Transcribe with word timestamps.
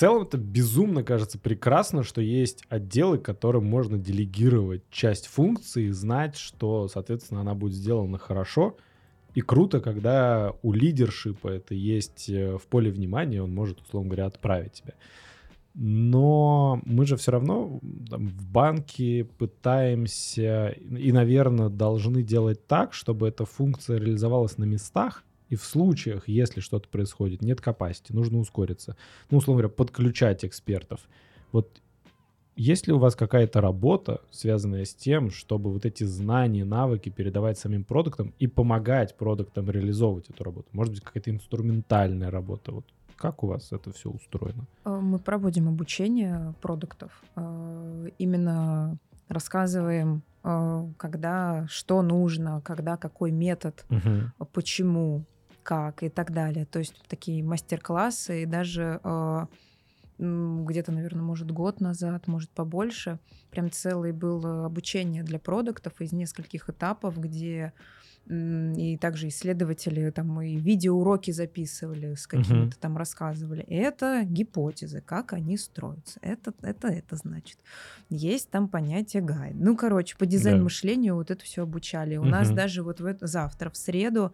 целом 0.00 0.22
это 0.22 0.38
безумно 0.38 1.04
кажется 1.04 1.38
прекрасно, 1.38 2.02
что 2.02 2.22
есть 2.22 2.64
отделы, 2.70 3.18
которым 3.18 3.66
можно 3.66 3.98
делегировать 3.98 4.82
часть 4.90 5.26
функции, 5.26 5.90
знать, 5.90 6.36
что, 6.36 6.88
соответственно, 6.88 7.42
она 7.42 7.54
будет 7.54 7.74
сделана 7.74 8.16
хорошо. 8.16 8.78
И 9.34 9.42
круто, 9.42 9.80
когда 9.80 10.54
у 10.62 10.72
лидершипа 10.72 11.48
это 11.48 11.74
есть 11.74 12.30
э, 12.30 12.56
в 12.56 12.62
поле 12.62 12.90
внимания, 12.90 13.42
он 13.42 13.54
может, 13.54 13.80
условно 13.82 14.08
говоря, 14.08 14.26
отправить 14.26 14.72
тебя. 14.72 14.94
Но 15.74 16.80
мы 16.86 17.04
же 17.04 17.16
все 17.16 17.32
равно 17.32 17.78
там, 18.08 18.26
в 18.26 18.46
банке 18.46 19.28
пытаемся 19.38 20.68
и, 20.68 21.12
наверное, 21.12 21.68
должны 21.68 22.22
делать 22.22 22.66
так, 22.66 22.94
чтобы 22.94 23.28
эта 23.28 23.44
функция 23.44 23.98
реализовалась 23.98 24.56
на 24.56 24.64
местах, 24.64 25.24
и 25.50 25.56
в 25.56 25.64
случаях, 25.64 26.28
если 26.28 26.60
что-то 26.60 26.88
происходит, 26.88 27.42
нет 27.42 27.60
capacity, 27.60 28.14
нужно 28.14 28.38
ускориться. 28.38 28.96
Ну, 29.30 29.38
условно 29.38 29.62
говоря, 29.62 29.74
подключать 29.74 30.44
экспертов. 30.44 31.00
Вот 31.52 31.80
есть 32.56 32.86
ли 32.86 32.92
у 32.92 32.98
вас 32.98 33.16
какая-то 33.16 33.60
работа, 33.60 34.20
связанная 34.30 34.84
с 34.84 34.94
тем, 34.94 35.30
чтобы 35.30 35.72
вот 35.72 35.84
эти 35.84 36.04
знания, 36.04 36.64
навыки 36.64 37.08
передавать 37.08 37.58
самим 37.58 37.84
продуктам 37.84 38.32
и 38.38 38.46
помогать 38.46 39.16
продуктам 39.16 39.70
реализовывать 39.70 40.30
эту 40.30 40.44
работу? 40.44 40.68
Может 40.72 40.94
быть, 40.94 41.02
какая-то 41.02 41.30
инструментальная 41.30 42.30
работа? 42.30 42.72
Вот 42.72 42.84
как 43.16 43.44
у 43.44 43.48
вас 43.48 43.72
это 43.72 43.92
все 43.92 44.10
устроено? 44.10 44.66
Э, 44.84 44.98
мы 45.00 45.18
проводим 45.18 45.68
обучение 45.68 46.54
продуктов. 46.60 47.22
Э, 47.36 48.08
именно 48.18 48.98
рассказываем, 49.28 50.22
э, 50.44 50.86
когда 50.96 51.66
что 51.68 52.02
нужно, 52.02 52.60
когда 52.62 52.96
какой 52.96 53.30
метод, 53.30 53.84
угу. 53.90 54.46
почему, 54.52 55.24
как 55.70 56.02
и 56.02 56.08
так 56.08 56.32
далее. 56.32 56.66
То 56.66 56.80
есть 56.80 57.00
такие 57.06 57.44
мастер-классы 57.44 58.42
и 58.42 58.46
даже 58.46 59.00
э, 59.04 59.46
где-то, 60.18 60.90
наверное, 60.90 61.22
может 61.22 61.52
год 61.52 61.80
назад, 61.80 62.26
может 62.26 62.50
побольше, 62.50 63.20
прям 63.52 63.70
целый 63.70 64.10
был 64.10 64.44
э, 64.44 64.64
обучение 64.64 65.22
для 65.22 65.38
продуктов 65.38 66.00
из 66.00 66.10
нескольких 66.10 66.68
этапов, 66.68 67.20
где 67.20 67.72
и 68.26 68.98
также 69.00 69.28
исследователи 69.28 70.10
там 70.10 70.40
и 70.42 70.56
видеоуроки 70.56 71.30
записывали, 71.30 72.14
с 72.14 72.26
какими-то 72.26 72.76
uh-huh. 72.76 72.80
там 72.80 72.96
рассказывали. 72.96 73.62
Это 73.62 74.24
гипотезы, 74.24 75.00
как 75.00 75.32
они 75.32 75.56
строятся. 75.56 76.18
Это, 76.20 76.52
это, 76.62 76.88
это 76.88 77.16
значит. 77.16 77.58
Есть 78.08 78.50
там 78.50 78.68
понятие 78.68 79.22
гайд. 79.22 79.54
Ну, 79.54 79.76
короче, 79.76 80.16
по 80.16 80.26
дизайн-мышлению 80.26 81.14
да. 81.14 81.16
вот 81.16 81.30
это 81.30 81.44
все 81.44 81.62
обучали. 81.62 82.16
У 82.16 82.24
uh-huh. 82.24 82.28
нас 82.28 82.50
даже 82.50 82.82
вот 82.82 83.00
в 83.00 83.06
это, 83.06 83.26
завтра, 83.26 83.70
в 83.70 83.76
среду, 83.76 84.32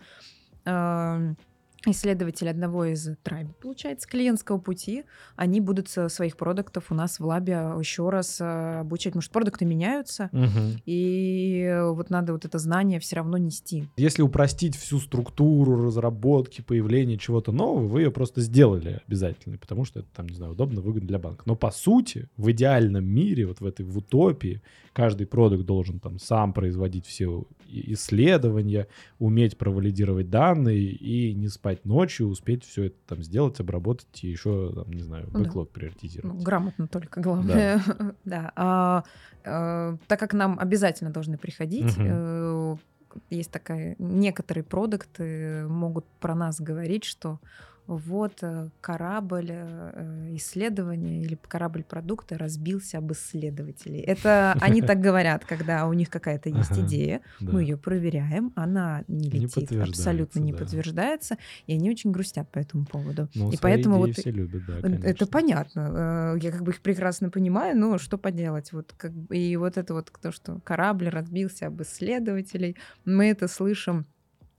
исследователи 1.90 2.48
одного 2.48 2.86
из 2.86 3.10
трайб, 3.22 3.48
получается, 3.60 4.08
клиентского 4.08 4.58
пути, 4.58 5.04
они 5.36 5.60
будут 5.60 5.88
своих 5.88 6.36
продуктов 6.36 6.90
у 6.90 6.94
нас 6.94 7.18
в 7.18 7.24
лабе 7.24 7.52
еще 7.78 8.08
раз 8.08 8.40
э, 8.40 8.80
обучать, 8.80 9.12
потому 9.12 9.22
что 9.22 9.32
продукты 9.32 9.64
меняются, 9.64 10.30
угу. 10.32 10.80
и 10.84 11.80
вот 11.92 12.10
надо 12.10 12.32
вот 12.32 12.44
это 12.44 12.58
знание 12.58 13.00
все 13.00 13.16
равно 13.16 13.38
нести. 13.38 13.88
Если 13.96 14.22
упростить 14.22 14.76
всю 14.76 14.98
структуру 14.98 15.84
разработки, 15.84 16.62
появления 16.62 17.18
чего-то 17.18 17.52
нового, 17.52 17.86
вы 17.86 18.02
ее 18.02 18.10
просто 18.10 18.40
сделали 18.40 19.00
обязательно, 19.06 19.58
потому 19.58 19.84
что 19.84 20.00
это, 20.00 20.08
там, 20.14 20.26
не 20.26 20.34
знаю, 20.34 20.52
удобно, 20.52 20.80
выгодно 20.80 21.08
для 21.08 21.18
банка. 21.18 21.42
Но 21.46 21.54
по 21.56 21.70
сути, 21.70 22.28
в 22.36 22.50
идеальном 22.50 23.04
мире, 23.04 23.46
вот 23.46 23.60
в 23.60 23.66
этой 23.66 23.84
в 23.84 23.96
утопии, 23.96 24.60
каждый 24.96 25.26
продукт 25.26 25.66
должен 25.66 26.00
там 26.00 26.18
сам 26.18 26.54
производить 26.54 27.04
все 27.04 27.44
исследования, 27.68 28.88
уметь 29.18 29.58
провалидировать 29.58 30.30
данные 30.30 30.80
и 30.80 31.34
не 31.34 31.48
спать 31.48 31.84
ночью, 31.84 32.28
успеть 32.28 32.64
все 32.64 32.84
это 32.84 32.96
там 33.06 33.22
сделать, 33.22 33.60
обработать 33.60 34.24
и 34.24 34.28
еще, 34.28 34.72
там, 34.74 34.90
не 34.90 35.02
знаю, 35.02 35.28
бэклог 35.30 35.68
да. 35.68 35.72
приоритизировать. 35.74 36.38
Ну, 36.38 36.42
грамотно 36.42 36.88
только, 36.88 37.20
главное. 37.20 37.82
Да. 37.86 38.14
да. 38.24 38.52
А, 38.56 39.04
а, 39.44 39.98
так 40.06 40.18
как 40.18 40.32
нам 40.32 40.58
обязательно 40.58 41.10
должны 41.10 41.36
приходить, 41.36 41.94
угу. 41.98 42.80
есть 43.28 43.50
такая... 43.50 43.96
Некоторые 43.98 44.64
продукты 44.64 45.66
могут 45.68 46.06
про 46.20 46.34
нас 46.34 46.58
говорить, 46.58 47.04
что 47.04 47.38
вот 47.86 48.42
э, 48.42 48.68
корабль 48.80 49.50
э, 49.50 50.30
исследования 50.32 51.22
или 51.22 51.38
корабль 51.48 51.84
продукта 51.84 52.36
разбился 52.36 52.98
об 52.98 53.12
исследователей. 53.12 54.00
Это 54.00 54.56
они 54.60 54.82
так 54.82 55.00
говорят, 55.00 55.44
когда 55.44 55.86
у 55.86 55.92
них 55.92 56.10
какая-то 56.10 56.48
есть 56.48 56.78
идея, 56.78 57.20
мы 57.40 57.62
ее 57.62 57.76
проверяем, 57.76 58.52
она 58.56 59.04
не 59.08 59.30
летит, 59.30 59.72
абсолютно 59.72 60.40
не 60.40 60.52
подтверждается, 60.52 61.36
и 61.66 61.74
они 61.74 61.90
очень 61.90 62.10
грустят 62.10 62.50
по 62.50 62.58
этому 62.58 62.86
поводу. 62.86 63.28
Ну, 63.34 63.50
и 63.50 63.56
поэтому 63.56 63.98
вот 63.98 64.12
все 64.12 64.30
любят, 64.30 64.62
да, 64.66 64.78
это 65.08 65.26
понятно. 65.26 66.34
Э, 66.34 66.38
я 66.40 66.50
как 66.50 66.62
бы 66.62 66.72
их 66.72 66.80
прекрасно 66.80 67.30
понимаю, 67.30 67.76
но 67.78 67.98
что 67.98 68.18
поделать? 68.18 68.72
Вот 68.72 68.92
как 68.96 69.12
и 69.30 69.56
вот 69.56 69.76
это 69.76 69.94
вот 69.94 70.10
то, 70.20 70.32
что 70.32 70.60
корабль 70.64 71.08
разбился 71.08 71.68
об 71.68 71.82
исследователей, 71.82 72.76
мы 73.04 73.26
это 73.26 73.48
слышим 73.48 74.06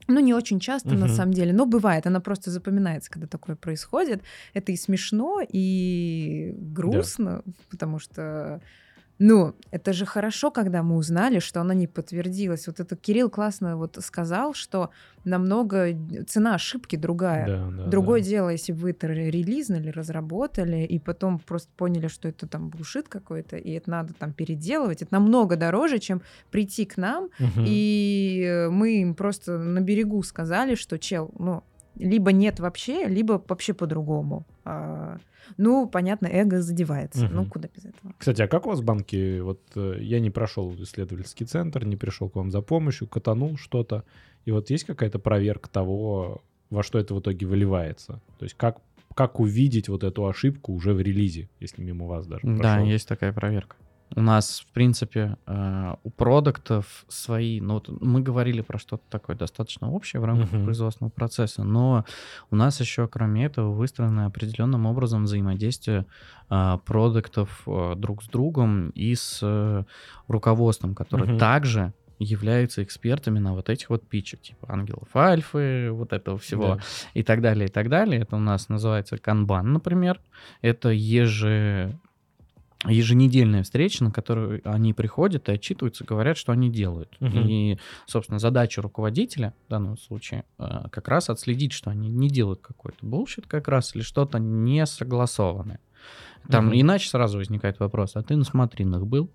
ну, 0.08 0.20
не 0.20 0.34
очень 0.34 0.58
часто, 0.58 0.88
угу. 0.88 0.98
на 0.98 1.08
самом 1.08 1.34
деле, 1.34 1.52
но 1.52 1.66
бывает, 1.66 2.06
она 2.06 2.20
просто 2.20 2.50
запоминается, 2.50 3.10
когда 3.10 3.26
такое 3.26 3.56
происходит. 3.56 4.22
Это 4.54 4.72
и 4.72 4.76
смешно, 4.76 5.40
и 5.46 6.54
грустно, 6.56 7.42
да. 7.44 7.52
потому 7.70 7.98
что 7.98 8.60
ну, 9.18 9.54
это 9.72 9.92
же 9.92 10.06
хорошо, 10.06 10.50
когда 10.50 10.82
мы 10.82 10.96
узнали, 10.96 11.40
что 11.40 11.60
она 11.60 11.74
не 11.74 11.88
подтвердилась. 11.88 12.68
Вот 12.68 12.78
это 12.78 12.94
Кирилл 12.94 13.30
классно 13.30 13.76
вот 13.76 13.98
сказал, 14.00 14.54
что 14.54 14.90
намного 15.24 15.88
цена 16.28 16.54
ошибки 16.54 16.94
другая. 16.94 17.46
Да, 17.46 17.70
да, 17.70 17.86
Другое 17.90 18.20
да. 18.20 18.28
дело, 18.28 18.48
если 18.50 18.72
вы 18.72 18.90
это 18.90 19.08
релизнули, 19.08 19.90
разработали, 19.90 20.84
и 20.84 21.00
потом 21.00 21.40
просто 21.40 21.68
поняли, 21.76 22.06
что 22.06 22.28
это 22.28 22.46
там 22.46 22.68
булшит 22.68 23.08
какой-то, 23.08 23.56
и 23.56 23.72
это 23.72 23.90
надо 23.90 24.14
там 24.14 24.32
переделывать. 24.32 25.02
Это 25.02 25.12
намного 25.12 25.56
дороже, 25.56 25.98
чем 25.98 26.22
прийти 26.52 26.84
к 26.84 26.96
нам, 26.96 27.24
угу. 27.24 27.64
и 27.66 28.68
мы 28.70 29.00
им 29.00 29.14
просто 29.14 29.58
на 29.58 29.80
берегу 29.80 30.22
сказали, 30.22 30.76
что, 30.76 30.96
чел, 30.96 31.32
ну, 31.38 31.64
либо 31.96 32.32
нет 32.32 32.60
вообще, 32.60 33.06
либо 33.06 33.42
вообще 33.48 33.74
по-другому. 33.74 34.46
А, 34.70 35.16
ну, 35.56 35.88
понятно, 35.88 36.26
эго 36.26 36.60
задевается. 36.60 37.24
Угу. 37.24 37.34
Ну, 37.34 37.46
куда 37.46 37.68
без 37.74 37.86
этого? 37.86 38.12
Кстати, 38.18 38.42
а 38.42 38.48
как 38.48 38.66
у 38.66 38.68
вас 38.68 38.80
в 38.80 38.84
банке? 38.84 39.40
Вот 39.42 39.62
э, 39.76 39.96
я 40.00 40.20
не 40.20 40.28
прошел 40.28 40.74
исследовательский 40.74 41.46
центр, 41.46 41.86
не 41.86 41.96
пришел 41.96 42.28
к 42.28 42.36
вам 42.36 42.50
за 42.50 42.60
помощью, 42.60 43.08
катанул 43.08 43.56
что-то. 43.56 44.04
И 44.44 44.50
вот 44.50 44.68
есть 44.68 44.84
какая-то 44.84 45.18
проверка 45.18 45.70
того, 45.70 46.42
во 46.68 46.82
что 46.82 46.98
это 46.98 47.14
в 47.14 47.20
итоге 47.20 47.46
выливается? 47.46 48.20
То 48.38 48.44
есть 48.44 48.56
как, 48.56 48.82
как 49.14 49.40
увидеть 49.40 49.88
вот 49.88 50.04
эту 50.04 50.26
ошибку 50.26 50.74
уже 50.74 50.92
в 50.92 51.00
релизе, 51.00 51.48
если 51.60 51.82
мимо 51.82 52.06
вас 52.06 52.26
даже 52.26 52.42
прошел? 52.42 52.62
Да, 52.62 52.80
есть 52.80 53.08
такая 53.08 53.32
проверка. 53.32 53.76
У 54.16 54.20
нас, 54.20 54.64
в 54.68 54.72
принципе, 54.72 55.36
э, 55.46 55.94
у 56.02 56.10
продуктов 56.10 57.04
свои, 57.08 57.60
ну, 57.60 57.74
вот 57.74 57.88
мы 58.00 58.20
говорили 58.20 58.62
про 58.62 58.78
что-то 58.78 59.02
такое 59.10 59.36
достаточно 59.36 59.90
общее 59.90 60.20
в 60.20 60.24
рамках 60.24 60.52
uh-huh. 60.52 60.64
производственного 60.64 61.10
процесса, 61.10 61.62
но 61.62 62.04
у 62.50 62.56
нас 62.56 62.80
еще, 62.80 63.06
кроме 63.06 63.44
этого, 63.44 63.72
выстроено 63.72 64.26
определенным 64.26 64.86
образом 64.86 65.24
взаимодействие 65.24 66.06
э, 66.50 66.78
продуктов 66.84 67.62
э, 67.66 67.94
друг 67.96 68.22
с 68.22 68.28
другом 68.28 68.90
и 68.90 69.14
с 69.14 69.86
руководством, 70.26 70.94
которое 70.94 71.32
uh-huh. 71.32 71.38
также 71.38 71.92
являются 72.18 72.82
экспертами 72.82 73.38
на 73.38 73.54
вот 73.54 73.68
этих 73.68 73.90
вот 73.90 74.06
питчах, 74.06 74.40
типа 74.40 74.66
ангелов 74.72 75.08
альфы, 75.14 75.90
вот 75.92 76.12
этого 76.12 76.38
всего 76.38 76.76
да. 76.76 76.80
и 77.14 77.22
так 77.22 77.40
далее, 77.40 77.68
и 77.68 77.70
так 77.70 77.88
далее. 77.88 78.22
Это 78.22 78.36
у 78.36 78.40
нас 78.40 78.68
называется 78.68 79.18
канбан, 79.18 79.72
например. 79.72 80.20
Это 80.60 80.88
еже 80.88 81.98
еженедельная 82.86 83.64
встреча, 83.64 84.04
на 84.04 84.10
которую 84.10 84.60
они 84.64 84.92
приходят 84.94 85.48
и 85.48 85.52
отчитываются, 85.52 86.04
говорят, 86.04 86.36
что 86.36 86.52
они 86.52 86.70
делают. 86.70 87.16
Угу. 87.20 87.38
И, 87.38 87.78
собственно, 88.06 88.38
задача 88.38 88.80
руководителя 88.82 89.54
в 89.66 89.70
данном 89.70 89.98
случае 89.98 90.44
э, 90.58 90.84
как 90.90 91.08
раз 91.08 91.28
отследить, 91.28 91.72
что 91.72 91.90
они 91.90 92.08
не 92.08 92.28
делают 92.28 92.60
какой-то 92.60 93.04
bullshit 93.04 93.46
как 93.46 93.66
раз 93.68 93.96
или 93.96 94.02
что-то 94.02 94.38
не 94.38 94.86
согласованное. 94.86 95.80
Там 96.48 96.68
угу. 96.68 96.76
иначе 96.76 97.08
сразу 97.08 97.38
возникает 97.38 97.80
вопрос, 97.80 98.12
а 98.14 98.22
ты 98.22 98.36
на 98.36 98.44
смотринах 98.44 99.04
был? 99.04 99.30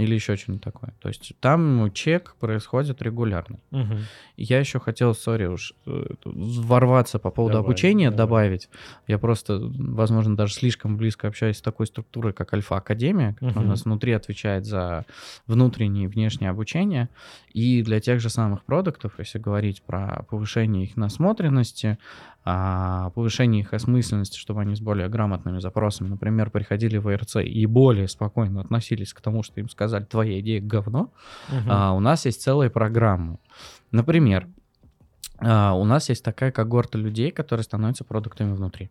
Или 0.00 0.14
еще 0.14 0.36
что-нибудь 0.36 0.64
такое. 0.64 0.94
То 1.00 1.08
есть 1.08 1.32
там 1.40 1.90
чек 1.92 2.34
происходит 2.40 3.02
регулярно. 3.02 3.58
Угу. 3.70 3.94
Я 4.36 4.58
еще 4.58 4.80
хотел, 4.80 5.14
сори, 5.14 5.46
уж 5.46 5.74
э, 5.86 6.04
ворваться 6.24 7.18
по 7.18 7.30
поводу 7.30 7.54
давай, 7.54 7.66
обучения, 7.66 8.10
давай. 8.10 8.18
добавить. 8.18 8.68
Я 9.06 9.18
просто, 9.18 9.58
возможно, 9.60 10.36
даже 10.36 10.54
слишком 10.54 10.96
близко 10.96 11.28
общаюсь 11.28 11.58
с 11.58 11.62
такой 11.62 11.86
структурой, 11.86 12.32
как 12.32 12.54
Альфа-Академия, 12.54 13.34
которая 13.34 13.58
угу. 13.58 13.64
у 13.66 13.68
нас 13.68 13.84
внутри 13.84 14.12
отвечает 14.12 14.64
за 14.64 15.04
внутреннее 15.46 16.04
и 16.04 16.08
внешнее 16.08 16.50
обучение. 16.50 17.08
И 17.52 17.82
для 17.82 18.00
тех 18.00 18.20
же 18.20 18.30
самых 18.30 18.64
продуктов, 18.64 19.14
если 19.18 19.38
говорить 19.38 19.82
про 19.82 20.24
повышение 20.30 20.84
их 20.84 20.96
насмотренности, 20.96 21.98
повышение 23.14 23.62
их 23.62 23.74
осмысленности, 23.74 24.38
чтобы 24.38 24.62
они 24.62 24.74
с 24.74 24.80
более 24.80 25.08
грамотными 25.08 25.58
запросами, 25.58 26.08
например, 26.08 26.50
приходили 26.50 26.96
в 26.98 27.12
ИРЦ 27.12 27.36
и 27.36 27.66
более 27.66 28.08
спокойно 28.08 28.60
относились 28.60 29.12
к 29.12 29.20
тому, 29.20 29.42
что 29.42 29.60
им 29.60 29.68
сказали, 29.68 30.04
твоя 30.04 30.40
идея 30.40 30.60
говно, 30.60 31.12
угу. 31.48 31.68
а, 31.68 31.92
у 31.92 32.00
нас 32.00 32.24
есть 32.24 32.42
целые 32.42 32.70
программы. 32.70 33.38
Например, 33.90 34.48
а, 35.38 35.74
у 35.74 35.84
нас 35.84 36.08
есть 36.08 36.24
такая 36.24 36.52
когорта 36.52 36.98
людей, 36.98 37.30
которые 37.30 37.64
становятся 37.64 38.04
продуктами 38.04 38.52
внутри. 38.52 38.90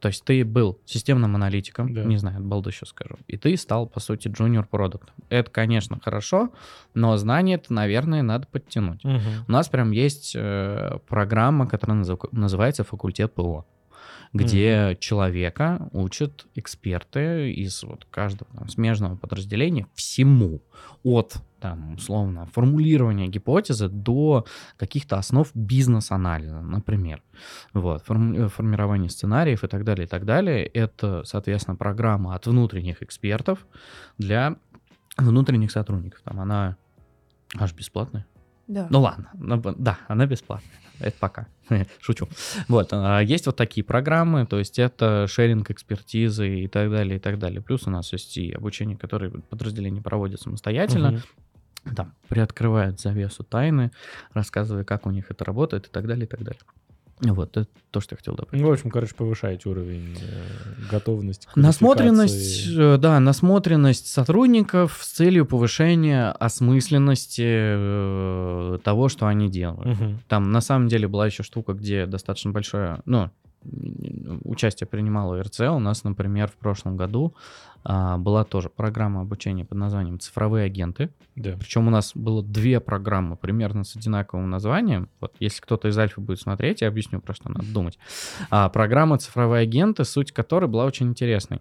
То 0.00 0.08
есть 0.08 0.24
ты 0.24 0.44
был 0.44 0.78
системным 0.84 1.34
аналитиком, 1.34 1.92
Да. 1.94 2.04
не 2.04 2.16
знаю, 2.18 2.36
от 2.38 2.44
балды 2.44 2.70
сейчас 2.70 2.90
скажу, 2.90 3.16
и 3.26 3.36
ты 3.36 3.56
стал, 3.56 3.86
по 3.86 3.98
сути, 4.00 4.28
junior 4.28 4.66
продуктом. 4.70 5.14
Это, 5.30 5.50
конечно, 5.50 5.98
хорошо, 6.04 6.50
но 6.94 7.16
знания 7.16 7.54
это, 7.54 7.72
наверное, 7.72 8.22
надо 8.22 8.46
подтянуть. 8.46 9.04
У 9.04 9.50
нас 9.52 9.68
прям 9.68 9.90
есть 9.92 10.34
э, 10.36 10.98
программа, 11.08 11.66
которая 11.66 11.98
назыв- 12.02 12.28
называется 12.32 12.84
факультет 12.84 13.32
ПО, 13.34 13.64
где 14.32 14.96
человека 15.00 15.88
учат 15.92 16.46
эксперты 16.54 17.52
из 17.52 17.82
вот 17.82 18.06
каждого 18.10 18.50
там, 18.54 18.68
смежного 18.68 19.16
подразделения 19.16 19.86
всему. 19.94 20.62
От, 21.02 21.36
там, 21.60 21.94
условно, 21.94 22.46
формулирования 22.46 23.28
гипотезы 23.28 23.88
до 23.88 24.46
каких-то 24.76 25.16
основ 25.18 25.50
бизнес-анализа, 25.54 26.60
например. 26.60 27.22
Вот, 27.72 28.02
форми- 28.06 28.48
формирование 28.48 29.10
сценариев 29.10 29.64
и 29.64 29.68
так 29.68 29.84
далее, 29.84 30.06
и 30.06 30.08
так 30.08 30.24
далее. 30.24 30.64
Это, 30.66 31.24
соответственно, 31.24 31.76
программа 31.76 32.34
от 32.34 32.46
внутренних 32.46 33.02
экспертов 33.02 33.66
для 34.18 34.56
внутренних 35.16 35.70
сотрудников. 35.70 36.20
Там 36.22 36.40
она 36.40 36.76
аж 37.54 37.72
бесплатная. 37.72 38.26
Да. 38.66 38.88
Ну 38.90 39.00
ладно, 39.00 39.30
ну, 39.34 39.60
да, 39.78 39.98
она 40.08 40.26
бесплатная. 40.26 40.70
Это 40.98 41.16
пока. 41.20 41.46
Шучу. 42.00 42.28
Вот, 42.68 42.88
а, 42.92 43.20
есть 43.20 43.46
вот 43.46 43.56
такие 43.56 43.84
программы, 43.84 44.46
то 44.46 44.58
есть 44.58 44.78
это 44.78 45.26
шеринг 45.28 45.70
экспертизы 45.70 46.60
и 46.60 46.68
так 46.68 46.90
далее, 46.90 47.16
и 47.16 47.20
так 47.20 47.38
далее. 47.38 47.60
Плюс 47.60 47.86
у 47.86 47.90
нас 47.90 48.12
есть 48.12 48.36
и 48.38 48.52
обучение, 48.52 48.96
которое 48.96 49.30
подразделение 49.30 50.02
проводит 50.02 50.40
самостоятельно, 50.40 51.22
Мгм. 51.84 51.94
там, 51.94 52.14
приоткрывает 52.28 52.98
завесу 52.98 53.44
тайны, 53.44 53.92
рассказывая, 54.32 54.84
как 54.84 55.06
у 55.06 55.10
них 55.10 55.30
это 55.30 55.44
работает 55.44 55.86
и 55.86 55.90
так 55.90 56.06
далее, 56.06 56.24
и 56.24 56.28
так 56.28 56.42
далее. 56.42 56.60
Вот, 57.20 57.56
это 57.56 57.66
то, 57.90 58.00
что 58.00 58.14
я 58.14 58.16
хотел 58.18 58.34
добавить. 58.34 58.60
Ну, 58.60 58.68
в 58.68 58.72
общем, 58.72 58.90
короче, 58.90 59.14
повышаете 59.14 59.68
уровень 59.70 60.16
э, 60.20 60.90
готовности. 60.90 61.46
к 61.46 61.56
Насмотренность, 61.56 62.66
э, 62.76 62.98
да, 62.98 63.18
насмотренность 63.20 64.08
сотрудников 64.08 64.98
с 65.00 65.12
целью 65.12 65.46
повышения 65.46 66.30
осмысленности 66.30 67.44
э, 67.46 68.78
того, 68.84 69.08
что 69.08 69.26
они 69.26 69.48
делают. 69.48 69.98
Мгм. 69.98 70.18
Там 70.28 70.52
на 70.52 70.60
самом 70.60 70.88
деле 70.88 71.08
была 71.08 71.26
еще 71.26 71.42
штука, 71.42 71.72
где 71.72 72.04
достаточно 72.04 72.50
большое, 72.50 73.00
ну, 73.06 73.30
участие 74.44 74.86
принимало 74.86 75.42
РЦ. 75.42 75.60
У 75.60 75.78
нас, 75.78 76.04
например, 76.04 76.48
в 76.48 76.56
прошлом 76.56 76.96
году 76.96 77.34
а, 77.88 78.18
была 78.18 78.42
тоже 78.42 78.68
программа 78.68 79.20
обучения 79.20 79.64
под 79.64 79.78
названием 79.78 80.18
«Цифровые 80.18 80.64
агенты». 80.66 81.10
Да. 81.36 81.56
Причем 81.56 81.86
у 81.86 81.90
нас 81.90 82.12
было 82.16 82.42
две 82.42 82.80
программы 82.80 83.36
примерно 83.36 83.84
с 83.84 83.94
одинаковым 83.94 84.50
названием. 84.50 85.08
Вот 85.20 85.34
если 85.38 85.60
кто-то 85.60 85.86
из 85.86 85.96
Альфа 85.96 86.20
будет 86.20 86.40
смотреть, 86.40 86.80
я 86.80 86.88
объясню, 86.88 87.20
про 87.20 87.32
что 87.32 87.48
надо 87.48 87.72
думать. 87.72 87.96
А, 88.50 88.68
программа 88.70 89.18
«Цифровые 89.18 89.62
агенты», 89.62 90.04
суть 90.04 90.32
которой 90.32 90.66
была 90.66 90.84
очень 90.84 91.06
интересной. 91.06 91.60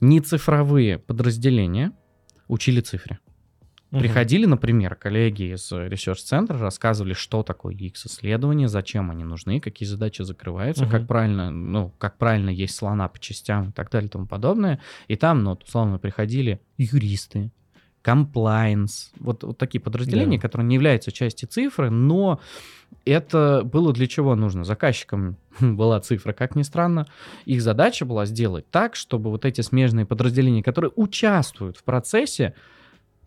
Не 0.00 0.20
цифровые 0.20 0.98
подразделения 0.98 1.92
учили 2.48 2.80
цифре. 2.80 3.18
Мгм. 3.94 4.00
Приходили, 4.02 4.44
например, 4.46 4.94
коллеги 4.96 5.54
из 5.54 5.70
research 5.70 6.11
-центра, 6.11 6.58
рассказывали, 6.58 7.12
что 7.14 7.42
такое 7.42 7.74
UX-исследования, 7.74 8.68
зачем 8.68 9.10
они 9.10 9.24
нужны, 9.24 9.60
какие 9.60 9.88
задачи 9.88 10.22
закрываются, 10.22 10.84
Мгм. 10.84 10.90
как 10.90 11.06
правильно, 11.06 11.50
ну, 11.50 11.92
как 11.98 12.18
правильно 12.18 12.50
есть 12.50 12.74
слона 12.76 13.08
по 13.08 13.18
частям 13.18 13.70
и 13.70 13.72
так 13.72 13.90
далее 13.90 14.08
и 14.08 14.10
тому 14.10 14.26
подобное. 14.26 14.80
И 15.08 15.16
там, 15.16 15.42
ну, 15.44 15.52
условно, 15.64 15.98
приходили 15.98 16.60
юристы, 16.76 17.50
комплайнс, 18.02 19.12
вот, 19.18 19.44
вот 19.44 19.58
такие 19.58 19.80
подразделения, 19.80 20.36
Да. 20.38 20.42
которые 20.42 20.66
не 20.66 20.74
являются 20.74 21.10
частью 21.10 21.48
цифры, 21.48 21.90
но 21.90 22.40
это 23.04 23.62
было 23.64 23.92
для 23.92 24.06
чего 24.06 24.34
нужно? 24.34 24.64
Заказчикам 24.64 25.36
была 25.60 26.00
цифра, 26.00 26.32
как 26.32 26.56
ни 26.56 26.62
странно. 26.62 27.06
Их 27.44 27.62
задача 27.62 28.04
была 28.04 28.26
сделать 28.26 28.70
так, 28.70 28.94
чтобы 28.96 29.30
вот 29.30 29.44
эти 29.44 29.60
смежные 29.62 30.06
подразделения, 30.06 30.62
которые 30.62 30.90
участвуют 30.96 31.76
в 31.76 31.84
процессе, 31.84 32.54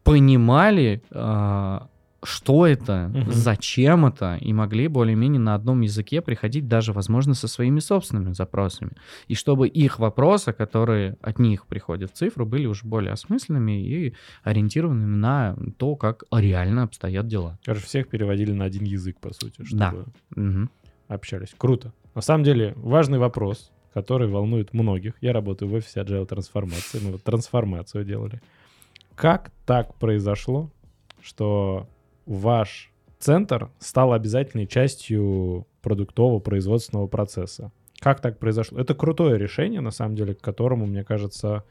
понимали, 0.07 1.01
а, 1.11 1.87
что 2.23 2.65
это, 2.65 3.11
Мгм. 3.13 3.31
зачем 3.31 4.05
это, 4.05 4.37
и 4.41 4.51
могли 4.53 4.87
более-менее 4.87 5.39
на 5.39 5.53
одном 5.53 5.81
языке 5.81 6.21
приходить 6.21 6.67
даже, 6.67 6.91
возможно, 6.93 7.33
со 7.35 7.47
своими 7.47 7.79
собственными 7.79 8.33
запросами. 8.33 8.91
И 9.27 9.35
чтобы 9.35 9.67
их 9.67 9.99
вопросы, 9.99 10.51
которые 10.51 11.15
от 11.21 11.39
них 11.39 11.67
приходят 11.67 12.11
в 12.11 12.13
цифру, 12.15 12.45
были 12.45 12.65
уже 12.65 12.85
более 12.85 13.11
осмысленными 13.13 13.81
и 13.81 14.13
ориентированными 14.43 15.15
на 15.15 15.55
то, 15.77 15.95
как 15.95 16.23
реально 16.31 16.83
обстоят 16.83 17.27
дела. 17.27 17.59
Короче, 17.65 17.85
всех 17.85 18.07
переводили 18.09 18.51
на 18.51 18.65
один 18.65 18.83
язык, 18.83 19.19
по 19.19 19.33
сути, 19.33 19.63
чтобы 19.63 19.79
Да. 19.79 20.41
Мгм. 20.41 20.69
общались. 21.07 21.53
Круто. 21.57 21.93
На 22.15 22.21
самом 22.21 22.43
деле, 22.43 22.73
важный 22.77 23.19
вопрос, 23.19 23.71
который 23.93 24.27
волнует 24.27 24.73
многих. 24.73 25.13
Я 25.21 25.33
работаю 25.33 25.69
в 25.69 25.73
офисе 25.75 26.01
Agile 26.01 26.25
трансформации. 26.25 26.99
Мы 27.03 27.11
вот 27.11 27.23
трансформацию 27.23 28.03
делали. 28.05 28.41
Как 29.17 29.51
так 29.65 29.95
произошло, 29.95 30.69
что 31.21 31.87
ваш 32.27 32.91
центр 33.17 33.71
стал 33.79 34.13
обязательной 34.13 34.67
частью 34.67 35.65
продуктово-производственного 35.81 37.07
процесса? 37.07 37.71
Как 37.99 38.21
так 38.21 38.37
произошло? 38.37 38.79
Это 38.79 38.93
крутое 38.93 39.39
решение, 39.39 39.81
на 39.81 39.89
самом 39.89 40.15
деле, 40.15 40.35
к 40.35 40.41
которому, 40.41 40.85
мне 40.85 41.03
кажется, 41.03 41.63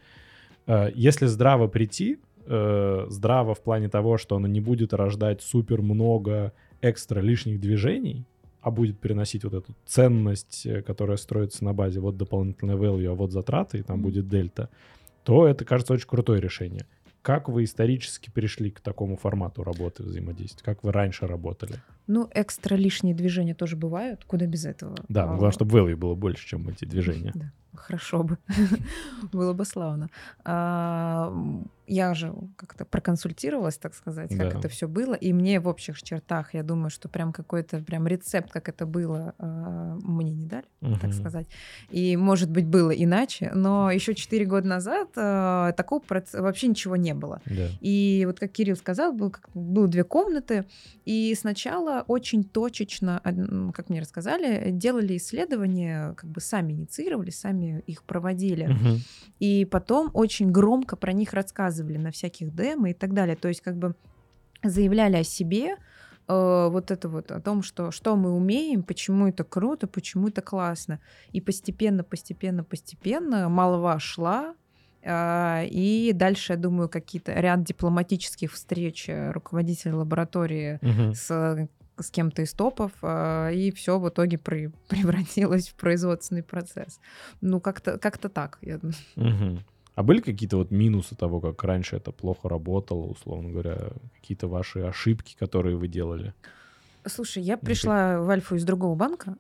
э, 0.67 0.91
если 0.97 1.27
здраво 1.27 1.69
прийти, 1.69 2.19
э, 2.47 3.07
здраво 3.11 3.55
в 3.55 3.63
плане 3.63 3.89
того, 3.89 4.19
что 4.19 4.35
оно 4.35 4.49
не 4.49 4.61
будет 4.61 4.93
рождать 4.93 5.41
супер 5.41 5.83
много 5.83 6.53
экстра 6.83 7.21
лишних 7.21 7.61
движений, 7.61 8.25
а 8.61 8.73
будет 8.73 8.99
переносить 8.99 9.45
вот 9.45 9.55
эту 9.55 9.73
ценность, 9.85 10.67
э, 10.67 10.83
которая 10.83 11.17
строится 11.17 11.65
на 11.65 11.73
базе 11.73 12.01
вот 12.01 12.17
дополнительной 12.17 12.75
value, 12.75 13.13
а 13.13 13.15
вот 13.15 13.31
затраты, 13.31 13.79
и 13.79 13.83
там 13.83 14.03
будет 14.03 14.29
дельта, 14.29 14.69
то 15.23 15.47
это, 15.47 15.65
кажется, 15.65 15.93
очень 15.93 16.09
крутое 16.09 16.41
решение. 16.41 16.87
Как 17.27 17.49
вы 17.49 17.65
исторически 17.65 18.31
пришли 18.31 18.71
к 18.71 18.79
такому 18.79 19.17
формату 19.17 19.65
работы 19.65 20.05
взаимодействия? 20.05 20.63
Как 20.63 20.85
вы 20.85 20.93
раньше 20.93 21.27
работали? 21.27 21.83
Ну, 22.07 22.29
экстра 22.35 22.77
лишние 22.77 23.15
движения 23.15 23.55
тоже 23.55 23.77
бывают. 23.77 24.25
Куда 24.27 24.47
без 24.47 24.65
этого? 24.65 24.95
Да, 25.09 25.25
А, 25.25 25.27
главное, 25.27 25.51
чтобы 25.51 25.79
value 25.79 25.97
было 25.97 26.15
больше, 26.15 26.47
чем 26.47 26.69
эти 26.69 26.85
движения. 26.85 27.33
Да, 27.77 27.79
хорошо 27.83 28.23
бы. 28.23 28.39
Было 29.33 29.53
бы 29.53 29.65
славно. 29.67 30.09
А, 30.45 31.33
Я 31.89 32.15
же 32.15 32.33
как-то 32.57 32.85
проконсультировалась, 32.85 33.79
так 33.79 33.95
сказать, 33.95 34.31
как 34.31 34.53
Да. 34.55 34.59
это 34.59 34.69
все 34.69 34.89
было. 34.89 35.15
И 35.15 35.33
мне 35.33 35.61
в 35.61 35.69
общих 35.69 36.03
чертах, 36.03 36.55
я 36.55 36.63
думаю, 36.65 36.91
что 36.91 37.09
прям 37.09 37.33
какой-то 37.33 37.79
прям 37.79 38.07
рецепт, 38.09 38.51
как 38.51 38.69
это 38.69 38.87
было, 38.87 39.35
а, 39.39 39.97
мне 40.03 40.33
не 40.33 40.47
дали, 40.47 40.65
так 41.01 41.13
сказать. 41.13 41.47
И, 41.91 42.17
может 42.17 42.51
быть, 42.51 42.67
было 42.67 42.91
иначе. 42.91 43.53
Но 43.55 43.91
еще 43.93 44.15
4 44.15 44.45
года 44.47 44.67
назад 44.67 45.11
а, 45.17 45.73
такого 45.73 46.03
вообще 46.33 46.67
ничего 46.69 46.97
не 46.97 47.15
было. 47.15 47.41
Да. 47.47 47.69
И 47.81 48.25
вот 48.27 48.41
как 48.41 48.51
Кирилл 48.53 48.75
сказал, 48.77 49.13
был, 49.13 49.33
было 49.55 49.87
две 49.87 50.03
комнаты, 50.03 50.65
и 51.05 51.37
сначала 51.39 51.96
очень 52.03 52.45
точечно, 52.45 53.21
как 53.75 53.89
мне 53.89 54.01
рассказали, 54.01 54.71
делали 54.71 55.17
исследования, 55.17 56.15
как 56.15 56.31
бы 56.31 56.41
сами 56.41 56.73
инициировали, 56.73 57.31
сами 57.31 57.83
их 57.87 58.03
проводили. 58.03 58.67
Мгм. 58.67 58.99
И 59.39 59.65
потом 59.65 60.11
очень 60.15 60.51
громко 60.51 60.97
про 60.97 61.13
них 61.13 61.33
рассказывали 61.33 61.97
на 61.97 62.11
всяких 62.11 62.55
демо 62.55 62.91
и 62.91 62.95
так 62.95 63.13
далее. 63.13 63.37
То 63.37 63.49
есть 63.49 63.61
как 63.61 63.77
бы 63.77 63.95
заявляли 64.63 65.17
о 65.17 65.25
себе, 65.25 65.77
э, 66.29 66.69
вот 66.71 66.91
это 66.91 67.09
вот 67.09 67.31
о 67.31 67.41
том, 67.41 67.63
что, 67.63 67.91
что 67.91 68.17
мы 68.17 68.33
умеем, 68.33 68.83
почему 68.83 69.29
это 69.29 69.45
круто, 69.45 69.87
почему 69.87 70.29
это 70.29 70.43
классно. 70.43 71.01
И 71.33 71.41
постепенно, 71.41 72.03
постепенно, 72.03 72.65
постепенно 72.65 73.49
молва 73.49 73.99
шла, 73.99 74.55
а, 75.09 75.63
и 75.65 76.13
дальше, 76.13 76.55
я 76.55 76.59
думаю, 76.59 76.89
какие-то 76.89 77.33
ряд 77.33 77.63
дипломатических 77.63 78.53
встреч 78.53 79.09
э, 79.09 79.31
руководителя 79.31 79.95
лаборатории 79.95 80.81
Мгм. 80.83 81.15
с, 81.15 81.69
с 81.99 82.11
кем-то 82.11 82.43
из 82.43 82.53
топов, 82.53 82.93
а, 83.03 83.51
и 83.51 83.71
все 83.71 83.99
в 83.99 84.09
итоге 84.09 84.39
при- 84.39 84.71
превратилось 84.89 85.69
в 85.69 85.75
производственный 85.75 86.43
процесс. 86.43 87.01
Ну, 87.41 87.61
как-то 87.61 87.99
как 87.99 88.19
так. 88.19 88.59
я 88.63 88.79
думаю. 88.79 88.97
Мгм. 89.17 89.65
А 89.95 90.03
были 90.03 90.21
какие-то 90.21 90.59
вот 90.59 90.71
минусы 90.71 91.17
того, 91.17 91.41
как 91.41 91.65
раньше 91.65 91.97
это 91.97 92.13
плохо 92.13 92.51
работало, 92.51 93.07
условно 93.07 93.49
говоря, 93.49 93.93
какие-то 94.21 94.47
ваши 94.47 94.81
ошибки, 94.81 95.35
которые 95.39 95.77
вы 95.77 95.89
делали? 95.89 96.35
Слушай, 97.07 97.43
я 97.43 97.57
пришла 97.57 98.21
в 98.21 98.29
Альфу 98.29 98.57
из 98.57 98.65
другого 98.65 98.95
банка. 98.95 99.37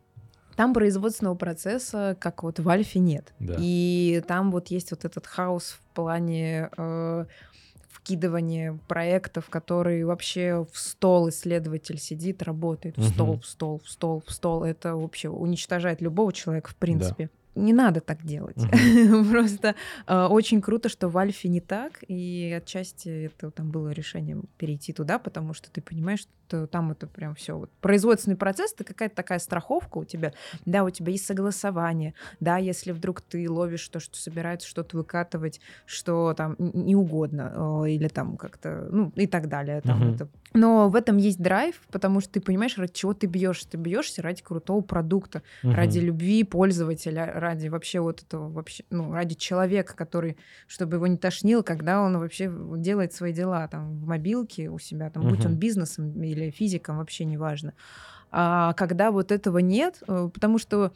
Там 0.54 0.72
производственного 0.72 1.34
процесса, 1.34 2.16
как 2.18 2.42
вот 2.42 2.58
в 2.58 2.68
Альфе, 2.70 2.98
нет. 2.98 3.34
Да. 3.38 3.56
И 3.58 4.22
там 4.26 4.50
вот 4.50 4.68
есть 4.68 4.90
вот 4.90 5.04
этот 5.04 5.26
хаос 5.26 5.78
в 5.78 5.94
плане 5.94 6.70
э, 6.78 7.26
вкидывания 7.96 8.78
проектов, 8.88 9.48
которые 9.48 10.04
вообще 10.04 10.66
в 10.70 10.78
стол 10.78 11.30
исследователь 11.30 11.98
сидит, 11.98 12.42
работает, 12.42 12.96
в 12.98 13.08
стол, 13.08 13.40
в 13.40 13.46
стол, 13.46 13.80
в 13.84 13.88
стол, 13.88 14.22
в 14.26 14.30
стол. 14.30 14.64
Это 14.64 14.96
вообще 14.96 15.28
уничтожает 15.28 16.00
любого 16.02 16.32
человека, 16.32 16.70
в 16.70 16.76
принципе. 16.76 17.30
Не 17.56 17.72
надо 17.72 18.00
так 18.00 18.24
делать. 18.24 18.56
Просто 19.30 19.74
э, 20.06 20.26
очень 20.26 20.60
круто, 20.60 20.88
что 20.88 21.08
в 21.08 21.18
Альфе 21.18 21.48
не 21.48 21.60
так, 21.60 22.04
и 22.06 22.54
отчасти 22.56 23.26
это 23.26 23.50
там 23.50 23.70
было 23.70 23.90
решение 23.90 24.40
перейти 24.58 24.92
туда, 24.92 25.18
потому 25.18 25.54
что 25.54 25.70
ты 25.70 25.80
понимаешь, 25.80 26.26
что 26.48 26.66
там 26.66 26.92
это 26.92 27.06
прям 27.06 27.34
все 27.34 27.58
вот 27.58 27.70
производственный 27.80 28.36
процесс, 28.36 28.72
это 28.74 28.84
какая-то 28.84 29.16
такая 29.16 29.38
страховка 29.38 29.98
у 29.98 30.04
тебя, 30.04 30.32
да, 30.64 30.84
у 30.84 30.90
тебя 30.90 31.12
есть 31.12 31.26
согласование, 31.26 32.14
да, 32.38 32.58
если 32.58 32.92
вдруг 32.92 33.20
ты 33.20 33.50
ловишь 33.50 33.88
то, 33.88 33.98
что 33.98 34.16
собирается 34.16 34.68
что-то 34.68 34.96
выкатывать, 34.96 35.60
что 35.86 36.34
там 36.34 36.54
не 36.58 36.94
угодно, 36.94 37.84
э, 37.84 37.90
или 37.90 38.08
там 38.08 38.36
как-то, 38.36 38.88
ну 38.90 39.12
и 39.16 39.26
так 39.26 39.48
далее, 39.48 39.80
там 39.80 40.02
uh-huh. 40.02 40.14
это 40.14 40.28
но 40.56 40.88
в 40.88 40.96
этом 40.96 41.18
есть 41.18 41.40
драйв, 41.40 41.80
потому 41.92 42.20
что 42.20 42.32
ты 42.32 42.40
понимаешь, 42.40 42.78
ради 42.78 42.92
чего 42.94 43.12
ты 43.12 43.26
бьешься. 43.26 43.68
Ты 43.68 43.76
бьешься 43.76 44.22
ради 44.22 44.42
крутого 44.42 44.80
продукта, 44.80 45.42
угу. 45.62 45.74
ради 45.74 45.98
любви 45.98 46.44
пользователя, 46.44 47.30
ради 47.46 47.68
вообще 47.68 48.00
вот 48.00 48.22
этого 48.22 48.48
вообще, 48.50 48.84
ну, 48.90 49.12
ради 49.12 49.34
человека, 49.34 49.94
который, 49.94 50.36
чтобы 50.66 50.96
его 50.96 51.06
не 51.06 51.16
тошнило, 51.16 51.62
когда 51.62 52.00
он 52.00 52.18
вообще 52.18 52.52
делает 52.76 53.12
свои 53.12 53.32
дела 53.32 53.66
там 53.68 53.98
в 53.98 54.06
мобилке 54.06 54.68
у 54.68 54.78
себя, 54.78 55.10
там, 55.10 55.24
угу. 55.24 55.34
будь 55.34 55.46
он 55.46 55.56
бизнесом 55.56 56.22
или 56.22 56.50
физиком, 56.50 56.98
вообще 56.98 57.24
неважно. 57.24 57.72
А 58.30 58.72
когда 58.74 59.10
вот 59.10 59.32
этого 59.32 59.58
нет, 59.58 60.02
э, 60.08 60.28
потому 60.32 60.58
что 60.58 60.92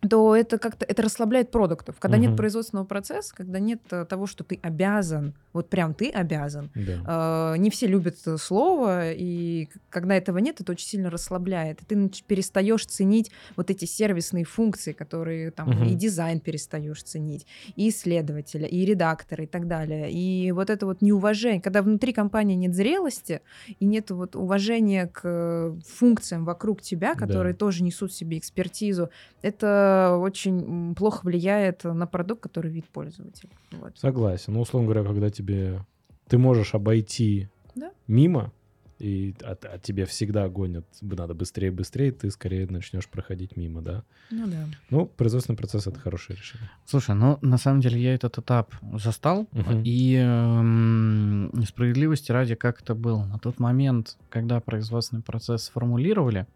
то 0.00 0.36
это 0.36 0.58
как-то 0.58 0.84
это 0.84 1.02
расслабляет 1.02 1.50
продуктов. 1.50 1.96
Когда 1.98 2.16
угу. 2.16 2.26
нет 2.26 2.36
производственного 2.36 2.86
процесса, 2.86 3.34
когда 3.34 3.58
нет 3.58 3.80
э, 3.90 4.04
того, 4.04 4.26
что 4.26 4.44
ты 4.44 4.58
обязан, 4.62 5.34
вот 5.52 5.68
прям 5.68 5.94
ты 5.94 6.10
обязан. 6.10 6.70
Да. 6.74 7.54
Э, 7.54 7.58
не 7.58 7.70
все 7.70 7.86
любят 7.86 8.18
слово, 8.38 9.12
и 9.12 9.68
когда 9.90 10.14
этого 10.14 10.38
нет, 10.38 10.60
это 10.60 10.72
очень 10.72 10.86
сильно 10.86 11.10
расслабляет. 11.10 11.82
И 11.82 11.84
ты 11.84 12.10
перестаешь 12.26 12.86
ценить 12.86 13.30
вот 13.56 13.70
эти 13.70 13.84
сервисные 13.84 14.44
функции, 14.44 14.92
которые 14.92 15.50
там 15.50 15.70
угу. 15.70 15.84
и 15.84 15.94
дизайн 15.94 16.40
перестаешь 16.40 17.02
ценить, 17.02 17.46
и 17.74 17.88
исследователя, 17.88 18.66
и 18.66 18.84
редактора, 18.84 19.44
и 19.44 19.46
так 19.46 19.66
далее. 19.66 20.10
И 20.12 20.52
вот 20.52 20.70
это 20.70 20.86
вот 20.86 21.02
неуважение, 21.02 21.60
когда 21.60 21.82
внутри 21.82 22.12
компании 22.12 22.54
нет 22.54 22.74
зрелости 22.74 23.40
и 23.80 23.86
нет 23.86 24.10
вот 24.10 24.36
уважения 24.36 25.06
к 25.06 25.74
функциям 25.86 26.44
вокруг 26.44 26.82
тебя, 26.82 27.14
которые 27.14 27.54
да. 27.54 27.58
тоже 27.58 27.82
несут 27.82 28.12
в 28.12 28.14
себе 28.14 28.38
экспертизу, 28.38 29.10
это 29.42 29.85
очень 30.18 30.94
плохо 30.94 31.20
влияет 31.24 31.84
на 31.84 32.06
продукт, 32.06 32.42
который 32.42 32.70
вид 32.70 32.86
пользователя. 32.86 33.50
Вот. 33.72 33.98
Согласен. 33.98 34.54
Ну, 34.54 34.60
условно 34.60 34.88
говоря, 34.88 35.06
когда 35.06 35.30
тебе 35.30 35.84
ты 36.28 36.38
можешь 36.38 36.74
обойти 36.74 37.48
да? 37.74 37.92
мимо, 38.06 38.52
и 38.98 39.34
от, 39.42 39.64
от 39.64 39.82
тебе 39.82 40.06
всегда 40.06 40.48
гонят, 40.48 40.86
надо 41.02 41.34
быстрее, 41.34 41.70
быстрее, 41.70 42.12
ты 42.12 42.30
скорее 42.30 42.66
начнешь 42.66 43.06
проходить 43.08 43.56
мимо, 43.56 43.82
да? 43.82 44.04
Ну 44.30 44.46
да. 44.46 44.66
Ну, 44.88 45.06
производственный 45.06 45.56
процесс— 45.56 45.86
это 45.86 46.00
хорошее 46.00 46.38
решение. 46.38 46.70
Слушай, 46.86 47.14
ну, 47.14 47.38
на 47.42 47.58
самом 47.58 47.80
деле 47.80 48.00
я 48.00 48.14
этот 48.14 48.38
этап 48.38 48.74
застал, 48.94 49.46
uh-huh. 49.52 49.82
и 49.84 50.16
э, 50.18 51.64
справедливости 51.66 52.32
ради, 52.32 52.54
как 52.54 52.80
это 52.80 52.94
было. 52.94 53.24
На 53.26 53.38
тот 53.38 53.58
момент, 53.58 54.16
когда 54.30 54.60
производственный 54.60 55.22
процесс 55.22 55.64
сформулировали, 55.64 56.46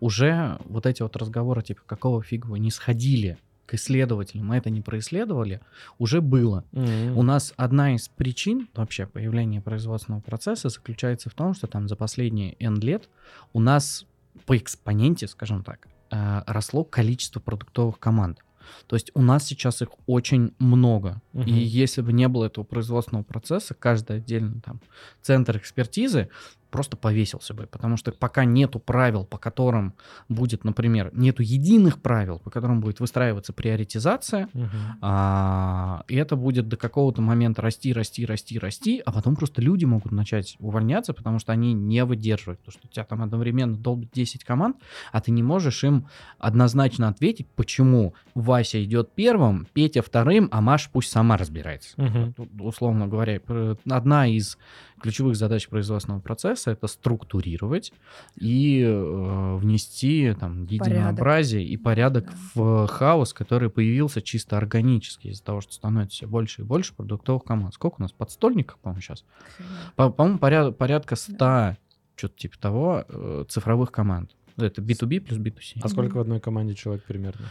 уже 0.00 0.58
вот 0.64 0.86
эти 0.86 1.02
вот 1.02 1.16
разговоры, 1.16 1.62
типа, 1.62 1.82
какого 1.86 2.22
фига 2.22 2.46
вы 2.46 2.58
не 2.58 2.70
сходили 2.70 3.38
к 3.66 3.74
исследователям, 3.74 4.46
мы 4.46 4.56
это 4.56 4.68
не 4.68 4.80
происследовали, 4.80 5.60
уже 5.98 6.20
было. 6.20 6.64
Mm-hmm. 6.72 7.12
У 7.14 7.22
нас 7.22 7.54
одна 7.56 7.94
из 7.94 8.08
причин 8.08 8.68
вообще 8.74 9.06
появления 9.06 9.60
производственного 9.60 10.20
процесса 10.20 10.70
заключается 10.70 11.30
в 11.30 11.34
том, 11.34 11.54
что 11.54 11.68
там 11.68 11.86
за 11.86 11.94
последние 11.94 12.56
N 12.58 12.80
лет 12.80 13.08
у 13.52 13.60
нас 13.60 14.06
по 14.46 14.56
экспоненте, 14.56 15.28
скажем 15.28 15.62
так, 15.62 15.86
э, 16.10 16.42
росло 16.46 16.82
количество 16.82 17.38
продуктовых 17.38 18.00
команд. 18.00 18.40
То 18.86 18.96
есть 18.96 19.10
у 19.14 19.22
нас 19.22 19.44
сейчас 19.44 19.82
их 19.82 19.88
очень 20.06 20.52
много. 20.58 21.20
Угу. 21.32 21.44
И 21.44 21.52
если 21.52 22.02
бы 22.02 22.12
не 22.12 22.28
было 22.28 22.46
этого 22.46 22.64
производственного 22.64 23.24
процесса, 23.24 23.74
каждый 23.74 24.16
отдельный 24.16 24.60
там 24.60 24.80
центр 25.22 25.56
экспертизы 25.56 26.28
просто 26.70 26.96
повесился 26.96 27.54
бы, 27.54 27.66
потому 27.66 27.96
что 27.96 28.12
пока 28.12 28.44
нету 28.44 28.78
правил, 28.78 29.24
по 29.24 29.38
которым 29.38 29.94
будет, 30.28 30.64
например, 30.64 31.10
нету 31.12 31.42
единых 31.42 32.00
правил, 32.00 32.38
по 32.38 32.50
которым 32.50 32.80
будет 32.80 33.00
выстраиваться 33.00 33.52
приоритизация, 33.52 34.48
угу. 34.54 34.68
а, 35.00 36.04
и 36.08 36.16
это 36.16 36.36
будет 36.36 36.68
до 36.68 36.76
какого-то 36.76 37.22
момента 37.22 37.62
расти, 37.62 37.92
расти, 37.92 38.24
расти, 38.24 38.58
расти, 38.58 39.02
а 39.04 39.12
потом 39.12 39.36
просто 39.36 39.60
люди 39.62 39.84
могут 39.84 40.12
начать 40.12 40.56
увольняться, 40.58 41.12
потому 41.12 41.38
что 41.38 41.52
они 41.52 41.72
не 41.72 42.04
выдерживают, 42.04 42.60
потому 42.60 42.72
что 42.72 42.88
у 42.88 42.90
тебя 42.90 43.04
там 43.04 43.22
одновременно 43.22 43.76
долбит 43.76 44.10
10 44.12 44.44
команд, 44.44 44.76
а 45.12 45.20
ты 45.20 45.30
не 45.30 45.42
можешь 45.42 45.84
им 45.84 46.06
однозначно 46.38 47.08
ответить, 47.08 47.48
почему 47.56 48.14
Вася 48.34 48.82
идет 48.82 49.12
первым, 49.14 49.66
Петя 49.72 50.02
вторым, 50.02 50.48
а 50.50 50.60
Маша 50.60 50.88
пусть 50.92 51.10
сама 51.10 51.36
разбирается. 51.36 51.94
Угу. 51.96 52.64
условно 52.64 53.06
говоря, 53.06 53.40
одна 53.88 54.26
из 54.26 54.58
ключевых 55.00 55.36
задач 55.36 55.68
производственного 55.68 56.20
процесса 56.20 56.70
это 56.72 56.86
структурировать 56.86 57.92
и 58.36 58.82
э, 58.82 59.56
внести 59.56 60.34
там 60.38 60.64
единообразие 60.64 61.62
порядок. 61.62 61.72
и 61.72 61.76
порядок 61.76 62.24
да. 62.26 62.32
в 62.54 62.86
хаос, 62.88 63.32
который 63.32 63.70
появился 63.70 64.22
чисто 64.22 64.56
органически 64.56 65.28
из-за 65.28 65.44
того, 65.44 65.60
что 65.60 65.72
становится 65.72 66.16
все 66.16 66.26
больше 66.26 66.62
и 66.62 66.64
больше 66.64 66.94
продуктовых 66.94 67.44
команд. 67.44 67.74
Сколько 67.74 67.96
у 67.98 68.02
нас 68.02 68.12
подстольников, 68.12 68.78
по-моему, 68.78 69.00
сейчас? 69.00 69.24
По- 69.96 70.10
по-моему, 70.10 70.38
поряд- 70.38 70.76
порядка 70.76 71.16
100, 71.16 71.32
да. 71.38 71.76
что-то 72.16 72.36
типа 72.36 72.58
того, 72.58 73.04
э, 73.08 73.44
цифровых 73.48 73.90
команд. 73.90 74.32
Это 74.56 74.82
B2B 74.82 75.20
плюс 75.20 75.38
B2C. 75.38 75.80
А 75.82 75.88
сколько 75.88 76.16
в 76.16 76.20
одной 76.20 76.40
команде 76.40 76.74
человек 76.74 77.04
примерно? 77.04 77.46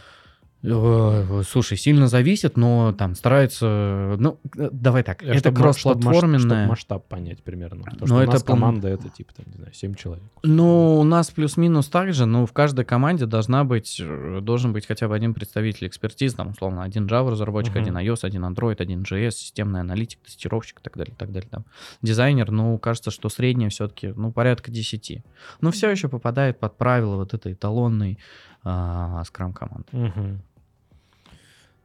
Э, 0.62 1.42
слушай, 1.46 1.78
сильно 1.78 2.06
зависит, 2.06 2.56
но 2.56 2.92
там 2.92 3.14
стараются... 3.14 4.16
Ну, 4.18 4.38
э, 4.58 4.68
давай 4.70 5.02
так, 5.02 5.22
это, 5.22 5.32
это 5.32 5.52
кроссплатформенное... 5.52 6.38
Чтобы 6.38 6.66
масштаб 6.66 7.08
понять 7.08 7.42
примерно. 7.42 7.84
Потому 7.84 8.00
но 8.00 8.06
что 8.06 8.20
это 8.20 8.30
у 8.30 8.34
нас 8.34 8.42
команда 8.42 8.88
это 8.88 9.08
типа, 9.08 9.32
там, 9.34 9.46
не 9.48 9.56
знаю, 9.56 9.72
7 9.72 9.94
человек. 9.94 10.24
Ну, 10.42 10.98
у 10.98 11.04
нас 11.04 11.30
плюс-минус 11.30 11.88
так 11.88 12.12
же, 12.12 12.26
но 12.26 12.44
в 12.44 12.52
каждой 12.52 12.84
команде 12.84 13.24
должна 13.24 13.64
быть, 13.64 14.00
э, 14.00 14.40
должен 14.42 14.74
быть 14.74 14.86
хотя 14.86 15.08
бы 15.08 15.14
один 15.14 15.32
представитель 15.32 15.86
экспертизы, 15.86 16.36
там, 16.36 16.50
условно, 16.50 16.82
один 16.82 17.06
Java 17.06 17.30
разработчик, 17.30 17.76
uh-huh. 17.76 17.80
один 17.80 17.96
iOS, 17.96 18.18
один 18.22 18.44
Android, 18.44 18.76
один 18.80 19.02
JS, 19.02 19.30
системный 19.30 19.80
аналитик, 19.80 20.20
тестировщик 20.20 20.80
и 20.80 20.82
так 20.82 20.94
далее, 20.94 21.14
так 21.16 21.32
далее. 21.32 21.48
Там. 21.50 21.64
Дизайнер, 22.02 22.50
ну, 22.50 22.78
кажется, 22.78 23.10
что 23.10 23.30
среднее 23.30 23.70
все-таки, 23.70 24.08
ну, 24.08 24.30
порядка 24.30 24.70
10. 24.70 25.24
Но 25.62 25.70
все 25.70 25.88
еще 25.88 26.08
попадает 26.08 26.60
под 26.60 26.76
правила 26.76 27.16
вот 27.16 27.32
этой 27.32 27.54
эталонной 27.54 28.18
скрам-команды. 28.62 29.88
Uh-huh. 29.92 30.38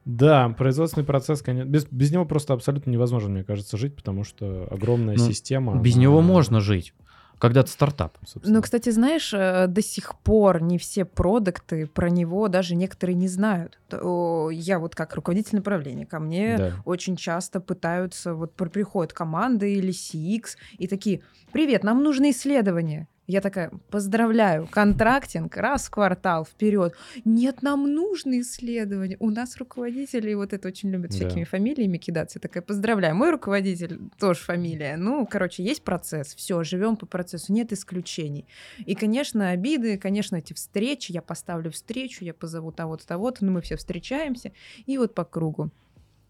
Да, 0.06 0.50
производственный 0.50 1.04
процесс, 1.04 1.42
конечно, 1.42 1.68
без, 1.68 1.86
без 1.86 2.12
него 2.12 2.26
просто 2.26 2.54
абсолютно 2.54 2.92
невозможно, 2.92 3.30
мне 3.30 3.44
кажется, 3.44 3.76
жить, 3.76 3.96
потому 3.96 4.24
что 4.24 4.68
огромная 4.70 5.18
ну, 5.18 5.28
система. 5.28 5.82
Без 5.82 5.96
она... 5.96 6.04
него 6.04 6.22
можно 6.22 6.62
жить. 6.62 6.94
Когда 7.38 7.64
то 7.64 7.70
стартап. 7.70 8.18
Собственно. 8.26 8.58
Ну, 8.58 8.62
кстати, 8.62 8.92
знаешь, 8.92 9.34
э, 9.34 9.68
до 9.68 9.82
сих 9.82 10.18
пор 10.20 10.62
не 10.62 10.78
все 10.78 11.04
продукты 11.04 11.86
про 11.86 12.10
него 12.10 12.48
даже 12.48 12.76
некоторые 12.76 13.16
не 13.16 13.28
знают. 13.28 13.78
Я 13.92 14.80
вот 14.80 14.96
как 14.96 15.16
руководитель 15.16 15.58
направления, 15.58 16.06
ко 16.06 16.20
мне 16.20 16.58
да. 16.58 16.74
очень 16.86 17.18
часто 17.18 17.60
пытаются, 17.60 18.36
вот 18.36 18.54
приходят 18.54 19.12
команды 19.12 19.74
или 19.74 19.92
CX 19.92 20.56
и 20.78 20.88
такие, 20.88 21.24
привет, 21.52 21.84
нам 21.84 22.04
нужны 22.04 22.32
исследования. 22.32 23.10
Я 23.28 23.42
такая, 23.42 23.72
поздравляю, 23.90 24.68
контрактинг 24.70 25.58
раз 25.58 25.88
в 25.88 25.90
квартал 25.90 26.46
вперед. 26.46 26.96
Нет, 27.24 27.64
нам 27.64 27.92
нужны 27.92 28.42
исследования. 28.42 29.18
У 29.20 29.32
нас 29.32 29.58
руководители 29.58 30.34
вот 30.36 30.54
это 30.54 30.68
очень 30.68 30.92
любят 30.92 31.12
да. 31.12 31.18
всякими 31.18 31.44
фамилиями 31.44 31.98
кидаться. 31.98 32.38
Я 32.38 32.42
такая, 32.42 32.62
поздравляю, 32.62 33.16
мой 33.16 33.32
руководитель 33.32 34.00
тоже 34.20 34.40
фамилия. 34.42 34.96
Ну, 34.96 35.26
короче, 35.26 35.64
есть 35.64 35.84
процесс, 35.84 36.36
все, 36.36 36.64
живем 36.64 36.98
по 36.98 37.08
процессу, 37.08 37.52
нет 37.52 37.74
исключений. 37.74 38.46
И, 38.86 38.94
конечно, 38.94 39.50
обиды, 39.50 39.98
конечно, 39.98 40.36
эти 40.36 40.54
встречи, 40.54 41.12
я 41.12 41.22
поставлю 41.22 41.72
встречу, 41.72 42.24
я 42.24 42.34
позову 42.34 42.72
того-то, 42.72 43.08
того-то, 43.08 43.44
но 43.44 43.52
мы 43.52 43.62
все 43.62 43.76
встречаемся, 43.76 44.52
и 44.86 44.98
вот 44.98 45.16
по 45.16 45.26
кругу 45.26 45.72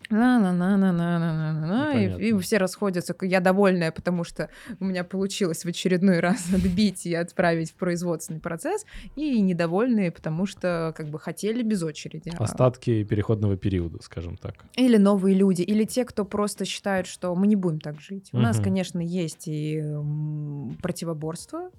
на 0.10 0.40
на 0.40 0.52
на 0.54 0.78
на 0.78 0.92
на 0.92 1.20
на 1.20 1.54
на 1.54 1.68
на 1.68 1.94
и, 1.94 2.30
и 2.30 2.38
все 2.40 2.58
расходятся. 2.58 3.16
Я 3.22 3.40
довольная, 3.40 3.92
потому 3.92 4.24
что 4.24 4.50
у 4.80 4.86
меня 4.86 5.04
получилось 5.04 5.66
в 5.66 5.68
очередной 5.68 6.20
раз 6.26 6.54
отбить 6.54 7.06
и 7.06 7.14
отправить 7.14 7.72
в 7.72 7.76
производственный 7.76 8.40
процесс, 8.40 8.86
и 9.16 9.42
недовольные, 9.42 10.12
потому 10.12 10.46
что 10.46 10.94
как 10.96 11.08
бы 11.08 11.20
хотели 11.20 11.64
без 11.64 11.84
очереди. 11.84 12.32
Остатки 12.38 13.04
переходного 13.04 13.58
периода, 13.58 14.02
скажем 14.02 14.38
так. 14.38 14.56
Или 14.76 14.98
новые 14.98 15.36
люди, 15.36 15.62
или 15.62 15.84
те, 15.86 16.06
кто 16.06 16.26
просто 16.26 16.66
считают, 16.66 17.08
что 17.08 17.36
мы 17.36 17.48
не 17.48 17.56
будем 17.56 17.80
так 17.80 18.00
жить. 18.00 18.30
У 18.32 18.38
угу. 18.38 18.44
нас, 18.44 18.60
конечно, 18.60 19.00
есть 19.00 19.48
и 19.48 19.84
противоборство. 20.82 21.70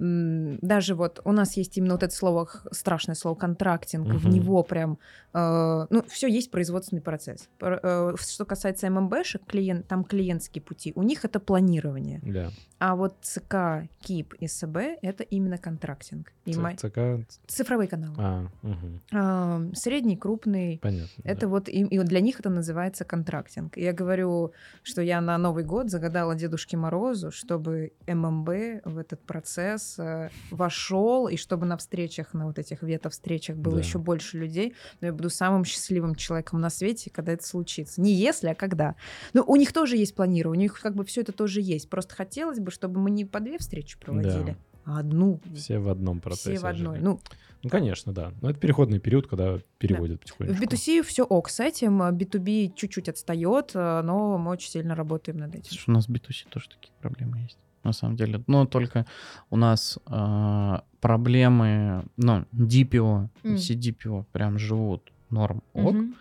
Даже 0.00 0.94
вот 0.94 1.20
у 1.24 1.32
нас 1.32 1.58
есть 1.58 1.76
именно 1.76 1.92
вот 1.92 2.02
это 2.02 2.14
слово, 2.14 2.48
страшное 2.70 3.14
слово 3.14 3.34
контрактинг, 3.34 4.08
угу. 4.08 4.16
в 4.16 4.26
него 4.28 4.62
прям, 4.62 4.98
э, 5.34 5.86
ну, 5.90 6.02
все 6.08 6.26
есть 6.26 6.50
производственный 6.50 7.02
процесс. 7.02 7.50
Э, 7.60 8.14
что 8.18 8.44
касается 8.46 8.88
ММБшек, 8.88 9.44
клиент, 9.44 9.86
там 9.88 10.04
клиентские 10.04 10.62
пути, 10.62 10.92
у 10.94 11.02
них 11.02 11.26
это 11.26 11.38
планирование. 11.38 12.20
Да. 12.22 12.50
А 12.78 12.96
вот 12.96 13.16
ЦК, 13.20 13.90
КИП 14.00 14.34
и 14.40 14.46
СБ— 14.46 14.96
это 15.02 15.22
именно 15.22 15.58
контрактинг. 15.58 16.32
И 16.46 16.54
Ц- 16.54 16.76
ЦК... 16.76 16.98
Цифровые 17.46 17.88
каналы. 17.88 18.14
А, 18.16 18.46
угу. 18.62 19.00
э, 19.12 19.74
средний, 19.74 20.16
крупный. 20.16 20.78
Понятно. 20.78 21.22
Это 21.24 21.42
да. 21.42 21.48
вот, 21.48 21.68
и, 21.68 21.82
и 21.82 21.98
для 21.98 22.20
них 22.20 22.40
это 22.40 22.48
называется 22.48 23.04
контрактинг. 23.04 23.76
Я 23.76 23.92
говорю, 23.92 24.52
что 24.82 25.02
я 25.02 25.20
на 25.20 25.36
Новый 25.36 25.64
год 25.64 25.90
загадала 25.90 26.34
Дедушке 26.34 26.78
Морозу, 26.78 27.30
чтобы 27.30 27.92
ММБ 28.06 28.48
в 28.86 28.96
этот 28.96 29.20
процесс 29.26 29.89
э, 29.98 30.30
вошел, 30.50 31.28
и 31.28 31.36
чтобы 31.36 31.66
на 31.66 31.76
встречах, 31.76 32.34
на 32.34 32.46
вот 32.46 32.58
этих 32.58 32.82
вето-встречах 32.82 33.56
было 33.56 33.74
Да. 33.76 33.80
еще 33.82 33.98
больше 33.98 34.38
людей. 34.38 34.74
Но 35.00 35.08
я 35.08 35.12
буду 35.12 35.30
самым 35.30 35.64
счастливым 35.64 36.14
человеком 36.14 36.60
на 36.60 36.70
свете, 36.70 37.10
когда 37.10 37.32
это 37.32 37.46
случится. 37.46 38.00
Не 38.00 38.12
если, 38.12 38.48
а 38.48 38.54
когда. 38.54 38.94
Ну, 39.32 39.42
у 39.46 39.56
них 39.56 39.72
тоже 39.72 39.96
есть 39.96 40.14
планирование, 40.14 40.60
у 40.60 40.62
них 40.62 40.80
как 40.80 40.94
бы 40.94 41.04
все 41.04 41.22
это 41.22 41.32
тоже 41.32 41.60
есть. 41.60 41.88
Просто 41.88 42.14
хотелось 42.14 42.58
бы, 42.60 42.70
чтобы 42.70 43.00
мы 43.00 43.10
не 43.10 43.24
по 43.24 43.40
две 43.40 43.58
встречи 43.58 43.98
проводили, 43.98 44.56
а 44.84 45.00
одну. 45.00 45.40
Все 45.54 45.78
в 45.78 45.88
одном 45.88 46.20
процессе. 46.20 46.52
Все 46.56 46.60
в 46.60 46.66
одной. 46.66 46.96
жили. 46.96 47.04
Ну, 47.04 47.20
Ну, 47.62 47.68
конечно, 47.68 48.12
да. 48.14 48.32
Но 48.40 48.48
это 48.50 48.58
переходный 48.58 48.98
период, 49.00 49.26
когда 49.26 49.58
переводят 49.78 50.20
потихонечку. 50.20 50.56
в 50.56 50.62
B2C 50.66 51.02
все 51.02 51.24
ок 51.24 51.50
с 51.50 51.60
этим, 51.60 52.00
а 52.00 52.10
B2B 52.10 52.72
чуть-чуть 52.74 53.10
отстает, 53.10 53.72
а, 53.74 54.02
но 54.02 54.38
мы 54.38 54.50
очень 54.52 54.70
сильно 54.70 54.94
работаем 54.94 55.36
над 55.38 55.54
этим. 55.54 55.66
Слушай, 55.70 55.90
у 55.90 55.92
нас 55.92 56.06
в 56.06 56.10
B2C 56.10 56.48
тоже 56.48 56.70
такие 56.70 56.92
проблемы 57.02 57.38
есть. 57.40 57.58
На 57.82 57.92
самом 57.92 58.16
деле. 58.16 58.42
Но 58.46 58.66
только 58.66 59.06
у 59.48 59.56
нас 59.56 59.98
э, 60.06 60.78
проблемы, 61.00 62.04
ну, 62.16 62.44
DPO, 62.52 63.28
М. 63.42 63.54
CDPO 63.54 64.24
прям 64.32 64.58
живут 64.58 65.12
норм 65.30 65.62
ок. 65.72 65.94
Мгм. 65.94 66.14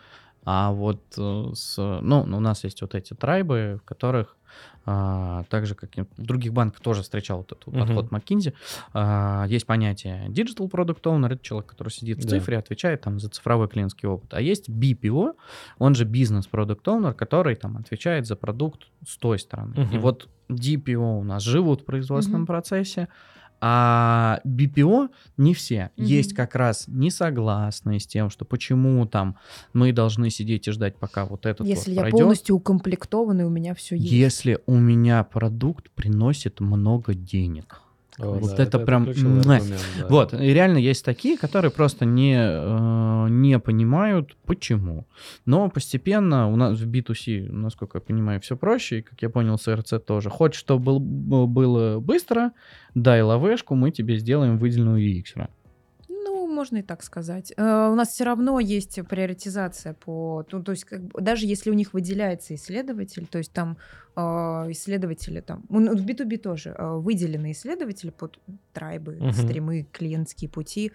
А 0.45 0.71
вот 0.71 1.01
э, 1.17 1.51
с, 1.53 1.77
ну, 2.01 2.21
у 2.21 2.39
нас 2.39 2.63
есть 2.63 2.81
вот 2.81 2.95
эти 2.95 3.13
трайбы, 3.13 3.79
в 3.81 3.85
которых 3.85 4.37
а, 4.85 5.43
так 5.49 5.65
же, 5.65 5.75
как 5.75 5.97
и 5.97 6.01
в 6.01 6.07
других 6.25 6.53
банках 6.53 6.81
тоже 6.81 7.01
встречал 7.03 7.37
вот 7.39 7.51
этот 7.51 7.67
Мгм. 7.67 7.79
подход 7.79 8.11
McKinsey, 8.11 8.53
а, 8.93 9.45
есть 9.47 9.65
понятие 9.65 10.27
Digital 10.29 10.69
Product 10.69 11.01
Owner, 11.03 11.27
это 11.33 11.43
человек, 11.43 11.69
который 11.69 11.89
сидит 11.89 12.19
в 12.19 12.23
Да. 12.23 12.29
цифре, 12.29 12.57
отвечает 12.57 13.01
там 13.01 13.19
за 13.19 13.29
цифровой 13.29 13.67
клиентский 13.67 14.07
опыт. 14.07 14.33
А 14.33 14.41
есть 14.41 14.69
BPO, 14.69 15.33
он 15.77 15.95
же 15.95 16.05
Business 16.05 16.43
Product 16.51 16.83
Owner, 16.83 17.13
который 17.13 17.55
там 17.55 17.77
отвечает 17.77 18.25
за 18.25 18.35
продукт 18.35 18.87
с 19.07 19.17
той 19.17 19.39
стороны. 19.39 19.75
И 19.75 19.79
Мгм. 19.81 19.99
вот 19.99 20.29
DPO 20.49 21.19
у 21.19 21.23
нас 21.23 21.43
живут 21.43 21.81
в 21.81 21.85
производственном 21.85 22.41
Мгм. 22.41 22.47
процессе, 22.47 23.07
а 23.61 24.39
BPO 24.45 25.09
не 25.37 25.53
все. 25.53 25.91
Мгм. 25.95 26.05
Есть 26.05 26.33
как 26.33 26.55
раз 26.55 26.85
несогласные 26.87 27.99
с 27.99 28.07
тем, 28.07 28.29
что 28.29 28.45
почему 28.45 29.05
там 29.05 29.37
мы 29.73 29.91
должны 29.91 30.29
сидеть 30.29 30.67
и 30.67 30.71
ждать, 30.71 30.97
пока 30.97 31.25
вот 31.25 31.45
этот 31.45 31.67
Если 31.67 31.91
вот 31.91 31.95
я 31.95 32.01
пройдет. 32.01 32.19
полностью 32.19 32.55
укомплектован, 32.55 33.41
и 33.41 33.43
у 33.43 33.49
меня 33.49 33.75
все 33.75 33.95
есть. 33.95 34.11
Если 34.11 34.59
у 34.65 34.75
меня 34.75 35.23
продукт 35.23 35.89
приносит 35.91 36.59
много 36.59 37.13
денег. 37.13 37.81
О, 38.19 38.39
Вот 38.39 38.55
да, 38.57 38.63
это 38.63 38.79
прям, 38.79 39.05
ключевой 39.05 39.33
муа. 39.43 39.55
аргумент, 39.55 39.81
да. 39.99 40.07
Вот, 40.09 40.33
и 40.33 40.53
реально 40.53 40.77
есть 40.77 41.05
такие, 41.05 41.37
которые 41.37 41.71
просто 41.71 42.05
не, 42.05 42.35
э, 42.37 43.27
не 43.29 43.59
понимают, 43.59 44.35
почему. 44.45 45.07
Но 45.45 45.69
постепенно 45.69 46.49
у 46.51 46.55
нас 46.55 46.79
в 46.79 46.87
B2C, 46.89 47.49
насколько 47.51 47.97
я 47.97 48.01
понимаю, 48.01 48.41
все 48.41 48.57
проще, 48.57 48.99
и, 48.99 49.01
как 49.01 49.21
я 49.21 49.29
понял, 49.29 49.57
с 49.57 49.73
РЦ 49.73 49.93
тоже. 50.05 50.29
Хочешь, 50.29 50.59
чтобы 50.59 50.99
был- 50.99 51.47
было 51.47 51.99
быстро, 51.99 52.51
дай 52.95 53.21
лавешку, 53.21 53.75
мы 53.75 53.91
тебе 53.91 54.17
сделаем 54.17 54.57
выделенную 54.57 55.01
UX. 55.01 55.47
Можно 56.59 56.77
и 56.79 56.81
так 56.81 57.03
сказать. 57.03 57.53
Э, 57.57 57.89
У 57.91 57.95
нас 57.95 58.09
все 58.09 58.25
равно 58.25 58.59
есть 58.59 58.99
приоритизация 59.07 59.93
по... 59.93 60.43
Ну, 60.51 60.61
то 60.61 60.71
есть, 60.73 60.83
как 60.83 61.01
даже 61.23 61.45
если 61.45 61.71
у 61.71 61.73
них 61.73 61.93
выделяется 61.93 62.53
исследователь, 62.53 63.25
то 63.27 63.37
есть 63.37 63.53
там 63.53 63.77
э, 64.17 64.21
исследователи 64.71 65.39
там... 65.41 65.63
ну, 65.69 65.95
В 65.95 66.05
B2B 66.05 66.37
тоже 66.37 66.75
э, 66.77 66.97
выделены 66.97 67.51
исследователи 67.53 68.09
под 68.11 68.39
трайбы, 68.73 69.15
Мгм. 69.15 69.31
стримы, 69.31 69.87
клиентские 69.93 70.49
пути, 70.49 70.91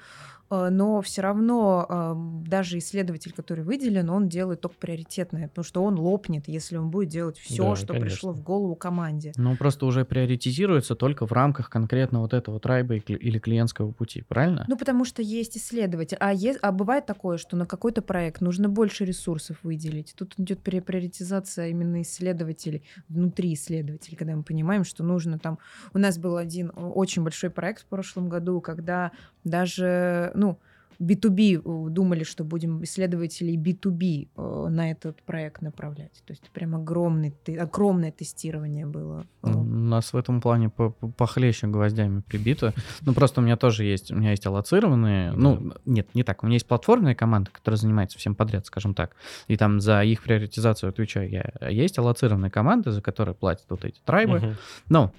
но 0.51 1.01
все 1.01 1.23
равно 1.23 1.87
э, 1.89 2.49
даже 2.49 2.79
исследователь, 2.79 3.33
который 3.33 3.65
выделен, 3.65 4.11
он 4.11 4.29
делает 4.29 4.61
только 4.61 4.77
приоритетное, 4.79 5.49
потому 5.49 5.65
что 5.65 5.83
он 5.83 5.99
лопнет, 5.99 6.49
если 6.49 6.77
он 6.77 6.91
будет 6.91 7.09
делать 7.09 7.39
все, 7.39 7.71
Да, 7.71 7.77
что 7.77 7.87
конечно. 7.89 8.07
пришло 8.09 8.33
в 8.33 8.43
голову 8.43 8.75
команде. 8.77 9.33
Ну, 9.37 9.57
просто 9.57 9.87
уже 9.87 10.05
приоритизируется 10.05 10.95
только 10.95 11.27
в 11.27 11.33
рамках 11.33 11.71
конкретно 11.71 12.21
вот 12.21 12.35
этого 12.35 12.61
трайба 12.61 12.95
или 12.97 13.39
клиентского 13.39 13.93
пути, 13.93 14.23
правильно? 14.29 14.65
Ну, 14.69 14.77
потому 14.77 15.05
что 15.05 15.23
есть 15.23 15.57
исследователь. 15.57 16.17
А, 16.21 16.33
е- 16.33 16.59
а 16.63 16.73
бывает 16.73 17.07
такое, 17.07 17.39
что 17.39 17.57
на 17.57 17.67
какой-то 17.67 18.02
проект 18.02 18.41
нужно 18.41 18.69
больше 18.69 19.04
ресурсов 19.04 19.57
выделить. 19.63 20.15
Тут 20.17 20.35
идет 20.39 20.61
при- 20.61 20.80
приоритизация 20.80 21.69
именно 21.69 22.02
исследователей, 22.02 22.83
внутри 23.09 23.54
исследователей, 23.54 24.17
когда 24.17 24.37
мы 24.37 24.43
понимаем, 24.43 24.85
что 24.85 25.02
нужно 25.04 25.39
там... 25.39 25.59
У 25.93 25.99
нас 25.99 26.19
был 26.19 26.37
один 26.37 26.71
очень 26.75 27.23
большой 27.23 27.50
проект 27.50 27.83
в 27.83 27.87
прошлом 27.87 28.28
году, 28.28 28.61
когда 28.61 29.13
даже, 29.45 30.33
ну, 30.35 30.59
B2B 31.00 31.57
э, 31.59 31.91
думали, 31.91 32.23
что 32.23 32.45
будем 32.45 32.85
исследователей 32.85 33.57
B2B 33.57 34.28
э, 34.37 34.67
на 34.71 34.93
этот 34.93 35.21
проект 35.23 35.61
направлять. 35.61 36.23
То 36.25 36.33
есть 36.33 36.49
прям 36.50 36.76
огромный, 36.76 37.35
огромное 37.59 38.13
тестирование 38.13 38.87
было. 38.87 39.26
Э, 39.43 39.50
У 39.52 39.65
нас 39.65 40.13
в 40.13 40.17
этом 40.17 40.41
плане 40.41 40.69
по- 40.71 40.91
по- 40.91 41.09
похлеще 41.09 41.67
гвоздями 41.67 42.21
прибито. 42.21 42.73
Ну, 43.02 43.13
просто 43.13 43.41
у 43.41 43.45
меня 43.45 43.57
тоже 43.57 43.85
есть, 43.85 44.13
у 44.13 44.15
меня 44.17 44.30
есть 44.30 44.47
аллоцированные, 44.47 45.33
ну, 45.33 45.73
нет, 45.85 46.15
не 46.15 46.23
так, 46.23 46.45
у 46.45 46.47
меня 46.47 46.54
есть 46.54 46.69
платформенная 46.69 47.17
команда, 47.17 47.50
которая 47.50 47.76
занимается 47.76 48.17
всем 48.21 48.37
подряд, 48.37 48.65
скажем 48.67 48.95
так, 48.95 49.17
и 49.49 49.57
там 49.57 49.80
за 49.80 50.04
их 50.04 50.23
приоритизацию 50.23 50.91
отвечаю 50.91 51.28
я. 51.28 51.69
Есть 51.69 51.99
аллоцированные 51.99 52.52
команды, 52.52 52.93
за 52.93 53.02
которые 53.02 53.35
платят 53.35 53.67
вот 53.69 53.85
эти 53.85 53.99
трайбы, 54.04 54.39
Мгм. 54.39 54.57
ну, 54.89 55.13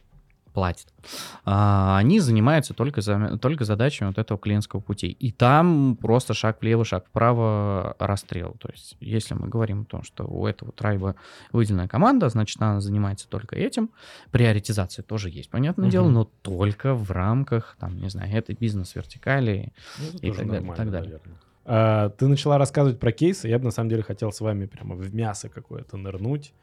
платят. 0.56 0.88
А, 1.44 1.98
они 2.00 2.20
занимаются 2.20 2.74
только, 2.74 3.02
за, 3.02 3.38
только 3.38 3.66
задачами 3.66 4.08
вот 4.08 4.18
этого 4.18 4.40
клиентского 4.40 4.80
пути. 4.80 5.08
И 5.08 5.32
там 5.32 5.98
просто 6.02 6.34
шаг 6.34 6.62
влево, 6.62 6.86
шаг 6.86 7.06
вправо, 7.08 7.96
расстрел. 8.00 8.56
То 8.60 8.70
есть, 8.72 8.96
если 9.00 9.36
мы 9.36 9.50
говорим 9.50 9.82
о 9.82 9.86
том, 9.86 10.02
что 10.04 10.24
у 10.26 10.48
этого 10.48 10.72
трайба 10.72 11.16
выделенная 11.52 11.88
команда, 11.88 12.30
значит, 12.30 12.60
она 12.62 12.80
занимается 12.82 13.28
только 13.28 13.56
этим. 13.56 13.92
Приоритизация 14.32 15.04
тоже 15.04 15.30
есть, 15.30 15.50
понятное 15.50 15.86
Мгм. 15.86 15.92
дело, 15.92 16.10
но 16.10 16.24
только 16.42 16.96
в 16.96 17.12
рамках, 17.12 17.76
там, 17.80 17.98
не 17.98 18.10
знаю, 18.10 18.34
этой 18.34 18.56
бизнес-вертикали. 18.56 19.74
Ну, 20.00 20.20
и 20.20 20.32
так 20.32 20.48
далее, 20.48 20.74
так 20.76 20.92
далее. 20.92 21.12
наверное. 21.12 21.38
А, 21.68 22.10
ты 22.10 22.28
начала 22.28 22.58
рассказывать 22.58 23.00
про 23.00 23.12
кейсы. 23.12 23.48
Я 23.48 23.60
бы 23.60 23.66
на 23.66 23.72
самом 23.72 23.90
деле 23.90 24.04
хотел 24.04 24.32
с 24.32 24.40
вами 24.40 24.66
прямо 24.68 24.96
в 24.96 25.14
мясо 25.14 25.50
какое-то 25.50 25.98
нырнуть. 25.98 26.54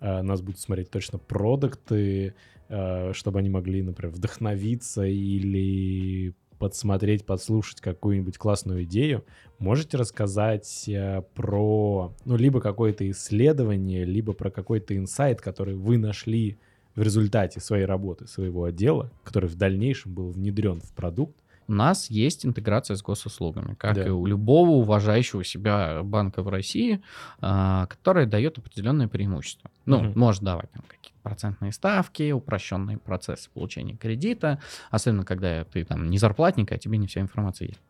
А, 0.00 0.22
нас 0.22 0.40
будут 0.40 0.60
смотреть 0.60 0.90
точно 0.90 1.18
продукты, 1.18 2.34
а, 2.68 3.12
чтобы 3.12 3.38
они 3.38 3.50
могли, 3.50 3.82
например, 3.82 4.14
вдохновиться 4.14 5.04
или 5.04 6.34
подсмотреть, 6.58 7.24
подслушать 7.24 7.80
какую-нибудь 7.80 8.36
классную 8.36 8.84
идею. 8.84 9.24
Можете 9.58 9.96
рассказать 9.96 10.88
а, 10.88 11.22
про, 11.34 12.14
ну, 12.24 12.36
либо 12.36 12.60
какое-то 12.60 13.08
исследование, 13.10 14.04
либо 14.04 14.32
про 14.32 14.50
какой-то 14.50 14.96
инсайт, 14.96 15.40
который 15.40 15.74
вы 15.74 15.98
нашли 15.98 16.58
в 16.94 17.02
результате 17.02 17.60
своей 17.60 17.84
работы, 17.84 18.26
своего 18.26 18.64
отдела, 18.64 19.10
который 19.22 19.48
в 19.48 19.54
дальнейшем 19.54 20.14
был 20.14 20.30
внедрен 20.30 20.80
в 20.80 20.92
продукт, 20.92 21.36
У 21.70 21.72
нас 21.72 22.10
есть 22.10 22.44
интеграция 22.44 22.96
с 22.96 23.02
госуслугами, 23.02 23.74
как 23.74 23.94
Да. 23.94 24.04
и 24.04 24.08
у 24.10 24.26
любого 24.26 24.70
уважающего 24.70 25.44
себя 25.44 26.02
банка 26.02 26.42
в 26.42 26.48
России, 26.48 27.00
а, 27.40 27.86
которая 27.86 28.26
дает 28.26 28.58
определенные 28.58 29.06
преимущества. 29.06 29.70
Ну, 29.86 30.00
Мгм. 30.00 30.18
может 30.18 30.42
давать 30.42 30.68
там 30.72 30.82
какие-то 30.88 31.20
процентные 31.22 31.70
ставки, 31.70 32.32
упрощенные 32.32 32.98
процессы 32.98 33.48
получения 33.50 33.96
кредита, 33.96 34.58
особенно 34.90 35.24
когда 35.24 35.62
ты 35.62 35.84
там 35.84 36.10
не 36.10 36.18
зарплатник, 36.18 36.72
а 36.72 36.76
тебе 36.78 36.98
не 36.98 37.06
вся 37.06 37.20
информация 37.20 37.68
есть. 37.68 37.80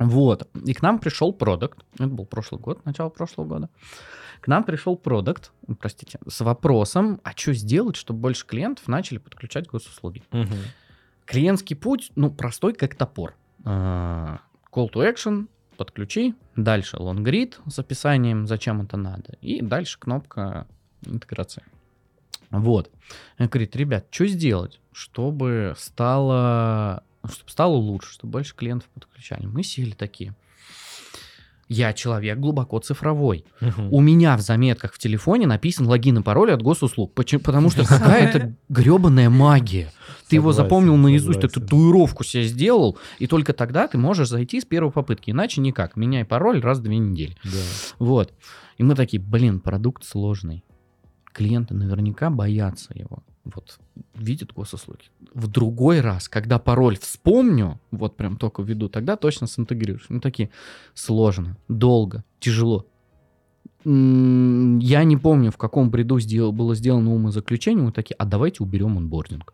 Вот. 0.00 0.48
И 0.66 0.74
к 0.74 0.82
нам 0.82 0.98
пришел 0.98 1.32
продукт. 1.32 1.84
Это 1.94 2.08
был 2.08 2.26
прошлый 2.26 2.60
год, 2.60 2.84
начало 2.84 3.10
прошлого 3.10 3.46
года. 3.46 3.70
К 4.40 4.48
нам 4.48 4.64
пришел 4.64 4.96
продукт, 4.96 5.52
простите, 5.78 6.18
с 6.26 6.40
вопросом, 6.40 7.20
а 7.22 7.30
что 7.36 7.52
сделать, 7.52 7.94
чтобы 7.94 8.18
больше 8.18 8.44
клиентов 8.44 8.88
начали 8.88 9.18
подключать 9.18 9.68
госуслуги. 9.68 10.24
Клиентский 11.26 11.76
путь, 11.76 12.12
ну, 12.16 12.30
простой, 12.30 12.74
как 12.74 12.94
топор. 12.94 13.34
А, 13.64 14.40
Call 14.70 14.90
to 14.90 15.10
action, 15.10 15.48
подключи, 15.76 16.34
дальше 16.56 16.96
лонгрид 16.98 17.60
с 17.68 17.78
описанием, 17.78 18.46
зачем 18.46 18.82
это 18.82 18.96
надо, 18.96 19.36
и 19.40 19.60
дальше 19.62 19.98
кнопка 19.98 20.66
интеграции. 21.04 21.62
Вот. 22.50 22.90
Он 23.38 23.48
говорит, 23.48 23.74
ребят, 23.76 24.06
что 24.10 24.26
сделать, 24.26 24.80
чтобы 24.92 25.74
стало, 25.76 27.02
чтобы 27.28 27.50
стало 27.50 27.74
лучше, 27.74 28.12
чтобы 28.12 28.32
больше 28.32 28.54
клиентов 28.54 28.88
подключали? 28.90 29.46
Мы 29.46 29.62
сели 29.62 29.92
такие. 29.92 30.34
Я 31.68 31.92
человек 31.92 32.38
глубоко 32.38 32.78
цифровой. 32.78 33.44
У 33.90 34.00
меня 34.00 34.36
в 34.36 34.40
заметках 34.40 34.92
в 34.92 34.98
телефоне 34.98 35.46
написан 35.46 35.86
логин 35.86 36.18
и 36.18 36.22
пароль 36.22 36.52
от 36.52 36.62
госуслуг. 36.62 37.14
Почему? 37.14 37.40
Потому 37.42 37.70
что 37.70 37.84
какая-то 37.84 38.54
гребаная 38.68 39.30
магия. 39.30 39.92
Ты 40.28 40.36
его 40.36 40.52
запомнил 40.52 40.96
наизусть, 40.96 41.40
ты 41.40 41.48
татуировку 41.48 42.24
себе 42.24 42.44
сделал, 42.44 42.98
и 43.18 43.26
только 43.26 43.52
тогда 43.52 43.88
ты 43.88 43.98
можешь 43.98 44.28
зайти 44.28 44.60
с 44.60 44.64
первой 44.64 44.90
попытки. 44.90 45.30
Иначе 45.30 45.60
никак. 45.60 45.96
Меняй 45.96 46.24
пароль 46.24 46.60
раз 46.60 46.78
в 46.78 46.82
две 46.82 46.98
недели. 46.98 47.36
Да. 47.44 47.50
Вот. 47.98 48.32
И 48.78 48.82
мы 48.82 48.94
такие, 48.94 49.22
блин, 49.22 49.60
продукт 49.60 50.04
сложный. 50.04 50.64
Клиенты 51.32 51.74
наверняка 51.74 52.30
боятся 52.30 52.92
его. 52.94 53.22
Вот, 53.44 53.78
видят 54.14 54.52
госуслуги. 54.54 55.04
В 55.34 55.48
другой 55.48 56.00
раз, 56.00 56.28
когда 56.28 56.58
пароль 56.58 56.98
вспомню, 56.98 57.78
вот 57.90 58.16
прям 58.16 58.36
только 58.36 58.62
введу, 58.62 58.88
тогда 58.88 59.16
точно 59.16 59.46
синтегрируешь. 59.46 60.06
Ну, 60.08 60.20
такие, 60.20 60.50
сложно, 60.94 61.56
долго, 61.68 62.24
тяжело. 62.40 62.86
Я 63.84 65.04
не 65.04 65.16
помню, 65.18 65.50
в 65.50 65.58
каком 65.58 65.90
бреду 65.90 66.18
сделал, 66.20 66.52
было 66.52 66.74
сделано 66.74 67.12
умозаключение. 67.14 67.84
Мы 67.84 67.92
такие, 67.92 68.14
а 68.14 68.24
давайте 68.24 68.62
уберем 68.62 68.96
онбординг. 68.96 69.52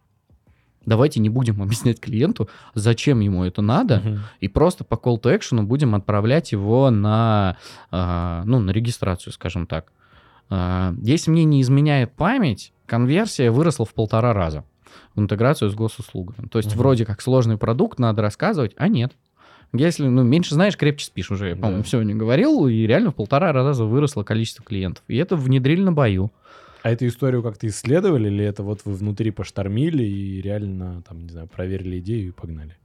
Давайте 0.87 1.19
не 1.21 1.29
будем 1.29 1.61
объяснять 1.63 2.01
клиенту, 2.01 2.49
зачем 2.75 3.21
ему 3.21 3.45
это 3.45 3.61
надо, 3.61 4.03
uh-huh. 4.05 4.19
и 4.41 4.49
просто 4.49 4.85
по 4.85 4.95
call 4.95 5.21
to 5.21 5.37
action 5.37 5.63
будем 5.63 5.95
отправлять 5.95 6.53
его 6.53 6.91
на, 6.91 7.57
э, 7.91 8.43
ну, 8.45 8.61
на 8.61 8.71
регистрацию, 8.71 9.33
скажем 9.33 9.67
так. 9.67 9.93
Э, 10.51 10.93
если 11.03 11.31
мне 11.31 11.45
не 11.45 11.63
изменяет 11.63 12.13
память, 12.13 12.73
конверсия 12.87 13.51
выросла 13.51 13.87
в 13.87 13.95
полтора 13.95 14.33
раза 14.33 14.65
в 15.15 15.21
интеграцию 15.21 15.71
с 15.71 15.75
госуслугами. 15.75 16.49
То 16.49 16.59
есть 16.59 16.73
uh-huh. 16.73 16.79
вроде 16.79 17.05
как 17.05 17.21
сложный 17.21 17.57
продукт, 17.57 17.99
надо 17.99 18.23
рассказывать, 18.23 18.73
а 18.77 18.89
нет. 18.89 19.13
Если 19.73 20.07
ну, 20.07 20.25
меньше 20.25 20.55
знаешь, 20.55 20.77
крепче 20.77 21.07
спишь 21.07 21.31
уже. 21.31 21.51
Я, 21.51 21.57
по-моему, 21.57 21.85
да. 21.91 22.05
не 22.05 22.15
говорил, 22.15 22.67
и 22.67 22.87
реально 22.87 23.13
в 23.13 23.15
полтора 23.15 23.53
раза 23.53 23.85
выросло 23.85 24.25
количество 24.25 24.65
клиентов. 24.65 25.05
И 25.07 25.17
это 25.17 25.37
внедрили 25.37 25.83
на 25.83 25.93
бою. 25.93 26.33
А 26.83 26.91
эту 26.91 27.07
историю 27.07 27.43
как-то 27.43 27.67
исследовали, 27.67 28.29
или 28.29 28.45
это 28.45 28.63
вот 28.63 28.81
вы 28.85 28.95
внутри 28.95 29.31
поштормили 29.31 30.03
и 30.03 30.41
реально, 30.41 31.03
там, 31.07 31.23
не 31.23 31.29
знаю, 31.29 31.47
проверили 31.47 32.01
идею 32.01 32.29
и 32.29 32.33
погнали? 32.33 32.77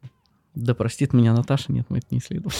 Да 0.55 0.73
простит 0.73 1.13
меня 1.13 1.33
Наташа, 1.33 1.71
нет, 1.71 1.85
мы 1.89 1.97
это 1.97 2.07
не 2.11 2.19
исследовали. 2.19 2.55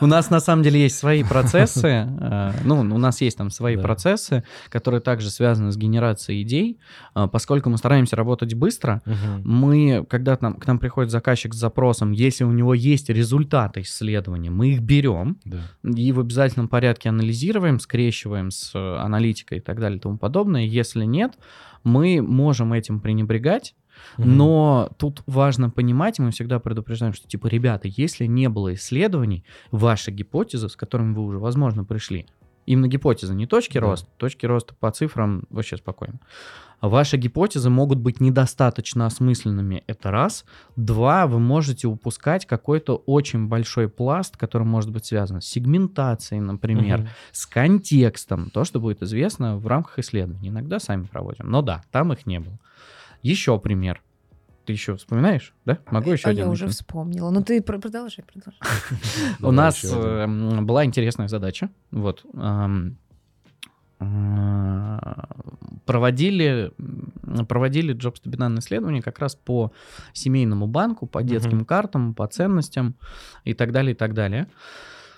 У 0.00 0.06
нас 0.06 0.30
на 0.30 0.40
самом 0.40 0.62
деле 0.62 0.80
есть 0.80 0.98
свои 0.98 1.22
процессы, 1.22 1.86
э, 1.86 2.52
ну, 2.64 2.80
у 2.80 2.98
нас 2.98 3.20
есть 3.20 3.38
там 3.38 3.50
свои 3.50 3.76
процессы, 3.76 4.44
которые 4.68 5.00
также 5.00 5.30
связаны 5.30 5.70
с 5.70 5.76
генерацией 5.76 6.42
идей. 6.42 6.78
Э, 7.14 7.28
поскольку 7.30 7.70
мы 7.70 7.78
стараемся 7.78 8.16
работать 8.16 8.54
быстро, 8.54 9.00
мы, 9.44 10.04
когда 10.08 10.36
к 10.36 10.66
нам 10.66 10.78
приходит 10.78 11.10
заказчик 11.10 11.54
с 11.54 11.56
запросом, 11.56 12.12
если 12.12 12.44
у 12.44 12.52
него 12.52 12.74
есть 12.74 13.08
результаты 13.08 13.82
исследования, 13.82 14.50
мы 14.50 14.70
их 14.70 14.80
берем 14.80 15.38
и 15.84 16.12
в 16.12 16.20
обязательном 16.20 16.68
порядке 16.68 17.08
анализируем, 17.08 17.78
скрещиваем 17.80 18.50
с 18.50 18.74
э, 18.74 18.96
аналитикой 18.98 19.58
и 19.58 19.60
так 19.60 19.80
далее 19.80 19.98
и 19.98 20.00
тому 20.00 20.18
подобное. 20.18 20.64
Если 20.64 21.04
нет, 21.04 21.38
мы 21.84 22.20
можем 22.22 22.72
этим 22.72 23.00
пренебрегать, 23.00 23.74
но 24.16 24.90
тут 24.98 25.22
важно 25.26 25.70
понимать, 25.70 26.18
мы 26.18 26.30
всегда 26.30 26.58
предупреждаем, 26.58 27.12
что 27.12 27.28
типа, 27.28 27.46
ребята, 27.46 27.88
если 27.88 28.26
не 28.26 28.48
было 28.48 28.74
исследований, 28.74 29.44
ваша 29.70 30.10
гипотеза, 30.10 30.68
с 30.68 30.76
которыми 30.76 31.14
вы 31.14 31.24
уже, 31.24 31.38
возможно, 31.38 31.84
пришли, 31.84 32.26
именно 32.68 32.88
гипотеза, 32.88 33.34
не 33.34 33.46
точки 33.46 33.78
да. 33.78 33.80
роста, 33.80 34.08
точки 34.18 34.44
роста 34.46 34.74
по 34.78 34.90
цифрам 34.90 35.44
вообще 35.50 35.76
спокойно. 35.78 36.20
Ваши 36.80 37.16
гипотезы 37.16 37.70
могут 37.70 37.98
быть 37.98 38.20
недостаточно 38.20 39.06
осмысленными, 39.06 39.82
это 39.88 40.12
раз. 40.12 40.44
Два, 40.76 41.26
вы 41.26 41.40
можете 41.40 41.88
упускать 41.88 42.46
какой-то 42.46 42.96
очень 43.06 43.48
большой 43.48 43.88
пласт, 43.88 44.36
который 44.36 44.62
может 44.62 44.92
быть 44.92 45.04
связан 45.04 45.40
с 45.40 45.46
сегментацией, 45.46 46.40
например, 46.40 47.00
угу. 47.00 47.08
с 47.32 47.46
контекстом, 47.46 48.50
то, 48.50 48.64
что 48.64 48.78
будет 48.78 49.02
известно 49.02 49.56
в 49.56 49.66
рамках 49.66 49.98
исследований. 49.98 50.50
Иногда 50.50 50.78
сами 50.78 51.04
проводим, 51.04 51.50
но 51.50 51.62
да, 51.62 51.82
там 51.90 52.12
их 52.12 52.26
не 52.26 52.38
было. 52.38 52.58
Еще 53.22 53.58
пример. 53.58 54.02
Ты 54.64 54.72
еще 54.72 54.96
вспоминаешь, 54.96 55.54
да? 55.64 55.78
Могу 55.90 56.12
еще 56.12 56.28
а 56.28 56.30
один? 56.30 56.44
Я 56.44 56.50
уже 56.50 56.68
вспомнила. 56.68 57.30
Ну 57.30 57.42
ты 57.42 57.62
продолжай, 57.62 58.22
продолжай. 58.24 58.60
У 59.42 59.50
нас 59.50 59.82
эм, 59.82 60.66
была 60.66 60.84
интересная 60.84 61.26
задача. 61.28 61.70
Вот. 61.90 62.26
Эм, 62.34 62.98
э, 63.98 64.98
проводили, 65.86 66.72
проводили 67.48 67.94
джобс-добинальное 67.94 68.60
исследование 68.60 69.00
как 69.00 69.18
раз 69.20 69.34
по 69.36 69.72
семейному 70.12 70.66
банку, 70.66 71.06
по 71.06 71.22
детским 71.22 71.64
картам, 71.64 72.14
по 72.14 72.26
ценностям 72.26 72.94
и 73.44 73.54
так 73.54 73.72
далее, 73.72 73.92
и 73.92 73.96
так 73.96 74.12
далее. 74.12 74.48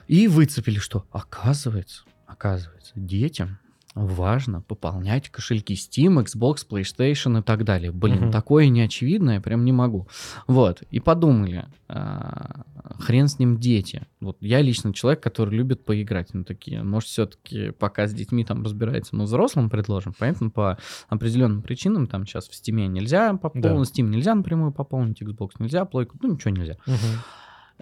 И 0.07 0.29
выцепили, 0.29 0.79
что 0.79 1.07
оказывается, 1.11 2.05
оказывается, 2.27 2.93
детям 2.95 3.59
важно 3.95 4.61
пополнять 4.61 5.31
кошельки 5.31 5.75
Steam, 5.75 6.25
Xbox, 6.25 6.59
PlayStation 6.69 7.41
и 7.41 7.43
так 7.43 7.65
далее. 7.65 7.91
Блин, 7.91 8.25
угу. 8.25 8.33
такое 8.33 8.69
неочевидное, 8.69 9.35
я 9.35 9.41
прям 9.41 9.65
не 9.65 9.73
могу. 9.73 10.07
Вот, 10.47 10.83
и 10.91 11.01
подумали, 11.01 11.67
а, 11.89 12.63
хрен 13.01 13.27
с 13.27 13.39
ним 13.39 13.59
дети. 13.59 14.07
Вот 14.21 14.37
я 14.41 14.63
лично 14.63 14.95
человек, 14.95 15.23
который 15.23 15.57
любит 15.57 15.85
поиграть. 15.85 16.33
Ну, 16.35 16.45
такие, 16.45 16.83
может, 16.83 17.09
все-таки 17.09 17.73
пока 17.73 18.07
с 18.07 18.13
детьми 18.13 18.45
там 18.45 18.63
разбирается, 18.63 19.17
мы 19.17 19.25
взрослым 19.25 19.69
предложим. 19.69 20.15
Поэтому 20.19 20.51
по 20.51 20.79
определенным 21.09 21.63
причинам 21.63 22.07
там 22.07 22.27
сейчас 22.27 22.49
в 22.49 22.53
Steam 22.53 22.87
нельзя 22.87 23.35
пополнить, 23.35 23.93
да. 23.93 24.03
Steam 24.03 24.09
нельзя 24.09 24.35
напрямую 24.35 24.73
пополнить, 24.73 25.21
Xbox 25.21 25.51
нельзя, 25.59 25.83
Play, 25.83 26.09
ну, 26.23 26.35
ничего 26.35 26.51
нельзя. 26.51 26.77
Угу. 26.87 26.97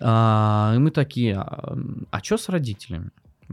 А, 0.00 0.72
и 0.74 0.78
мы 0.78 0.90
такие, 0.90 1.36
а, 1.36 1.76
а 2.10 2.22
что 2.22 2.38
с 2.38 2.48
родителями? 2.48 3.10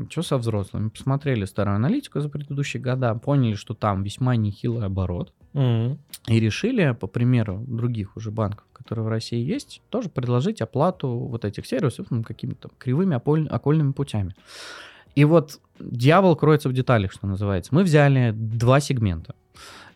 Что 0.10 0.22
со 0.22 0.38
взрослыми? 0.38 0.90
Посмотрели 0.90 1.46
старую 1.46 1.76
аналитику 1.76 2.20
за 2.20 2.30
предыдущие 2.30 2.82
года, 2.82 3.16
поняли, 3.16 3.56
что 3.56 3.74
там 3.74 4.04
весьма 4.04 4.36
нехилый 4.36 4.86
оборот. 4.86 5.34
Mm-hmm. 5.54 5.98
И 6.28 6.40
решили, 6.40 6.92
по 7.00 7.08
примеру 7.08 7.64
других 7.66 8.18
уже 8.18 8.30
банков, 8.30 8.66
которые 8.74 9.06
в 9.06 9.10
России 9.10 9.40
есть, 9.40 9.82
тоже 9.90 10.10
предложить 10.10 10.62
оплату 10.62 11.08
вот 11.08 11.46
этих 11.46 11.66
сервисов 11.66 12.08
ну, 12.10 12.24
какими-то 12.24 12.70
кривыми 12.78 13.16
окольными 13.16 13.94
путями. 13.94 14.36
И 15.16 15.24
вот 15.24 15.62
дьявол 15.80 16.36
кроется 16.36 16.68
в 16.68 16.74
деталях, 16.74 17.14
что 17.14 17.26
называется. 17.26 17.74
Мы 17.74 17.84
взяли 17.84 18.32
два 18.36 18.82
сегмента. 18.82 19.34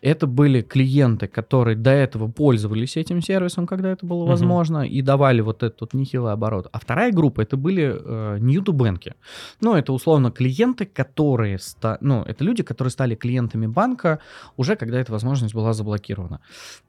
Это 0.00 0.26
были 0.26 0.62
клиенты, 0.62 1.26
которые 1.26 1.76
до 1.76 1.90
этого 1.90 2.30
пользовались 2.30 2.96
этим 2.96 3.20
сервисом, 3.20 3.66
когда 3.66 3.90
это 3.90 4.06
было 4.06 4.24
возможно, 4.24 4.78
uh-huh. 4.78 4.88
и 4.88 5.02
давали 5.02 5.42
вот 5.42 5.62
этот 5.62 5.80
вот 5.82 5.94
нехилый 5.94 6.32
оборот. 6.32 6.68
А 6.72 6.78
вторая 6.78 7.12
группа 7.12 7.42
это 7.42 7.58
были 7.58 7.94
э, 7.94 8.38
ньютубенки. 8.40 9.14
Ну, 9.60 9.74
это 9.74 9.92
условно 9.92 10.30
клиенты, 10.30 10.86
которые... 10.86 11.58
Ста... 11.58 11.98
Ну, 12.00 12.22
это 12.22 12.44
люди, 12.44 12.62
которые 12.62 12.90
стали 12.90 13.14
клиентами 13.14 13.66
банка 13.66 14.20
уже 14.56 14.76
когда 14.76 14.98
эта 14.98 15.12
возможность 15.12 15.54
была 15.54 15.74
заблокирована. 15.74 16.40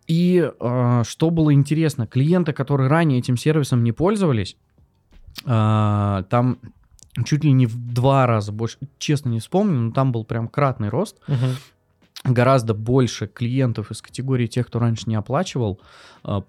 И 0.08 0.50
э, 0.60 1.04
что 1.06 1.30
было 1.30 1.54
интересно, 1.54 2.08
клиенты, 2.08 2.54
которые 2.54 2.90
ранее 2.90 3.20
этим 3.20 3.36
сервисом 3.36 3.84
не 3.84 3.92
пользовались, 3.92 4.56
э, 5.46 6.24
там 6.30 6.60
чуть 7.26 7.44
ли 7.44 7.52
не 7.52 7.66
в 7.66 7.76
два 7.94 8.26
раза 8.26 8.54
больше, 8.54 8.78
честно 8.98 9.30
не 9.30 9.40
вспомню, 9.40 9.80
но 9.80 9.92
там 9.92 10.14
был 10.14 10.24
прям 10.24 10.48
кратный 10.48 10.88
рост. 10.88 11.18
Uh-huh 11.28 11.58
гораздо 12.24 12.74
больше 12.74 13.28
клиентов 13.28 13.92
из 13.92 14.02
категории 14.02 14.48
тех, 14.48 14.68
кто 14.68 14.80
раньше 14.80 15.04
не 15.08 15.16
оплачивал, 15.16 15.80
а, 16.24 16.44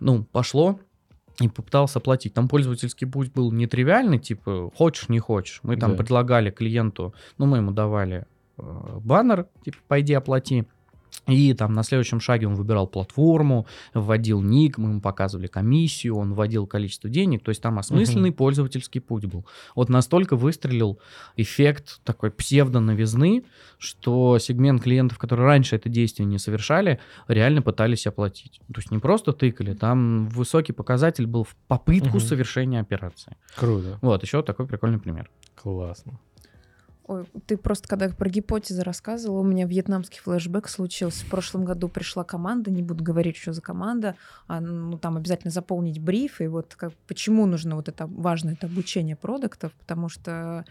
ну, 0.00 0.24
пошло 0.24 0.78
и 1.40 1.48
попытался 1.48 1.98
оплатить. 1.98 2.34
Там 2.34 2.48
пользовательский 2.48 3.06
путь 3.06 3.32
был 3.32 3.52
нетривиальный, 3.52 4.18
типа, 4.18 4.70
хочешь, 4.74 5.08
не 5.08 5.18
хочешь. 5.18 5.60
Мы 5.62 5.76
там 5.76 5.92
да. 5.92 5.96
предлагали 5.98 6.50
клиенту, 6.50 7.14
ну, 7.38 7.46
мы 7.46 7.58
ему 7.58 7.72
давали 7.72 8.26
э, 8.56 8.98
баннер, 9.02 9.46
типа, 9.64 9.78
пойди 9.88 10.14
оплати. 10.14 10.66
И 11.26 11.52
там 11.54 11.72
на 11.72 11.82
следующем 11.82 12.20
шаге 12.20 12.46
он 12.46 12.54
выбирал 12.54 12.86
платформу, 12.86 13.66
вводил 13.94 14.40
ник, 14.40 14.78
мы 14.78 14.90
ему 14.90 15.00
показывали 15.00 15.48
комиссию, 15.48 16.16
он 16.16 16.34
вводил 16.34 16.66
количество 16.66 17.10
денег, 17.10 17.42
то 17.42 17.48
есть 17.48 17.60
там 17.60 17.78
осмысленный 17.78 18.30
uh-huh. 18.30 18.34
пользовательский 18.34 19.00
путь 19.00 19.24
был. 19.24 19.44
Вот 19.74 19.88
настолько 19.88 20.36
выстрелил 20.36 21.00
эффект 21.36 22.00
такой 22.04 22.30
псевдо-новизны, 22.30 23.44
что 23.78 24.38
сегмент 24.38 24.82
клиентов, 24.82 25.18
которые 25.18 25.46
раньше 25.46 25.74
это 25.76 25.88
действие 25.88 26.26
не 26.26 26.38
совершали, 26.38 27.00
реально 27.26 27.62
пытались 27.62 28.06
оплатить. 28.06 28.60
То 28.72 28.80
есть 28.80 28.90
не 28.90 28.98
просто 28.98 29.32
тыкали, 29.32 29.74
там 29.74 30.28
высокий 30.28 30.72
показатель 30.72 31.26
был 31.26 31.44
в 31.44 31.56
попытку 31.66 32.18
uh-huh. 32.18 32.20
совершения 32.20 32.80
операции. 32.80 33.36
Круто. 33.56 33.98
Вот, 34.00 34.22
еще 34.22 34.42
такой 34.42 34.66
прикольный 34.66 34.98
пример. 34.98 35.28
Классно. 35.56 36.20
Ой, 37.08 37.24
ты 37.46 37.56
просто 37.56 37.86
когда 37.86 38.08
про 38.08 38.28
гипотезы 38.28 38.82
рассказывала, 38.82 39.40
у 39.40 39.44
меня 39.44 39.66
вьетнамский 39.66 40.18
флешбэк 40.18 40.68
случился. 40.68 41.24
В 41.24 41.28
прошлом 41.28 41.64
году 41.64 41.88
пришла 41.88 42.24
команда, 42.24 42.72
не 42.72 42.82
буду 42.82 43.04
говорить, 43.04 43.36
что 43.36 43.52
за 43.52 43.62
команда, 43.62 44.16
а, 44.48 44.60
ну 44.60 44.98
там 44.98 45.16
обязательно 45.16 45.52
заполнить 45.52 46.00
бриф, 46.00 46.40
и 46.40 46.48
вот 46.48 46.74
как, 46.74 46.92
почему 47.06 47.46
нужно 47.46 47.76
вот 47.76 47.88
это 47.88 48.06
важно 48.06 48.50
это 48.50 48.66
обучение 48.66 49.14
продуктов, 49.14 49.72
потому 49.74 50.08
что 50.08 50.64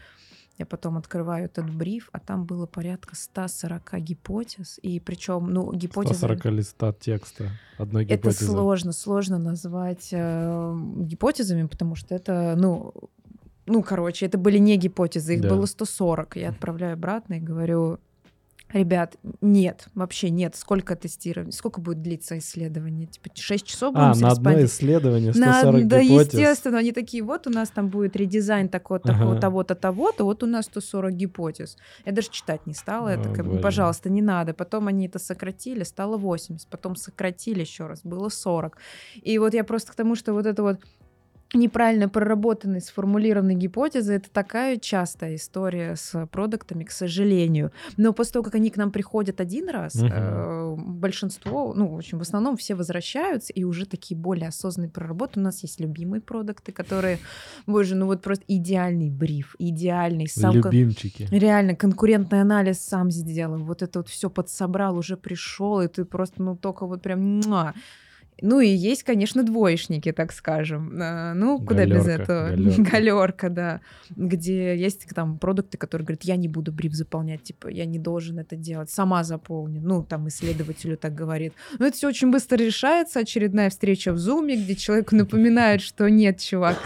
я 0.58 0.66
потом 0.66 0.98
открываю 0.98 1.46
этот 1.46 1.70
бриф, 1.70 2.10
а 2.12 2.20
там 2.20 2.46
было 2.46 2.66
порядка 2.66 3.16
140 3.16 4.00
гипотез, 4.00 4.80
и 4.82 5.00
причем, 5.00 5.48
ну, 5.48 5.72
гипотезы... 5.74 6.16
140 6.16 6.46
листа 6.46 6.94
текста 6.94 7.50
одной 7.78 8.06
гипотезы. 8.06 8.46
Это 8.46 8.54
сложно, 8.54 8.92
сложно 8.94 9.38
назвать 9.38 10.10
э, 10.12 10.78
гипотезами, 10.98 11.68
потому 11.68 11.96
что 11.96 12.16
это, 12.16 12.56
ну, 12.58 12.94
ну, 13.66 13.82
короче, 13.84 14.26
это 14.26 14.38
были 14.38 14.58
не 14.58 14.78
гипотезы, 14.78 15.36
их 15.36 15.42
Да. 15.42 15.50
было 15.50 15.66
140. 15.66 16.36
Я 16.38 16.50
отправляю 16.50 16.94
обратно 16.94 17.36
и 17.36 17.40
говорю, 17.40 18.00
ребят, 18.74 19.16
нет, 19.42 19.88
вообще 19.96 20.30
нет. 20.32 20.56
Сколько 20.56 20.96
тестирования, 20.96 21.52
сколько 21.52 21.80
будет 21.80 22.02
длиться 22.02 22.38
исследование? 22.40 23.08
Типа 23.08 23.30
6 23.34 23.66
часов 23.66 23.94
будем 23.94 24.06
А, 24.06 24.16
на 24.16 24.32
одно 24.32 24.50
респондить? 24.52 24.70
исследование 24.72 25.32
На- 25.36 25.60
140 25.62 25.88
да, 25.88 26.02
гипотез. 26.04 26.34
естественно, 26.34 26.78
они 26.80 26.92
такие, 26.92 27.24
вот 27.24 27.48
у 27.48 27.52
нас 27.52 27.70
там 27.70 27.90
будет 27.90 28.16
редизайн 28.16 28.68
такого, 28.68 29.00
такого, 29.00 29.32
Ага. 29.34 29.40
того-то, 29.42 29.76
того-то, 29.76 30.26
вот 30.26 30.44
у 30.44 30.48
нас 30.48 30.66
140 30.66 31.14
гипотез. 31.14 31.78
Я 32.06 32.12
даже 32.12 32.30
читать 32.32 32.66
не 32.66 32.74
стала, 32.74 33.16
как 33.16 33.46
бы, 33.46 33.52
блин. 33.52 33.62
пожалуйста, 33.62 34.10
не 34.10 34.22
надо. 34.22 34.54
Потом 34.54 34.88
они 34.88 35.08
это 35.08 35.20
сократили, 35.20 35.84
стало 35.84 36.18
80, 36.18 36.68
потом 36.68 36.96
сократили 36.96 37.62
еще 37.62 37.86
раз, 37.88 38.02
было 38.04 38.30
40. 38.30 38.78
И 39.22 39.38
вот 39.38 39.54
я 39.54 39.64
просто 39.64 39.92
к 39.92 39.96
тому, 39.96 40.16
что 40.16 40.34
вот 40.34 40.46
это 40.48 40.64
вот 40.64 40.80
неправильно 41.56 42.10
проработанные, 42.10 42.82
сформулированные 42.82 43.58
гипотезы, 43.58 44.14
это 44.16 44.30
такая 44.30 44.78
частая 44.78 45.36
история 45.36 45.96
с 45.96 46.28
продуктами, 46.28 46.84
к 46.84 46.92
сожалению. 46.92 47.72
Но 47.98 48.14
после 48.14 48.34
того, 48.34 48.44
как 48.44 48.56
они 48.56 48.70
к 48.70 48.78
нам 48.78 48.92
приходят 48.92 49.40
один 49.42 49.70
раз, 49.70 49.96
Мгм. 49.96 50.12
э, 50.12 50.76
большинство, 50.78 51.74
ну, 51.74 51.88
в 51.88 51.96
общем, 51.98 52.20
в 52.20 52.22
основном 52.22 52.58
все 52.58 52.76
возвращаются 52.76 53.54
и 53.54 53.64
уже 53.64 53.86
такие 53.86 54.18
более 54.18 54.50
осознанные 54.50 54.90
проработаны. 54.92 55.44
У 55.44 55.46
нас 55.46 55.64
есть 55.64 55.80
любимые 55.80 56.22
продукты, 56.22 56.72
которые, 56.72 57.20
боже, 57.68 57.96
ну 57.96 58.06
вот 58.06 58.22
просто 58.22 58.44
идеальный 58.48 59.10
бриф, 59.10 59.56
идеальный 59.60 60.28
сам 60.28 60.62
кон- 60.62 60.72
Любимчики. 60.72 61.28
Реально, 61.32 61.76
конкурентный 61.76 62.42
анализ 62.42 62.80
сам 62.80 63.12
сделал. 63.12 63.58
Вот 63.60 63.82
это 63.82 64.00
вот 64.00 64.10
все 64.10 64.30
подсобрал, 64.30 64.98
уже 64.98 65.18
пришел, 65.18 65.82
и 65.82 65.88
ты 65.88 66.06
просто, 66.06 66.42
ну, 66.42 66.56
только 66.56 66.86
вот 66.86 67.02
прям... 67.02 67.40
муа. 67.42 67.74
Ну 68.42 68.60
и 68.60 68.68
есть, 68.68 69.04
конечно, 69.04 69.44
двоечники, 69.44 70.12
так 70.12 70.34
скажем. 70.34 70.98
А, 71.02 71.34
Ну, 71.34 71.60
куда 71.60 71.86
без 71.86 72.04
Галерка, 72.04 72.24
этого? 72.24 72.50
галерка. 72.50 72.82
Галерка, 72.92 73.50
да. 73.50 73.82
Где 74.16 74.76
есть 74.78 75.08
там 75.16 75.38
продукты, 75.38 75.78
которые 75.78 76.06
говорят, 76.06 76.24
я 76.24 76.36
не 76.36 76.48
буду 76.48 76.72
бриф 76.72 76.94
заполнять, 76.94 77.44
типа, 77.44 77.68
я 77.68 77.86
не 77.86 78.00
должен 78.00 78.40
это 78.40 78.56
делать, 78.56 78.90
сама 78.90 79.24
заполню. 79.24 79.82
Ну, 79.82 80.04
там 80.04 80.28
исследователю 80.28 80.98
так 80.98 81.16
говорит. 81.16 81.54
Но 81.80 81.86
это 81.86 81.96
все 81.96 82.08
очень 82.08 82.32
быстро 82.32 82.58
решается. 82.58 83.20
Очередная 83.20 83.70
встреча 83.70 84.12
в 84.12 84.18
Зуме, 84.18 84.56
где 84.56 84.76
человеку 84.76 85.16
напоминают, 85.16 85.82
что 85.82 86.10
нет, 86.10 86.40
чувак, 86.40 86.78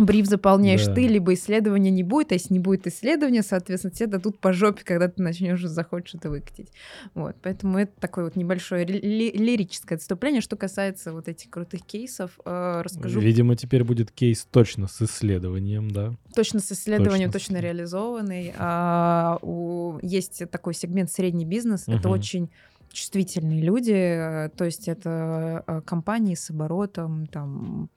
бриф 0.00 0.26
заполняешь 0.26 0.86
Да. 0.86 0.94
ты, 0.94 1.06
либо 1.06 1.34
исследования 1.34 1.90
не 1.90 2.02
будет, 2.02 2.32
а 2.32 2.34
если 2.34 2.52
не 2.54 2.58
будет 2.60 2.86
исследования, 2.86 3.42
соответственно, 3.42 3.92
тебе 3.94 4.06
дадут 4.08 4.38
по 4.38 4.52
жопе, 4.52 4.82
когда 4.84 5.08
ты 5.08 5.22
начнешь 5.22 5.54
уже 5.58 5.68
захочешь 5.68 6.14
это 6.14 6.30
выкатить. 6.30 6.68
Вот, 7.14 7.36
поэтому 7.42 7.78
это 7.78 7.92
такое 8.00 8.24
вот 8.24 8.36
небольшое 8.36 8.84
ли- 8.84 9.00
ли- 9.00 9.32
лирическое 9.32 9.96
отступление. 9.96 10.40
Что 10.40 10.56
касается 10.56 11.12
вот 11.12 11.28
этих 11.28 11.50
крутых 11.50 11.82
кейсов, 11.82 12.38
э, 12.44 12.82
расскажу 12.84 13.20
Видимо, 13.20 13.56
теперь 13.56 13.84
будет 13.84 14.10
кейс 14.10 14.46
точно 14.50 14.88
с 14.88 15.00
исследованием, 15.02 15.90
да. 15.90 16.14
точно 16.34 16.60
с 16.60 16.70
исследованием, 16.72 17.30
Точно. 17.30 17.54
точно, 17.56 17.60
реализованный. 17.64 18.52
А, 18.58 19.38
у- 19.42 19.98
есть 20.02 20.42
такой 20.50 20.74
сегмент 20.74 21.10
средний 21.10 21.44
бизнес, 21.44 21.84
это 21.86 22.08
Мгм. 22.08 22.10
очень 22.10 22.50
чувствительные 22.92 23.62
люди, 23.62 23.92
э, 23.92 24.48
то 24.56 24.64
есть 24.64 24.88
это 24.88 25.62
э, 25.66 25.80
компании 25.82 26.34
с 26.34 26.50
оборотом 26.50 27.26
там 27.26 27.88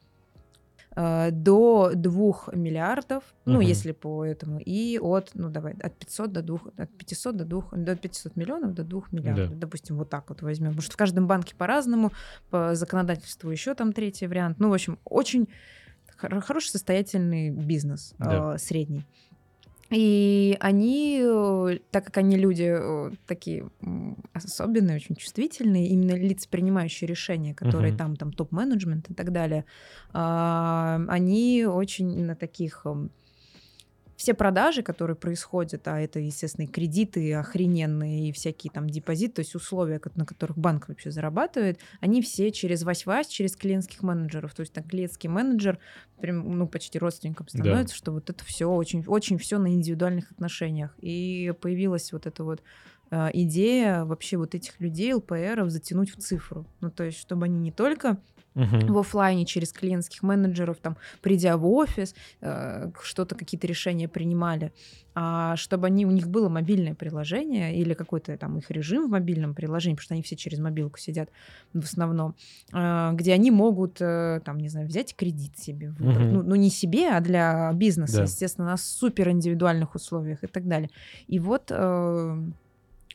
до 0.95 1.91
2 1.95 2.49
миллиардов, 2.53 3.23
ну, 3.45 3.53
Мгм. 3.59 3.61
если 3.61 3.91
по 3.93 4.23
этому, 4.25 4.59
и 4.59 4.99
от, 4.99 5.31
ну, 5.33 5.49
давай, 5.49 5.73
от 5.73 5.95
500 5.97 6.31
до 6.31 6.41
2, 6.41 6.59
от 6.77 6.89
500 6.97 7.35
до 7.37 7.45
2, 7.45 7.63
до 7.71 7.95
500 7.95 8.35
миллионов 8.35 8.73
до 8.73 8.83
2 8.83 9.01
миллиардов, 9.11 9.57
допустим, 9.59 9.97
вот 9.97 10.09
так 10.09 10.29
вот 10.29 10.41
возьмем, 10.41 10.69
потому 10.69 10.81
что 10.83 10.93
в 10.93 10.97
каждом 10.97 11.27
банке 11.27 11.55
по-разному, 11.55 12.11
по 12.49 12.75
законодательству 12.75 13.49
еще 13.51 13.73
там 13.73 13.93
третий 13.93 14.27
вариант, 14.27 14.59
ну, 14.59 14.69
в 14.69 14.73
общем, 14.73 14.99
очень 15.05 15.47
хор- 16.17 16.41
хороший 16.41 16.69
состоятельный 16.69 17.49
бизнес, 17.49 18.13
Да. 18.19 18.53
э, 18.55 18.57
средний. 18.59 19.03
И 19.89 20.57
они, 20.59 21.21
э, 21.23 21.77
так 21.91 22.05
как 22.05 22.17
они 22.17 22.35
люди 22.37 22.67
э, 22.75 23.11
такие 23.27 23.69
особенные, 24.33 24.95
очень 24.95 25.15
чувствительные, 25.15 25.87
именно 25.87 26.13
лица, 26.13 26.47
принимающие 26.49 27.07
решения, 27.07 27.53
которые 27.53 27.91
Мгм. 27.91 27.97
там, 27.97 28.15
там 28.15 28.31
топ-менеджмент 28.33 29.09
и 29.11 29.13
так 29.13 29.31
далее, 29.31 29.65
а, 30.13 31.01
они 31.07 31.65
очень 31.65 32.25
на 32.25 32.35
таких... 32.35 32.85
Все 34.15 34.33
продажи, 34.33 34.83
которые 34.83 35.15
происходят, 35.15 35.87
а 35.87 35.99
это, 35.99 36.19
естественно, 36.19 36.65
и 36.65 36.67
кредиты 36.67 37.33
охрененные, 37.33 38.29
и 38.29 38.31
всякие 38.31 38.71
там 38.71 38.89
депозиты, 38.89 39.35
то 39.35 39.41
есть 39.41 39.55
условия, 39.55 39.99
на 40.15 40.25
которых 40.25 40.57
банк 40.57 40.87
вообще 40.87 41.11
зарабатывает, 41.11 41.79
они 41.99 42.21
все 42.21 42.51
через 42.51 42.83
вась-вась, 42.83 43.27
через 43.27 43.55
клиентских 43.55 44.03
менеджеров. 44.03 44.53
То 44.53 44.61
есть 44.61 44.73
там 44.73 44.83
клиентский 44.83 45.29
менеджер 45.29 45.79
прям, 46.21 46.57
ну, 46.57 46.67
почти 46.67 46.99
родственником 46.99 47.47
Да. 47.51 47.59
становится, 47.59 47.95
что 47.95 48.11
вот 48.11 48.29
это 48.29 48.43
все 48.45 48.65
очень, 48.67 49.03
очень 49.05 49.37
все 49.37 49.57
на 49.57 49.73
индивидуальных 49.73 50.31
отношениях. 50.31 50.93
И 50.99 51.53
появилась 51.61 52.11
вот 52.13 52.27
эта 52.27 52.43
вот 52.43 52.61
э, 53.11 53.29
идея 53.33 54.05
вообще 54.05 54.37
вот 54.37 54.55
этих 54.55 54.79
людей, 54.79 55.13
ЛПРов, 55.13 55.69
затянуть 55.69 56.11
в 56.11 56.17
цифру. 56.19 56.65
Ну, 56.81 56.91
то 56.91 57.03
есть, 57.03 57.17
чтобы 57.17 57.45
они 57.45 57.59
не 57.59 57.71
только 57.71 58.17
В 58.55 58.97
оффлайне 58.97 59.45
через 59.45 59.71
клиентских 59.71 60.23
менеджеров, 60.23 60.77
там, 60.81 60.97
придя 61.21 61.57
в 61.57 61.65
офис, 61.67 62.13
э, 62.41 62.91
что-то, 63.01 63.35
какие-то 63.35 63.67
решения 63.67 64.07
принимали, 64.07 64.71
а 65.15 65.55
чтобы 65.55 65.87
они, 65.87 66.05
у 66.05 66.11
них 66.11 66.27
было 66.27 66.49
мобильное 66.49 66.95
приложение 66.95 67.75
или 67.75 67.93
какой-то 67.93 68.35
там 68.37 68.57
их 68.57 68.69
режим 68.71 69.07
в 69.07 69.11
мобильном 69.11 69.53
приложении, 69.53 69.95
потому 69.95 70.03
что 70.05 70.13
они 70.15 70.23
все 70.23 70.35
через 70.35 70.59
мобилку 70.59 70.97
сидят 70.99 71.29
в 71.73 71.83
основном, 71.83 72.35
э, 72.73 73.11
где 73.13 73.33
они 73.33 73.51
могут, 73.51 73.97
э, 74.01 74.41
там, 74.45 74.57
не 74.59 74.69
знаю, 74.69 74.87
взять 74.87 75.15
кредит 75.15 75.57
себе, 75.57 75.89
выбрать. 75.91 76.31
Ну, 76.31 76.43
ну, 76.43 76.55
не 76.55 76.69
себе, 76.69 77.09
а 77.11 77.19
для 77.21 77.71
бизнеса, 77.73 78.17
Да. 78.17 78.23
естественно, 78.23 78.67
на 78.67 78.77
супер 78.77 79.29
индивидуальных 79.29 79.95
условиях 79.95 80.43
и 80.43 80.47
так 80.47 80.67
далее. 80.67 80.89
И 81.27 81.39
вот 81.39 81.67
э, 81.69 82.37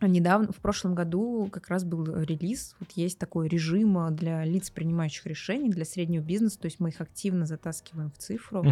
Недавно, 0.01 0.53
в 0.53 0.57
прошлом 0.57 0.95
году 0.95 1.49
как 1.53 1.69
раз 1.69 1.85
был 1.85 2.05
релиз. 2.05 2.77
Вот 2.79 2.91
есть 2.93 3.19
такой 3.19 3.49
режим 3.49 3.99
а, 3.99 4.11
для 4.11 4.45
лиц, 4.45 4.71
принимающих 4.71 5.27
решений, 5.27 5.71
для 5.71 5.85
среднего 5.85 6.23
бизнеса. 6.23 6.59
То 6.61 6.67
есть 6.67 6.79
мы 6.79 6.91
их 6.91 7.01
активно 7.01 7.47
затаскиваем 7.47 8.11
в 8.11 8.19
цифру, 8.19 8.65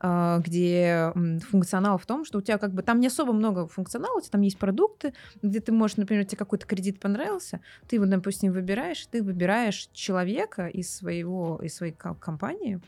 а, 0.00 0.38
где 0.40 1.12
функционал 1.50 1.98
в 1.98 2.06
том, 2.06 2.24
что 2.24 2.38
у 2.38 2.42
тебя 2.42 2.58
как 2.58 2.74
бы 2.74 2.82
там 2.82 3.00
не 3.00 3.06
особо 3.06 3.32
много 3.32 3.66
функционала, 3.66 4.18
у 4.18 4.20
тебя 4.20 4.32
там 4.32 4.42
есть 4.42 4.58
продукты, 4.58 5.14
где 5.42 5.60
ты 5.60 5.72
можешь, 5.72 5.96
например, 5.96 6.24
тебе 6.24 6.36
какой-то 6.38 6.66
кредит 6.66 7.00
понравился, 7.00 7.60
ты 7.88 7.96
его, 7.96 8.06
допустим, 8.06 8.52
выбираешь, 8.52 9.06
ты 9.06 9.22
выбираешь 9.22 9.88
человека 9.92 10.66
из 10.66 10.94
своего, 10.94 11.60
из 11.62 11.74
своей 11.74 11.92
ко- 11.92 12.14
компании, 12.14 12.80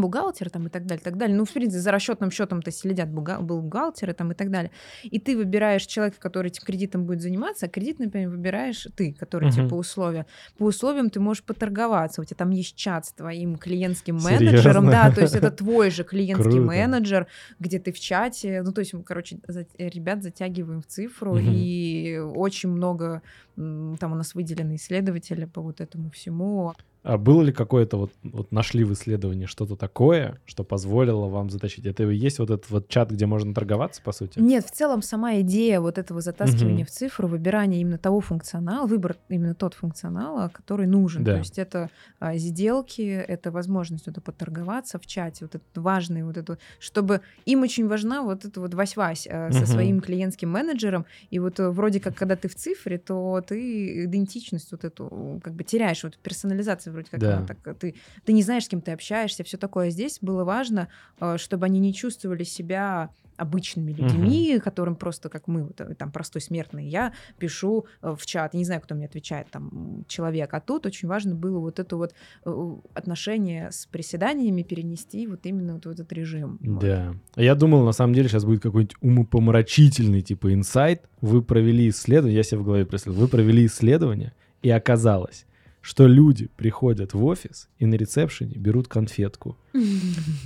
бухгалтер 0.00 0.50
там 0.50 0.66
и 0.66 0.70
так 0.70 0.86
далее, 0.86 1.02
так 1.02 1.16
далее. 1.16 1.36
Ну, 1.36 1.44
в 1.44 1.52
принципе, 1.52 1.80
за 1.80 1.90
расчетным 1.90 2.30
счетом-то 2.30 2.70
следят 2.70 3.08
буга- 3.08 3.40
бухгалтеры 3.40 4.12
там 4.14 4.32
и 4.32 4.34
так 4.34 4.50
далее. 4.50 4.70
И 5.02 5.18
ты 5.18 5.36
выбираешь 5.36 5.86
человека, 5.86 6.16
который 6.20 6.48
этим 6.48 6.62
кредитом 6.64 7.04
будет 7.04 7.20
заниматься, 7.22 7.66
а 7.66 7.68
кредит, 7.68 7.98
например, 7.98 8.28
выбираешь 8.30 8.86
ты, 8.96 9.12
который 9.12 9.50
тебе 9.50 9.62
Мгм. 9.62 9.70
по 9.70 9.74
условиям. 9.74 10.26
По 10.58 10.64
условиям 10.64 11.10
ты 11.10 11.20
можешь 11.20 11.42
поторговаться. 11.44 12.20
У 12.20 12.24
тебя 12.24 12.36
там 12.36 12.50
есть 12.50 12.76
чат 12.76 13.06
с 13.06 13.12
твоим 13.12 13.56
клиентским 13.56 14.18
Серьезно? 14.18 14.46
менеджером. 14.46 14.86
Да, 14.90 15.10
то 15.10 15.20
есть 15.22 15.34
это 15.34 15.50
твой 15.50 15.90
же 15.90 16.04
клиентский 16.04 16.50
Круто. 16.52 16.66
менеджер, 16.66 17.26
где 17.58 17.78
ты 17.78 17.92
в 17.92 18.00
чате. 18.00 18.62
Ну, 18.62 18.72
то 18.72 18.80
есть, 18.80 18.92
мы, 18.94 19.02
короче, 19.02 19.38
за- 19.46 19.66
ребят 19.78 20.22
затягиваем 20.22 20.82
в 20.82 20.86
цифру. 20.86 21.34
Мгм. 21.36 21.44
И 21.52 22.18
очень 22.34 22.68
много 22.70 23.22
там 23.56 24.12
у 24.12 24.14
нас 24.14 24.34
выделены 24.34 24.76
исследователи 24.76 25.44
по 25.44 25.60
вот 25.60 25.80
этому 25.80 26.10
всему. 26.10 26.74
А 27.08 27.16
было 27.16 27.40
ли 27.40 27.52
какое-то 27.52 27.96
вот, 27.96 28.12
вот 28.22 28.52
нашли 28.52 28.84
в 28.84 28.92
исследовании 28.92 29.46
что-то 29.46 29.76
такое, 29.76 30.38
что 30.44 30.62
позволило 30.62 31.26
вам 31.28 31.48
затащить? 31.48 31.86
Это 31.86 32.02
и 32.02 32.14
есть 32.14 32.38
вот 32.38 32.50
этот 32.50 32.68
вот 32.68 32.88
чат, 32.88 33.10
где 33.10 33.24
можно 33.24 33.54
торговаться, 33.54 34.02
по 34.02 34.12
сути? 34.12 34.38
Нет, 34.38 34.66
в 34.66 34.70
целом 34.72 35.00
сама 35.00 35.40
идея 35.40 35.80
вот 35.80 35.96
этого 35.96 36.20
затаскивания 36.20 36.84
Мгм. 36.84 36.84
в 36.84 36.90
цифру, 36.90 37.26
выбирания 37.26 37.80
именно 37.80 37.96
того 37.96 38.20
функционала, 38.20 38.86
выбор 38.86 39.16
именно 39.30 39.54
тот 39.54 39.72
функционала, 39.72 40.50
который 40.50 40.86
нужен. 40.86 41.24
Да. 41.24 41.32
То 41.32 41.38
есть 41.38 41.58
это 41.58 41.88
а, 42.20 42.36
сделки, 42.36 43.00
это 43.00 43.50
возможность 43.50 44.06
вот 44.06 44.22
поторговаться 44.22 44.98
в 44.98 45.06
чате, 45.06 45.46
вот 45.46 45.54
это 45.54 45.80
важный 45.80 46.24
вот 46.24 46.36
это, 46.36 46.58
чтобы 46.78 47.22
им 47.46 47.62
очень 47.62 47.88
важна 47.88 48.20
вот 48.22 48.44
эта 48.44 48.60
вот 48.60 48.74
вась-вась 48.74 49.26
а, 49.30 49.50
со 49.50 49.60
Мгм. 49.60 49.66
своим 49.66 50.00
клиентским 50.02 50.50
менеджером, 50.50 51.06
и 51.30 51.38
вот 51.38 51.58
э, 51.58 51.70
вроде 51.70 52.00
как, 52.00 52.16
когда 52.16 52.36
ты 52.36 52.48
в 52.48 52.54
цифре, 52.54 52.98
то 52.98 53.42
ты 53.46 54.04
идентичность 54.04 54.72
вот 54.72 54.84
эту 54.84 55.40
как 55.42 55.54
бы 55.54 55.64
теряешь, 55.64 56.04
вот 56.04 56.18
персонализация 56.18 56.97
вроде 56.98 57.10
как, 57.10 57.20
Да. 57.20 57.38
она 57.38 57.46
так, 57.46 57.78
ты, 57.78 57.94
ты 58.24 58.32
не 58.32 58.42
знаешь, 58.42 58.64
с 58.64 58.68
кем 58.68 58.80
ты 58.80 58.92
общаешься, 58.92 59.44
все 59.44 59.56
такое. 59.56 59.90
Здесь 59.90 60.18
было 60.20 60.44
важно, 60.44 60.88
э, 61.20 61.36
чтобы 61.38 61.66
они 61.66 61.78
не 61.80 61.94
чувствовали 61.94 62.44
себя 62.44 63.10
обычными 63.36 63.92
людьми, 63.92 64.58
которым 64.58 64.96
просто, 64.96 65.28
как 65.28 65.46
мы, 65.46 65.62
вот, 65.62 65.80
э, 65.80 65.94
там, 65.94 66.10
простой 66.10 66.42
смертный, 66.42 66.88
я 66.88 67.12
пишу 67.38 67.86
э, 68.02 68.14
в 68.18 68.26
чат, 68.26 68.52
я 68.54 68.58
не 68.58 68.64
знаю, 68.64 68.80
кто 68.80 68.94
мне 68.96 69.06
отвечает, 69.06 69.46
там, 69.50 70.04
человек, 70.08 70.52
а 70.52 70.60
тут 70.60 70.86
очень 70.86 71.08
важно 71.08 71.34
было 71.36 71.60
вот 71.60 71.78
это 71.78 71.96
вот 71.96 72.14
э, 72.44 72.76
отношение 72.94 73.70
с 73.70 73.86
приседаниями 73.86 74.62
перенести 74.62 75.26
вот 75.28 75.46
именно 75.46 75.74
вот 75.74 75.86
в 75.86 75.90
этот 75.90 76.12
режим. 76.12 76.58
Вот. 76.60 76.80
Да. 76.80 77.14
А 77.36 77.42
Я 77.42 77.54
думал, 77.54 77.84
на 77.84 77.92
самом 77.92 78.12
деле, 78.14 78.28
сейчас 78.28 78.44
будет 78.44 78.60
какой-нибудь 78.60 78.96
умопомрачительный, 79.00 80.22
типа, 80.22 80.52
инсайт. 80.52 81.08
Вы 81.20 81.42
провели 81.42 81.88
исследование, 81.88 82.36
я 82.36 82.42
себе 82.42 82.58
в 82.58 82.64
голове 82.64 82.84
представил, 82.86 83.18
вы 83.18 83.28
провели 83.28 83.66
исследование, 83.66 84.32
и 84.62 84.70
оказалось, 84.70 85.46
что 85.80 86.06
люди 86.06 86.48
приходят 86.56 87.14
в 87.14 87.24
офис 87.24 87.68
и 87.78 87.86
на 87.86 87.94
ресепшене 87.94 88.56
берут 88.56 88.88
конфетку. 88.88 89.56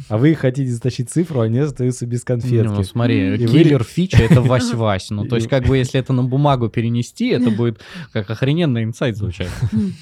А 0.08 0.18
вы 0.18 0.34
хотите 0.34 0.70
затащить 0.70 1.10
цифру, 1.10 1.40
а 1.40 1.44
они 1.44 1.58
остаются 1.58 2.06
без 2.06 2.22
конфетки. 2.22 2.68
Ну, 2.68 2.82
смотри, 2.82 3.34
и 3.34 3.46
киллер 3.46 3.78
вы... 3.78 3.84
фича— 3.84 4.18
это 4.22 4.40
вась-вась. 4.40 5.10
Ну, 5.10 5.26
то 5.26 5.36
есть, 5.36 5.48
как 5.48 5.66
бы, 5.66 5.76
если 5.76 5.98
это 6.00 6.12
на 6.12 6.22
бумагу 6.22 6.68
перенести, 6.68 7.28
это 7.28 7.50
будет 7.50 7.80
как 8.12 8.30
охрененный 8.30 8.84
инсайт 8.84 9.16
звучать. 9.16 9.50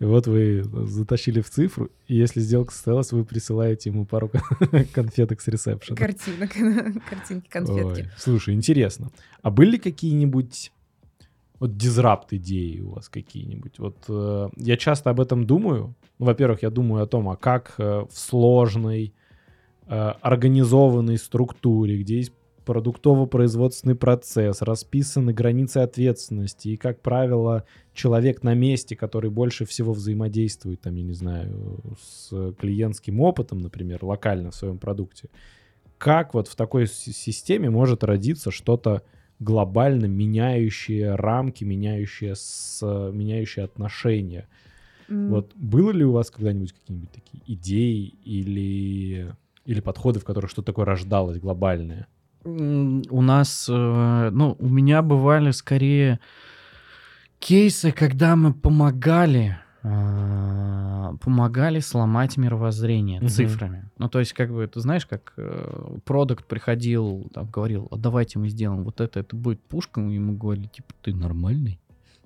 И 0.00 0.04
вот 0.04 0.28
вы 0.28 0.62
затащили 0.86 1.40
в 1.40 1.50
цифру, 1.50 1.90
и 2.06 2.14
если 2.14 2.38
сделка 2.38 2.72
состоялась, 2.72 3.10
вы 3.10 3.24
присылаете 3.24 3.90
ему 3.90 4.04
пару 4.04 4.30
конфеток 4.92 5.40
с 5.40 5.48
ресепшена. 5.48 5.96
Картинок, 5.96 6.52
картинки, 7.10 7.48
конфетки. 7.48 8.02
Ой, 8.02 8.10
слушай, 8.16 8.54
интересно. 8.54 9.10
А 9.42 9.50
были 9.50 9.76
какие-нибудь 9.76 10.70
вот 11.60 11.76
дизрапт 11.76 12.32
идеи 12.32 12.80
у 12.80 12.90
вас 12.90 13.08
какие-нибудь? 13.08 13.78
Вот 13.78 13.96
э, 14.08 14.48
я 14.56 14.76
часто 14.76 15.10
об 15.10 15.20
этом 15.20 15.44
думаю. 15.44 15.94
Ну, 16.18 16.26
во-первых, 16.26 16.62
я 16.62 16.70
думаю 16.70 17.02
о 17.02 17.06
том, 17.06 17.28
а 17.28 17.36
как 17.36 17.74
э, 17.78 18.04
в 18.08 18.16
сложной, 18.16 19.12
э, 19.86 19.94
организованной 19.94 21.18
структуре, 21.18 21.98
где 21.98 22.18
есть 22.18 22.32
продуктово-производственный 22.64 23.94
процесс, 23.94 24.60
расписаны 24.60 25.32
границы 25.32 25.78
ответственности, 25.78 26.68
и, 26.68 26.76
как 26.76 27.00
правило, 27.00 27.64
человек 27.94 28.42
на 28.42 28.52
месте, 28.52 28.94
который 28.94 29.30
больше 29.30 29.64
всего 29.64 29.94
взаимодействует, 29.94 30.82
там, 30.82 30.94
я 30.94 31.02
не 31.02 31.14
знаю, 31.14 31.80
с 31.98 32.52
клиентским 32.60 33.20
опытом, 33.20 33.60
например, 33.60 34.04
локально 34.04 34.50
в 34.50 34.54
своем 34.54 34.78
продукте, 34.78 35.30
как 35.96 36.34
вот 36.34 36.46
в 36.46 36.56
такой 36.56 36.86
системе 36.86 37.70
может 37.70 38.04
родиться 38.04 38.50
что-то 38.50 39.02
глобально 39.40 40.06
меняющее 40.06 41.14
рамки, 41.14 41.64
меняющее, 41.64 42.34
с, 42.34 42.80
меняющее 42.82 43.64
отношения. 43.64 44.48
Mm. 45.08 45.28
Вот 45.28 45.52
было 45.54 45.90
ли 45.90 46.04
у 46.04 46.12
вас 46.12 46.30
когда-нибудь 46.30 46.72
какие-нибудь 46.72 47.10
такие 47.10 47.42
идеи 47.46 48.14
или, 48.24 49.32
или 49.64 49.80
подходы, 49.80 50.20
в 50.20 50.24
которых 50.24 50.50
что-то 50.50 50.66
такое 50.66 50.84
рождалось 50.84 51.38
глобальное? 51.38 52.06
у 52.44 53.22
нас, 53.22 53.66
э, 53.68 54.30
ну, 54.32 54.56
у 54.58 54.68
меня 54.68 55.02
бывали 55.02 55.50
скорее 55.50 56.20
кейсы, 57.38 57.92
когда 57.92 58.36
мы 58.36 58.52
помогали, 58.52 59.58
помогали 59.82 61.80
сломать 61.80 62.36
мировоззрение 62.36 63.20
угу. 63.20 63.28
цифрами. 63.28 63.88
Ну, 63.98 64.08
то 64.08 64.18
есть, 64.18 64.32
как 64.32 64.52
бы, 64.52 64.66
ты 64.66 64.80
знаешь, 64.80 65.06
как 65.06 65.32
э, 65.36 65.98
продукт 66.04 66.46
приходил, 66.46 67.30
там, 67.32 67.46
говорил, 67.46 67.88
а 67.90 67.96
давайте 67.96 68.38
мы 68.38 68.48
сделаем 68.48 68.82
вот 68.82 69.00
это, 69.00 69.20
это 69.20 69.36
будет 69.36 69.60
пушка, 69.62 70.00
и 70.00 70.14
ему 70.14 70.36
говорили, 70.36 70.66
типа, 70.66 70.92
ты 71.02 71.14
нормальный? 71.14 71.78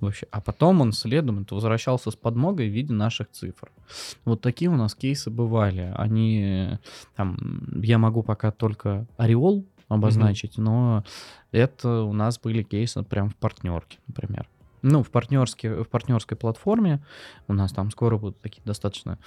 вообще. 0.02 0.26
А 0.30 0.40
потом 0.40 0.80
он 0.80 0.92
следом 0.92 1.46
возвращался 1.48 2.10
с 2.10 2.16
подмогой 2.16 2.68
в 2.68 2.72
виде 2.72 2.92
наших 2.92 3.30
цифр. 3.30 3.70
Вот 4.24 4.40
такие 4.40 4.70
у 4.70 4.76
нас 4.76 4.94
кейсы 4.94 5.30
бывали. 5.30 5.92
Они, 5.96 6.78
там, 7.14 7.38
я 7.82 7.98
могу 7.98 8.22
пока 8.22 8.50
только 8.50 9.06
ореол 9.16 9.64
обозначить, 9.88 10.58
mm-hmm. 10.58 10.62
но 10.62 11.04
это 11.52 12.02
у 12.02 12.12
нас 12.12 12.38
были 12.38 12.62
кейсы 12.62 13.02
прям 13.02 13.28
в 13.28 13.36
партнерке, 13.36 13.98
например. 14.06 14.48
Ну, 14.82 15.02
в, 15.02 15.10
партнерске, 15.10 15.82
в 15.82 15.88
партнерской 15.88 16.36
платформе 16.36 17.04
у 17.48 17.52
нас 17.52 17.72
там 17.72 17.90
скоро 17.90 18.18
будут 18.18 18.40
такие 18.40 18.62
достаточно 18.64 19.18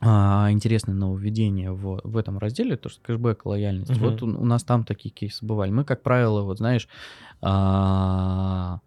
а, 0.00 0.48
интересные 0.50 0.94
нововведения 0.94 1.72
в, 1.72 2.00
в 2.04 2.16
этом 2.16 2.38
разделе, 2.38 2.76
то, 2.76 2.88
что 2.88 3.00
кэшбэк, 3.02 3.46
лояльность. 3.46 3.92
Uh-huh. 3.92 4.10
Вот 4.10 4.22
у, 4.22 4.26
у 4.26 4.44
нас 4.44 4.62
там 4.62 4.84
такие 4.84 5.10
кейсы 5.10 5.44
бывали. 5.44 5.70
Мы, 5.70 5.84
как 5.84 6.02
правило, 6.02 6.42
вот 6.42 6.58
знаешь, 6.58 6.88
а, 7.40 8.80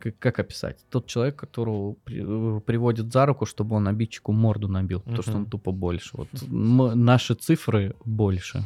как, 0.00 0.18
как 0.18 0.38
описать? 0.38 0.78
Тот 0.90 1.06
человек, 1.06 1.36
которого 1.36 1.94
при, 2.04 2.60
приводит 2.60 3.12
за 3.12 3.26
руку, 3.26 3.46
чтобы 3.46 3.76
он 3.76 3.88
обидчику 3.88 4.32
морду 4.32 4.68
набил, 4.68 5.00
потому 5.00 5.22
что 5.22 5.36
он 5.36 5.46
тупо 5.46 5.72
больше. 5.72 6.10
Вот 6.16 6.28
мы, 6.46 6.94
наши 6.94 7.34
цифры 7.34 7.96
больше. 8.04 8.62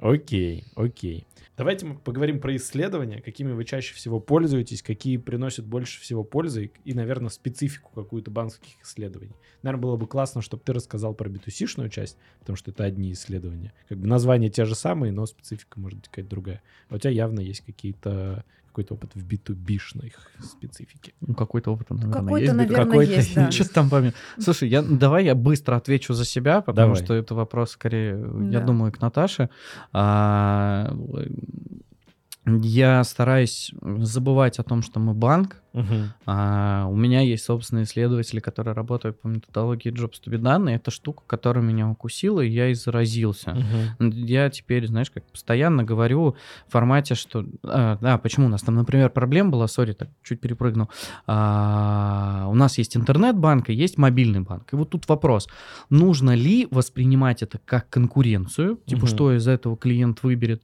Окей, 0.00 0.64
окей. 0.74 1.26
Давайте 1.56 1.86
мы 1.86 1.94
поговорим 1.96 2.40
про 2.40 2.56
исследования, 2.56 3.20
какими 3.20 3.52
вы 3.52 3.64
чаще 3.64 3.94
всего 3.94 4.18
пользуетесь, 4.18 4.82
какие 4.82 5.18
приносят 5.18 5.64
больше 5.64 6.00
всего 6.00 6.24
пользы 6.24 6.72
и, 6.84 6.94
наверное, 6.94 7.28
специфику 7.28 7.92
какую-то 7.94 8.32
банковских 8.32 8.82
исследований. 8.82 9.36
Наверное, 9.62 9.82
было 9.82 9.96
бы 9.96 10.08
классно, 10.08 10.42
чтобы 10.42 10.64
ты 10.64 10.72
рассказал 10.72 11.14
про 11.14 11.28
B2C-шную 11.28 11.90
часть, 11.90 12.18
потому 12.40 12.56
что 12.56 12.72
это 12.72 12.82
одни 12.82 13.12
исследования. 13.12 13.72
Как 13.88 13.98
бы 13.98 14.08
названия 14.08 14.50
те 14.50 14.64
же 14.64 14.74
самые, 14.74 15.12
но 15.12 15.26
специфика 15.26 15.78
может 15.78 16.00
быть 16.00 16.08
какая-то 16.08 16.30
другая. 16.30 16.62
А 16.88 16.96
у 16.96 16.98
тебя 16.98 17.10
явно 17.10 17.38
есть 17.38 17.60
какие-то 17.60 18.44
какой-то 18.74 18.94
опыт 18.94 19.14
в 19.14 19.24
B2B-шной 19.24 20.12
специфике. 20.42 21.12
Ну, 21.20 21.34
какой-то 21.34 21.70
опыт, 21.70 21.90
наверное, 21.90 22.12
какой-то, 22.12 22.44
есть. 22.44 22.56
Наверное, 22.56 22.86
какой-то, 22.86 23.12
есть, 23.12 23.34
да. 23.34 23.50
Что 23.52 23.72
там 23.72 23.88
помню. 23.88 24.12
Слушай, 24.40 24.68
я, 24.68 24.82
давай 24.82 25.24
я 25.24 25.36
быстро 25.36 25.76
отвечу 25.76 26.12
за 26.12 26.24
себя, 26.24 26.60
потому 26.60 26.94
давай. 26.94 27.04
что 27.04 27.14
это 27.14 27.36
вопрос 27.36 27.70
скорее, 27.70 28.16
да. 28.16 28.58
я 28.58 28.60
думаю, 28.60 28.90
к 28.90 29.00
Наташе. 29.00 29.48
А, 29.92 30.92
я 32.46 33.04
стараюсь 33.04 33.72
забывать 33.80 34.58
о 34.58 34.64
том, 34.64 34.82
что 34.82 34.98
мы 34.98 35.14
банк, 35.14 35.62
Uh-huh. 35.74 36.06
А, 36.26 36.86
у 36.88 36.94
меня 36.94 37.20
есть 37.20 37.44
собственные 37.44 37.84
исследователи, 37.84 38.38
которые 38.38 38.74
работают 38.74 39.20
по 39.20 39.26
методологии 39.26 39.92
Jobs 39.92 40.14
to 40.24 40.32
be 40.32 40.38
done, 40.38 40.70
и 40.70 40.74
это 40.74 40.92
штука, 40.92 41.24
которая 41.26 41.64
меня 41.64 41.88
укусила, 41.90 42.40
и 42.40 42.48
я 42.48 42.68
и 42.68 42.74
заразился. 42.74 43.56
Uh-huh. 43.98 44.10
Я 44.12 44.48
теперь, 44.50 44.86
знаешь, 44.86 45.10
как 45.10 45.24
постоянно 45.24 45.82
говорю 45.82 46.36
в 46.68 46.72
формате, 46.72 47.16
что... 47.16 47.44
А, 47.64 47.98
да, 48.00 48.18
почему 48.18 48.46
у 48.46 48.48
нас 48.48 48.62
там, 48.62 48.76
например, 48.76 49.10
проблема 49.10 49.50
была, 49.50 49.66
сори, 49.66 49.92
так 49.92 50.08
чуть 50.22 50.40
перепрыгнул. 50.40 50.88
А, 51.26 52.46
у 52.48 52.54
нас 52.54 52.78
есть 52.78 52.96
интернет-банк 52.96 53.68
и 53.70 53.74
есть 53.74 53.98
мобильный 53.98 54.40
банк. 54.40 54.72
И 54.72 54.76
вот 54.76 54.90
тут 54.90 55.08
вопрос, 55.08 55.48
нужно 55.90 56.36
ли 56.36 56.68
воспринимать 56.70 57.42
это 57.42 57.58
как 57.64 57.88
конкуренцию, 57.88 58.78
типа, 58.86 59.06
uh-huh. 59.06 59.08
что 59.08 59.32
из 59.34 59.48
этого 59.48 59.76
клиент 59.76 60.22
выберет. 60.22 60.62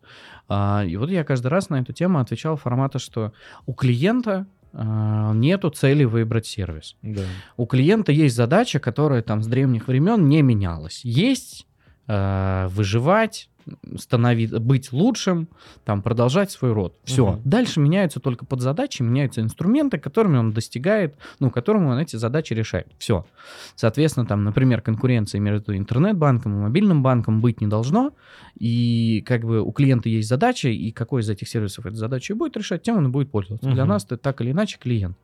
А, 0.49 0.85
и 0.87 0.96
вот 0.96 1.11
я 1.11 1.25
каждый 1.25 1.49
раз 1.49 1.68
на 1.68 1.81
эту 1.81 1.92
тему 1.92 2.20
отвечал 2.20 2.57
формата, 2.57 3.01
что 3.01 3.33
у 3.66 3.73
клиента 3.73 4.46
нету 4.73 5.71
цели 5.71 6.05
выбрать 6.05 6.47
сервис. 6.47 6.97
Да. 7.03 7.23
У 7.57 7.67
клиента 7.67 8.13
есть 8.13 8.37
задача, 8.37 8.79
которая 8.79 9.23
там 9.23 9.43
с 9.43 9.47
древних 9.47 9.89
времен 9.89 10.29
не 10.29 10.43
менялась. 10.43 11.05
Есть 11.05 11.67
э, 12.07 12.69
выживать, 12.71 13.50
становиться, 13.96 14.61
быть 14.61 14.92
лучшим, 14.92 15.49
там, 15.85 16.03
продолжать 16.03 16.51
свой 16.51 16.73
род. 16.73 16.96
Все. 17.05 17.33
Угу. 17.33 17.42
Дальше 17.44 17.81
меняются 17.81 18.20
только 18.20 18.44
подзадачи, 18.44 19.03
меняются 19.03 19.40
инструменты, 19.40 19.99
которыми 19.99 20.38
он 20.38 20.53
достигает, 20.53 21.16
ну, 21.38 21.51
которыми 21.51 21.87
он 21.87 21.99
эти 21.99 22.16
задачи 22.16 22.53
решает. 22.53 22.88
Все. 22.99 23.27
Соответственно, 23.75 24.27
там, 24.27 24.44
например, 24.44 24.81
конкуренция 24.81 25.40
между 25.40 25.77
интернет-банком 25.77 26.53
и 26.53 26.62
мобильным 26.62 27.03
банком 27.03 27.40
быть 27.40 27.61
не 27.61 27.66
должно, 27.66 28.12
и 28.59 29.23
как 29.27 29.42
бы 29.42 29.61
у 29.61 29.73
клиента 29.73 30.09
есть 30.09 30.29
задача, 30.29 30.68
и 30.68 30.90
какой 30.90 31.23
из 31.23 31.31
этих 31.31 31.49
сервисов 31.49 31.87
эту 31.87 31.96
задачу 31.96 32.37
будет 32.37 32.57
решать, 32.57 32.83
тем 32.83 32.96
он 32.96 33.07
и 33.07 33.11
будет 33.11 33.31
пользоваться. 33.31 33.66
Угу. 33.66 33.75
Для 33.75 33.85
нас 33.85 34.05
это 34.05 34.16
так 34.16 34.40
или 34.40 34.53
иначе 34.53 34.79
клиент. 34.79 35.16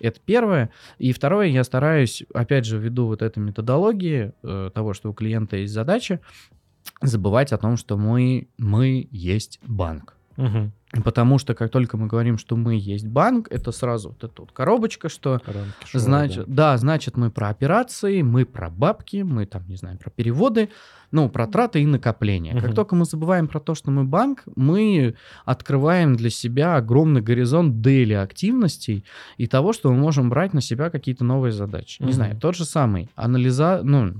Это 0.00 0.18
первое. 0.24 0.70
И 0.98 1.12
второе, 1.12 1.48
я 1.48 1.62
стараюсь, 1.62 2.24
опять 2.32 2.64
же, 2.64 2.78
ввиду 2.78 3.06
вот 3.06 3.22
этой 3.22 3.38
методологии 3.40 4.32
э, 4.42 4.70
того, 4.74 4.94
что 4.94 5.10
у 5.10 5.12
клиента 5.12 5.56
есть 5.58 5.72
задача, 5.72 6.20
забывать 7.02 7.52
о 7.52 7.58
том, 7.58 7.76
что 7.76 7.96
мы, 7.96 8.48
мы 8.58 9.08
есть 9.10 9.58
банк. 9.62 10.16
Угу. 10.36 11.02
Потому 11.04 11.38
что 11.38 11.54
как 11.54 11.70
только 11.70 11.96
мы 11.96 12.08
говорим, 12.08 12.36
что 12.36 12.56
мы 12.56 12.74
есть 12.74 13.06
банк, 13.06 13.46
это 13.50 13.70
сразу 13.70 14.08
вот 14.08 14.24
эта 14.24 14.42
вот 14.42 14.50
коробочка, 14.52 15.08
что 15.08 15.40
шоу, 15.84 16.00
значит, 16.00 16.46
да. 16.46 16.72
да, 16.72 16.78
значит 16.78 17.16
мы 17.16 17.30
про 17.30 17.48
операции, 17.48 18.22
мы 18.22 18.44
про 18.44 18.70
бабки, 18.70 19.22
мы 19.22 19.46
там 19.46 19.68
не 19.68 19.76
знаю 19.76 19.98
про 19.98 20.10
переводы, 20.10 20.70
ну 21.12 21.28
про 21.28 21.46
траты 21.46 21.82
и 21.82 21.86
накопления. 21.86 22.54
Угу. 22.54 22.60
Как 22.60 22.74
только 22.74 22.96
мы 22.96 23.04
забываем 23.04 23.46
про 23.46 23.60
то, 23.60 23.74
что 23.76 23.90
мы 23.92 24.04
банк, 24.04 24.42
мы 24.56 25.14
открываем 25.44 26.16
для 26.16 26.30
себя 26.30 26.76
огромный 26.76 27.20
горизонт 27.20 27.80
дели 27.82 28.14
активностей 28.14 29.04
и 29.36 29.46
того, 29.46 29.72
что 29.72 29.92
мы 29.92 29.96
можем 29.96 30.28
брать 30.28 30.54
на 30.54 30.60
себя 30.60 30.90
какие-то 30.90 31.22
новые 31.22 31.52
задачи. 31.52 32.00
Угу. 32.00 32.08
Не 32.08 32.12
знаю, 32.12 32.36
тот 32.36 32.56
же 32.56 32.64
самый 32.64 33.10
анализа, 33.14 33.80
ну 33.84 34.14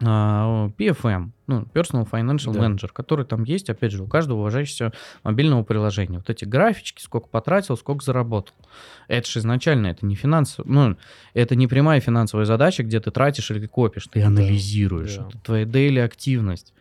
PFM, 0.00 1.30
ну, 1.48 1.62
Personal 1.74 2.08
Financial 2.08 2.52
да. 2.52 2.60
Manager, 2.60 2.88
который 2.92 3.24
там 3.24 3.42
есть, 3.42 3.68
опять 3.68 3.90
же, 3.90 4.04
у 4.04 4.06
каждого 4.06 4.38
уважающегося 4.38 4.92
мобильного 5.24 5.64
приложения. 5.64 6.18
Вот 6.18 6.30
эти 6.30 6.44
графички, 6.44 7.02
сколько 7.02 7.28
потратил, 7.28 7.76
сколько 7.76 8.04
заработал. 8.04 8.54
Это 9.08 9.28
же 9.28 9.40
изначально, 9.40 9.88
это 9.88 10.06
не 10.06 10.14
финансово, 10.14 10.68
ну, 10.68 10.96
это 11.34 11.56
не 11.56 11.66
прямая 11.66 12.00
финансовая 12.00 12.46
задача, 12.46 12.84
где 12.84 13.00
ты 13.00 13.10
тратишь 13.10 13.50
или 13.50 13.66
копишь, 13.66 14.06
ты 14.06 14.22
анализируешь. 14.22 15.16
Да. 15.16 15.26
Это 15.28 15.38
твоя 15.38 15.64
daily 15.64 16.00
активность. 16.00 16.72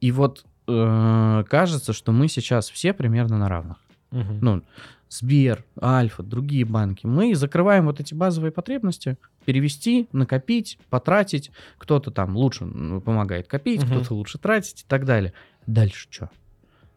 И 0.00 0.10
вот 0.10 0.44
э, 0.66 1.44
кажется, 1.48 1.92
что 1.92 2.10
мы 2.10 2.26
сейчас 2.28 2.68
все 2.68 2.92
примерно 2.92 3.38
на 3.38 3.48
равных. 3.48 3.76
Угу. 4.10 4.38
Ну, 4.40 4.62
Сбер, 5.08 5.64
Альфа, 5.80 6.22
другие 6.22 6.64
банки. 6.64 7.06
Мы 7.06 7.34
закрываем 7.34 7.86
вот 7.86 8.00
эти 8.00 8.12
базовые 8.12 8.50
потребности, 8.50 9.16
перевести, 9.46 10.08
накопить, 10.12 10.78
потратить. 10.90 11.50
Кто-то 11.78 12.10
там 12.10 12.36
лучше 12.36 12.66
помогает 12.66 13.48
копить, 13.48 13.82
угу. 13.82 13.92
кто-то 13.92 14.14
лучше 14.14 14.38
тратить 14.38 14.82
и 14.82 14.84
так 14.86 15.06
далее. 15.06 15.32
Дальше 15.66 16.06
что? 16.10 16.28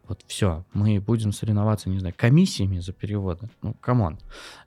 Вот 0.06 0.24
все, 0.26 0.64
мы 0.72 1.00
будем 1.00 1.32
соревноваться, 1.32 1.88
не 1.88 2.00
знаю, 2.00 2.14
комиссиями 2.16 2.80
за 2.80 2.92
переводы. 2.92 3.48
Ну, 3.62 3.74
come 3.74 3.99
on. 3.99 4.18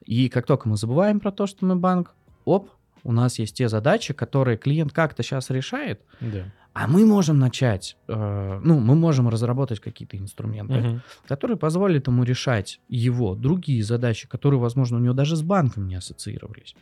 И 0.06 0.30
как 0.30 0.46
только 0.46 0.68
мы 0.68 0.78
забываем 0.78 1.20
про 1.20 1.30
то, 1.30 1.46
что 1.46 1.66
мы 1.66 1.76
банк, 1.76 2.14
оп, 2.46 2.70
у 3.02 3.12
нас 3.12 3.38
есть 3.38 3.54
те 3.54 3.68
задачи, 3.68 4.14
которые 4.14 4.56
клиент 4.56 4.92
как-то 4.92 5.22
сейчас 5.22 5.50
решает, 5.50 6.00
Да. 6.20 6.46
а 6.72 6.88
мы 6.88 7.04
можем 7.04 7.38
начать, 7.38 7.98
э, 8.08 8.60
ну, 8.64 8.80
мы 8.80 8.94
можем 8.94 9.28
разработать 9.28 9.80
какие-то 9.80 10.16
инструменты, 10.16 10.74
Мгм. 10.80 11.02
которые 11.28 11.58
позволят 11.58 12.06
ему 12.06 12.24
решать 12.24 12.80
его 12.88 13.34
другие 13.34 13.84
задачи, 13.84 14.26
которые, 14.26 14.58
возможно, 14.58 14.96
у 14.96 15.00
него 15.00 15.12
даже 15.12 15.36
с 15.36 15.42
банком 15.42 15.86
не 15.86 15.96
ассоциировались. 15.96 16.74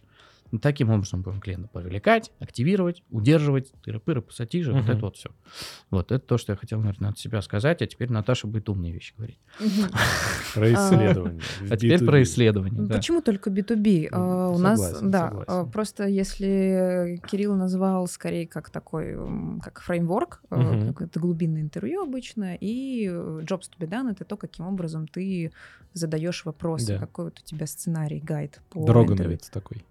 И 0.52 0.58
таким 0.58 0.90
образом 0.90 1.22
будем 1.22 1.40
клиента 1.40 1.66
привлекать, 1.68 2.30
активировать, 2.38 3.02
удерживать, 3.10 3.72
тыры-пыры, 3.84 4.20
пассатижи, 4.20 4.70
вот 4.72 4.82
Мгм. 4.82 4.90
это 4.92 5.00
вот 5.00 5.16
все. 5.16 5.30
Вот 5.90 6.12
это 6.12 6.24
то, 6.24 6.36
что 6.36 6.52
я 6.52 6.56
хотел, 6.56 6.78
наверное, 6.80 7.10
от 7.10 7.18
себя 7.18 7.40
сказать, 7.40 7.80
а 7.80 7.86
теперь 7.86 8.12
Наташа 8.12 8.46
будет 8.46 8.68
умные 8.68 8.92
вещи 8.92 9.14
говорить. 9.16 9.38
Про 10.54 10.72
исследование. 10.74 11.40
в 11.60 11.72
А 11.72 11.76
теперь 11.78 11.98
B2B. 12.02 12.06
про 12.06 12.22
исследование, 12.22 12.80
Ну, 12.82 12.86
да. 12.88 12.96
Почему 12.96 13.22
только 13.22 13.48
B2B? 13.50 14.08
А, 14.12 14.50
У 14.50 14.58
нас, 14.58 14.78
Согласен, 14.78 15.10
да, 15.10 15.28
согласен. 15.30 15.52
а, 15.52 15.64
просто 15.64 16.06
если 16.06 17.18
Кирилл 17.30 17.54
назвал 17.56 18.06
скорее 18.06 18.46
как 18.46 18.68
такой, 18.68 19.16
как 19.62 19.80
фреймворк, 19.80 20.42
а, 20.50 20.92
это 21.00 21.18
глубинное 21.18 21.62
интервью 21.62 22.02
обычно, 22.02 22.54
и 22.56 23.06
э, 23.08 23.40
jobs 23.44 23.62
to 23.70 23.78
be 23.80 23.88
done— 23.88 24.10
это 24.12 24.26
то, 24.26 24.36
каким 24.36 24.66
образом 24.66 25.08
ты 25.08 25.50
задаешь 25.94 26.44
вопросы, 26.44 26.88
Да. 26.94 26.98
какой 26.98 27.26
вот 27.26 27.40
у 27.40 27.42
тебя 27.42 27.66
сценарий, 27.66 28.20
гайд 28.20 28.60
по 28.70 28.80
интервью. 28.80 29.06
Дрогановец 29.06 29.48
такой. 29.48 29.82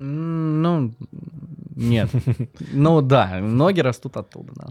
Ну, 0.00 0.94
нет. 1.76 2.08
Ну 2.72 3.00
да, 3.02 3.38
ноги 3.40 3.80
растут 3.80 4.16
оттуда, 4.16 4.52
да. 4.56 4.66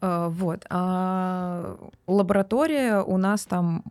А, 0.00 0.28
Вот. 0.28 0.64
А 0.70 1.76
лаборатория 2.06 3.00
у 3.02 3.16
нас 3.18 3.44
там 3.46 3.82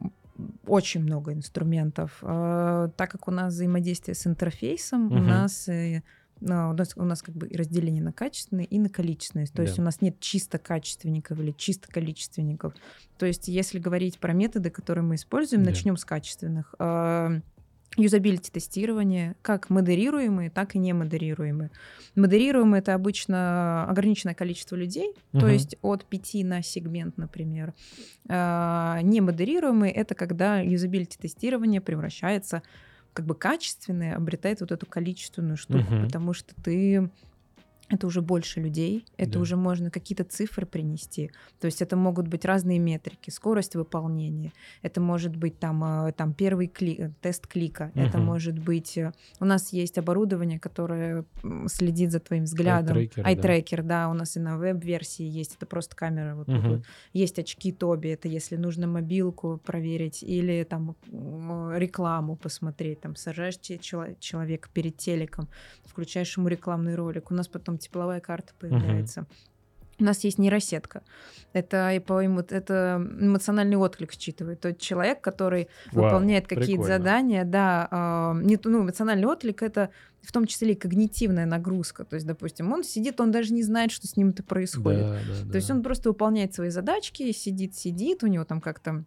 очень 0.66 1.04
много 1.04 1.34
инструментов. 1.34 2.18
А, 2.22 2.90
Так 2.96 3.12
как 3.12 3.28
у 3.28 3.32
нас 3.32 3.54
взаимодействие 3.54 4.16
с 4.16 4.26
интерфейсом, 4.26 5.12
у 5.12 5.16
нас 5.20 5.68
э, 5.68 6.02
ну, 6.46 6.72
у 6.72 6.74
нас, 6.74 6.94
у 6.98 7.04
нас 7.04 7.22
как 7.22 7.36
бы 7.36 7.48
разделение 7.54 8.04
на 8.04 8.12
качественные 8.12 8.66
и 8.66 8.78
на 8.80 8.90
количественные. 8.90 9.48
То 9.48 9.62
есть 9.62 9.78
Да. 9.78 9.82
у 9.82 9.86
нас 9.86 10.02
нет 10.02 10.20
чисто 10.20 10.58
качественников 10.58 11.40
или 11.40 11.52
чисто 11.52 11.88
количественников. 11.88 12.74
То 13.18 13.26
есть 13.26 13.48
если 13.48 13.80
говорить 13.80 14.18
про 14.20 14.34
методы, 14.34 14.70
которые 14.70 15.04
мы 15.06 15.16
используем, 15.16 15.64
Да. 15.64 15.70
начнем 15.70 15.96
с 15.98 16.04
качественных. 16.06 16.76
Юзабилити 17.96 18.50
тестирование, 18.52 19.36
как 19.44 19.70
модерируемые, 19.70 20.50
так 20.50 20.76
и 20.76 20.80
не 20.80 20.94
модерируемые. 20.94 21.70
Модерируемые 22.16 22.80
это 22.80 22.96
обычно 22.96 23.86
ограниченное 23.88 24.34
количество 24.34 24.76
людей, 24.76 25.14
то 25.32 25.40
Мгм. 25.46 25.50
есть 25.50 25.76
от 25.84 26.06
5 26.06 26.44
на 26.44 26.64
сегмент, 26.64 27.18
например. 27.18 27.74
А, 28.30 29.00
Не 29.04 29.22
модерируемые 29.22 29.92
это 29.92 30.16
когда 30.16 30.60
юзабилити 30.60 31.18
тестирование 31.20 31.82
превращается 31.82 32.64
как 33.14 33.28
бы 33.28 33.36
качественное, 33.36 34.16
обретает 34.16 34.62
вот 34.62 34.72
эту 34.72 34.88
количественную 34.88 35.56
штуку, 35.58 35.94
Мгм. 35.94 36.06
потому 36.06 36.34
что 36.34 36.56
ты 36.64 37.12
это 37.94 38.08
уже 38.08 38.22
больше 38.22 38.60
людей, 38.62 39.06
это 39.18 39.34
Да. 39.34 39.40
уже 39.40 39.56
можно 39.56 39.90
какие-то 39.92 40.24
цифры 40.24 40.66
принести. 40.66 41.32
То 41.60 41.66
есть 41.68 41.82
это 41.82 41.96
могут 41.96 42.28
быть 42.28 42.46
разные 42.46 42.80
метрики, 42.80 43.30
скорость 43.30 43.76
выполнения, 43.76 44.52
это 44.82 45.00
может 45.02 45.36
быть 45.36 45.60
там, 45.60 45.84
э, 46.08 46.12
там 46.14 46.34
первый 46.34 46.68
кли- 46.68 46.98
э, 47.08 47.12
тест 47.22 47.48
клика, 47.48 47.92
это 47.96 48.18
Мгм. 48.18 48.26
может 48.28 48.58
быть... 48.60 48.98
э, 48.98 49.12
У 49.40 49.46
нас 49.46 49.74
есть 49.74 49.98
оборудование, 49.98 50.60
которое 50.60 51.26
следит 51.68 52.12
за 52.12 52.20
твоим 52.20 52.44
взглядом. 52.46 52.98
Да. 53.16 53.24
Ай-трекер, 53.24 53.84
да, 53.84 54.10
у 54.10 54.14
нас 54.14 54.36
и 54.38 54.40
на 54.40 54.58
веб-версии 54.58 55.26
есть, 55.26 55.56
это 55.58 55.66
просто 55.66 55.96
камера 55.96 56.36
вот 56.36 56.48
вот. 56.48 56.84
Есть 57.14 57.40
очки 57.40 57.72
Тоби, 57.72 58.10
это 58.10 58.28
если 58.28 58.56
нужно 58.58 58.88
мобилку 58.88 59.60
проверить 59.66 60.24
или 60.24 60.64
там 60.64 60.96
рекламу 61.76 62.36
посмотреть, 62.36 63.02
там 63.02 63.16
сажаешь 63.16 63.58
че- 63.58 63.78
чело- 63.78 64.16
человека 64.20 64.70
перед 64.74 64.98
телеком, 64.98 65.48
включаешь 65.86 66.38
ему 66.38 66.48
рекламный 66.48 66.96
ролик, 66.96 67.32
у 67.32 67.34
нас 67.34 67.48
потом 67.48 67.78
тепловая 67.84 68.20
карта 68.20 68.54
появляется. 68.60 69.26
У 70.00 70.06
нас 70.06 70.24
есть 70.24 70.40
нейросетка. 70.40 71.04
Это, 71.54 71.92
и 71.94 72.00
по 72.00 72.26
эмо- 72.26 72.46
это 72.50 73.00
эмоциональный 73.20 73.78
отклик 73.78 74.12
считывает. 74.12 74.60
Тот 74.60 74.80
человек, 74.80 75.22
который 75.22 75.68
Вау, 75.92 76.06
выполняет 76.06 76.48
какие-то 76.48 76.84
задания, 76.84 77.46
да, 77.46 77.88
а, 77.92 78.34
не, 78.34 78.58
то- 78.58 78.70
ну, 78.70 78.82
эмоциональный 78.82 79.28
отклик 79.28 79.62
это 79.62 79.92
в 80.24 80.32
том 80.32 80.48
числе 80.48 80.72
и 80.72 80.76
когнитивная 80.76 81.46
нагрузка. 81.46 82.06
То 82.06 82.16
есть, 82.16 82.26
допустим, 82.26 82.72
он 82.72 82.84
сидит, 82.84 83.22
он 83.22 83.32
даже 83.32 83.54
не 83.54 83.62
знает, 83.62 83.92
что 83.92 84.08
с 84.08 84.18
ним 84.18 84.30
это 84.30 84.42
происходит. 84.42 85.02
Да, 85.02 85.20
да, 85.44 85.52
То 85.52 85.56
есть 85.58 85.68
да. 85.68 85.76
он 85.76 85.84
просто 85.84 86.10
выполняет 86.10 86.56
свои 86.56 86.70
задачки, 86.70 87.32
сидит, 87.32 87.76
сидит, 87.76 88.24
у 88.24 88.28
него 88.28 88.46
там 88.46 88.62
как-то 88.62 88.92
а, 88.92 89.04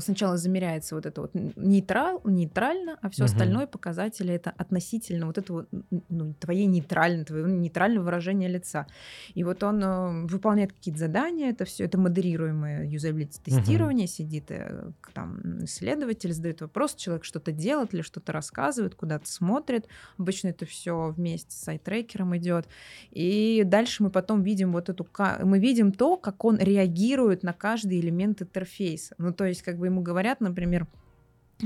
сначала 0.00 0.36
замеряется 0.36 0.94
вот 0.94 1.06
это 1.06 1.20
вот 1.20 1.30
нейтрал, 1.34 2.20
нейтрально, 2.24 2.98
а 3.02 3.10
все 3.10 3.24
Мгм. 3.24 3.32
остальное 3.32 3.66
показатели 3.66 4.32
это 4.34 4.50
относительно 4.56 5.26
вот 5.26 5.38
этого 5.38 5.66
ну, 6.08 6.34
твоей 6.40 6.66
нейтральной, 6.66 7.24
твоего 7.24 7.48
нейтрального 7.48 8.04
выражения 8.04 8.48
лица. 8.48 8.86
И 9.34 9.44
вот 9.44 9.62
он 9.62 9.82
э, 9.82 10.26
выполняет 10.26 10.72
какие-то 10.72 11.00
задания, 11.00 11.50
это 11.50 11.64
все 11.64 11.84
это 11.84 11.98
модерируемое 11.98 12.86
юзабилити 12.88 13.40
тестирование, 13.42 14.06
сидит 14.06 14.50
э, 14.50 14.90
там 15.12 15.64
исследователь 15.64 16.32
задает 16.32 16.60
вопрос, 16.60 16.94
человек 16.94 17.24
что-то 17.24 17.52
делает 17.52 17.94
или 17.94 18.02
что-то 18.02 18.32
рассказывает, 18.32 18.94
куда-то 18.94 19.26
смотрит. 19.30 19.86
Обычно 20.18 20.48
это 20.48 20.66
все 20.66 21.12
вместе 21.16 21.52
с 21.52 21.60
сайтрекером 21.60 22.36
идет. 22.36 22.66
И 23.10 23.62
дальше 23.64 24.02
мы 24.02 24.10
потом 24.10 24.42
видим 24.42 24.72
вот 24.72 24.88
эту, 24.88 25.06
мы 25.42 25.58
видим 25.58 25.92
то, 25.92 26.16
как 26.16 26.44
он 26.44 26.58
реагирует 26.58 27.42
на 27.42 27.52
каждый 27.52 28.00
элемент 28.00 28.42
интерфейса. 28.42 29.14
Ну, 29.18 29.32
то 29.32 29.44
есть, 29.44 29.62
как 29.62 29.73
бы 29.78 29.86
ему 29.86 30.02
говорят, 30.02 30.40
например, 30.40 30.86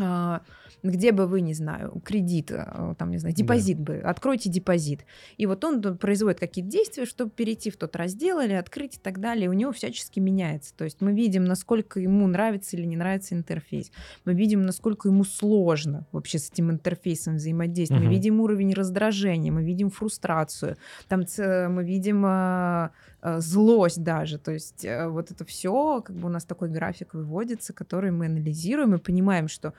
а, 0.00 0.42
где 0.82 1.12
бы 1.12 1.26
вы, 1.26 1.40
не 1.40 1.54
знаю, 1.54 2.00
кредит, 2.04 2.52
а, 2.52 2.94
там, 2.96 3.11
не 3.11 3.18
знаю, 3.18 3.34
Да. 3.34 3.38
депозит 3.42 3.80
бы, 3.80 3.96
откройте 3.96 4.50
депозит. 4.50 5.04
И 5.38 5.46
вот 5.46 5.64
он 5.64 5.80
производит 5.96 6.38
какие-то 6.38 6.70
действия, 6.70 7.04
чтобы 7.06 7.30
перейти 7.30 7.70
в 7.70 7.76
тот 7.76 7.96
раздел 7.96 8.38
или 8.40 8.52
открыть 8.52 8.96
и 8.96 8.98
так 9.00 9.18
далее. 9.18 9.46
И 9.46 9.48
у 9.48 9.54
него 9.54 9.72
всячески 9.72 10.20
меняется. 10.20 10.74
То 10.76 10.84
есть 10.84 11.00
мы 11.00 11.12
видим, 11.12 11.44
насколько 11.44 12.00
ему 12.00 12.26
нравится 12.26 12.76
или 12.76 12.84
не 12.84 12.96
нравится 12.96 13.34
интерфейс. 13.34 13.90
Мы 14.24 14.34
видим, 14.34 14.62
насколько 14.62 15.09
ему 15.09 15.24
сложно 15.24 16.06
вообще 16.12 16.38
с 16.38 16.50
этим 16.50 16.70
интерфейсом 16.70 17.36
взаимодействовать. 17.36 18.02
Мгм. 18.02 18.11
Мы 18.11 18.14
видим 18.14 18.40
уровень 18.40 18.74
раздражения, 18.74 19.50
мы 19.50 19.64
видим 19.64 19.90
фрустрацию. 19.90 20.76
Там 21.09 21.24
мы 21.38 21.82
видим 21.82 22.24
а, 22.26 22.90
злость 23.22 24.02
даже. 24.02 24.38
То 24.38 24.52
есть 24.52 24.84
э, 24.84 25.08
вот 25.08 25.30
это 25.30 25.44
все, 25.44 26.00
как 26.02 26.16
бы 26.16 26.26
у 26.26 26.30
нас 26.30 26.44
такой 26.44 26.68
график 26.68 27.14
выводится, 27.14 27.72
который 27.72 28.10
мы 28.10 28.26
анализируем 28.26 28.94
и 28.94 28.98
понимаем, 28.98 29.48
что 29.48 29.72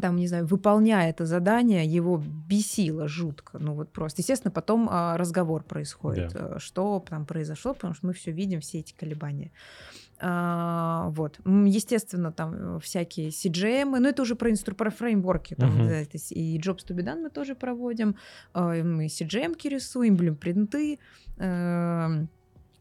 там, 0.00 0.16
не 0.16 0.26
знаю, 0.26 0.46
выполняя 0.46 1.10
это 1.10 1.26
задание, 1.26 1.84
его 1.84 2.16
бесило 2.48 3.08
жутко. 3.08 3.58
Ну 3.58 3.74
вот 3.74 3.92
просто. 3.92 4.22
Естественно, 4.22 4.50
потом 4.50 4.88
а, 4.90 5.18
разговор 5.18 5.62
происходит, 5.62 6.32
Да. 6.32 6.56
э, 6.56 6.58
что 6.58 7.04
там 7.06 7.26
произошло, 7.26 7.74
потому 7.74 7.94
что 7.94 8.06
мы 8.06 8.12
все 8.14 8.30
видим, 8.30 8.60
все 8.60 8.78
эти 8.78 8.94
колебания. 8.94 9.50
А, 10.24 11.08
вот. 11.10 11.40
Естественно, 11.44 12.30
там 12.30 12.76
э, 12.76 12.80
всякие 12.80 13.30
CGM, 13.30 13.98
но 13.98 14.08
это 14.08 14.22
уже 14.22 14.36
про, 14.36 14.52
инстру... 14.52 14.76
про 14.76 14.90
фреймворки. 14.90 15.54
Там, 15.54 15.70
Мгм. 15.74 15.88
да, 15.88 15.94
это 15.94 16.16
и 16.30 16.58
Jobs 16.58 16.86
to 16.86 16.96
be 16.96 17.02
done 17.02 17.22
мы 17.22 17.30
тоже 17.30 17.56
проводим, 17.56 18.14
а, 18.54 18.72
мы 18.84 19.06
CGM 19.06 19.56
рисуем, 19.68 20.16
блюпринты, 20.16 21.00
эм, 21.38 22.28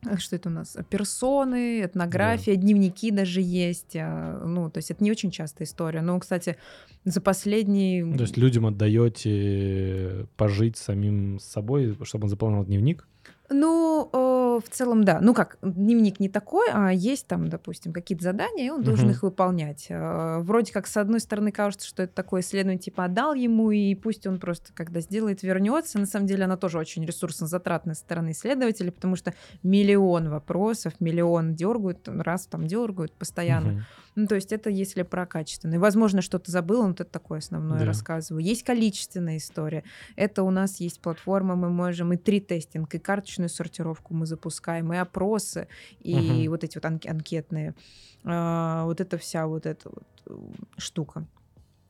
а 0.04 0.18
что 0.18 0.36
это 0.36 0.50
у 0.50 0.52
нас? 0.52 0.78
Персоны, 0.90 1.82
этнография, 1.82 2.56
дневники 2.56 3.12
даже 3.12 3.40
есть. 3.42 3.94
Ну, 3.94 4.70
то 4.72 4.78
есть 4.80 4.90
это 4.90 5.04
не 5.04 5.12
очень 5.12 5.30
частая 5.30 5.68
история. 5.68 6.02
Но, 6.02 6.20
кстати, 6.20 6.58
за 7.06 7.22
последний... 7.22 8.02
То 8.18 8.24
есть 8.24 8.36
людям 8.36 8.66
отдаете 8.66 10.26
пожить 10.38 10.78
самим 10.78 11.40
собой, 11.40 11.96
чтобы 12.04 12.24
он 12.24 12.30
заполнял 12.30 12.66
дневник? 12.66 13.08
Ну, 13.54 14.10
э, 14.14 14.60
в 14.66 14.70
целом, 14.70 15.04
да. 15.04 15.20
Ну 15.22 15.34
как, 15.34 15.58
дневник 15.62 16.20
не 16.22 16.30
такой, 16.30 16.68
а 16.72 16.92
есть 16.92 17.28
там, 17.28 17.50
допустим, 17.50 17.92
какие-то 17.92 18.24
задания, 18.24 18.66
и 18.68 18.70
он 18.70 18.82
должен 18.82 19.06
Мгм. 19.08 19.12
их 19.16 19.24
выполнять. 19.24 19.88
Э, 19.90 20.40
Вроде 20.42 20.72
как, 20.72 20.88
с 20.88 20.96
одной 20.98 21.20
стороны, 21.20 21.52
кажется, 21.52 21.86
что 21.88 22.04
это 22.04 22.14
такое 22.14 22.42
исследование, 22.42 22.80
типа, 22.80 23.06
отдал 23.06 23.34
ему, 23.34 23.72
и 23.72 23.94
пусть 23.96 24.26
он 24.26 24.40
просто, 24.40 24.74
когда 24.74 25.02
сделает, 25.02 25.44
вернется. 25.44 26.00
На 26.00 26.06
самом 26.06 26.28
деле, 26.28 26.46
она 26.46 26.56
тоже 26.56 26.78
очень 26.80 27.06
ресурсно-затратная 27.06 27.96
стороны 27.96 28.32
исследователя, 28.32 28.92
потому 28.92 29.16
что 29.18 29.34
миллион 29.64 30.30
вопросов, 30.30 30.94
миллион 31.00 31.54
дергают, 31.56 32.08
раз 32.08 32.48
там 32.48 32.68
дергают 32.68 33.14
постоянно. 33.14 33.72
Мгм. 33.72 33.86
Ну, 34.16 34.28
то 34.28 34.36
есть 34.36 34.52
это 34.52 34.70
если 34.70 35.04
про 35.04 35.26
качественное. 35.26 35.80
Возможно, 35.80 36.22
что-то 36.22 36.52
забыл, 36.52 36.84
но 36.84 36.92
это 36.92 37.06
такое 37.06 37.40
основное 37.40 37.80
Да. 37.80 37.86
рассказываю. 37.86 38.44
Есть 38.44 38.64
количественная 38.64 39.38
история. 39.38 39.84
Это 40.18 40.44
у 40.44 40.52
нас 40.52 40.82
есть 40.82 41.00
платформа, 41.02 41.56
мы 41.56 41.70
можем 41.70 42.12
и 42.12 42.18
три 42.18 42.42
тестинг, 42.42 42.94
и 42.94 43.00
карточную 43.00 43.41
сортировку 43.50 44.14
мы 44.14 44.26
запускаем, 44.26 44.94
и 44.94 44.98
опросы, 44.98 45.68
и 46.00 46.16
Мгм. 46.16 46.50
вот 46.52 46.64
эти 46.64 46.78
вот 46.78 46.86
анк- 46.86 47.08
анкетные. 47.10 47.74
А, 48.24 48.86
вот 48.86 49.02
эта 49.02 49.18
вся 49.18 49.48
вот 49.48 49.66
эта 49.66 49.90
вот 49.90 50.04
э, 50.28 50.34
штука. 50.78 51.26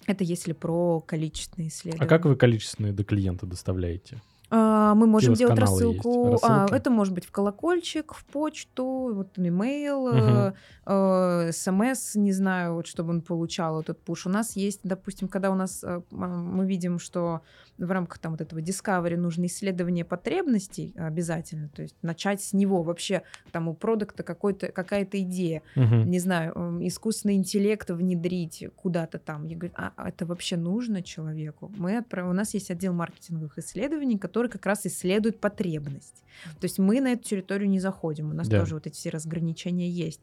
Это 0.08 0.24
если 0.24 0.54
про 0.54 1.00
количественные 1.02 1.70
исследования. 1.70 2.06
А 2.06 2.10
как 2.10 2.26
вы 2.26 2.36
количественные 2.36 2.94
до 2.94 3.04
клиента 3.04 3.46
доставляете? 3.46 4.22
А, 4.54 4.96
мы 4.96 5.08
можем 5.08 5.34
делать 5.36 5.58
рассылку. 5.58 6.38
А, 6.44 6.68
это 6.72 6.90
может 6.90 7.14
быть 7.14 7.26
в 7.26 7.32
колокольчик, 7.32 8.14
в 8.14 8.26
почту, 8.26 9.12
вот 9.14 9.40
имейл, 9.40 10.08
Мгм. 10.08 10.18
э, 10.18 10.54
э, 10.88 11.52
смс, 11.54 12.16
не 12.16 12.34
знаю, 12.34 12.74
вот 12.74 12.86
чтобы 12.88 13.12
он 13.12 13.22
получал 13.22 13.80
этот 13.80 14.02
пуш. 14.04 14.26
У 14.26 14.30
нас 14.30 14.58
есть, 14.58 14.82
допустим, 14.84 15.30
когда 15.30 15.52
у 15.52 15.56
нас 15.56 15.84
э, 15.86 16.02
мы 16.10 16.66
видим, 16.66 17.00
что 17.00 17.42
в 17.86 17.92
рамках 17.92 18.20
там 18.20 18.32
вот 18.34 18.42
этого 18.42 18.60
Discovery 18.60 19.18
нужно 19.18 19.46
исследование 19.46 20.06
потребностей 20.06 20.94
обязательно, 20.96 21.70
то 21.70 21.82
есть 21.82 21.96
начать 22.02 22.42
с 22.42 22.54
него 22.54 22.84
вообще 22.84 23.24
там 23.52 23.68
у 23.68 23.74
продукта 23.74 24.24
какой-то 24.24 24.72
какая-то 24.72 25.22
идея, 25.22 25.62
Мгм. 25.76 26.10
не 26.10 26.20
знаю, 26.20 26.54
искусственный 26.88 27.36
интеллект 27.36 27.90
внедрить 27.90 28.66
куда-то 28.76 29.20
там. 29.20 29.46
Я 29.46 29.58
говорю, 29.58 29.74
а 29.78 29.92
а 29.96 30.10
это 30.10 30.26
вообще 30.26 30.58
нужно 30.58 31.02
человеку? 31.04 31.72
Мы 31.78 31.98
отправ... 31.98 32.30
У 32.30 32.34
нас 32.34 32.54
есть 32.54 32.72
отдел 32.72 32.94
маркетинговых 32.94 33.58
исследований, 33.58 34.18
который 34.18 34.50
как 34.50 34.66
раз 34.66 34.86
исследует 34.86 35.40
потребность. 35.40 36.24
То 36.60 36.66
есть 36.66 36.80
мы 36.80 37.02
на 37.02 37.14
эту 37.14 37.24
территорию 37.24 37.70
не 37.70 37.80
заходим, 37.80 38.30
у 38.30 38.34
нас 38.34 38.48
Да. 38.48 38.60
тоже 38.60 38.76
вот 38.76 38.88
эти 38.88 38.96
все 38.96 39.10
разграничения 39.10 39.90
есть. 39.90 40.22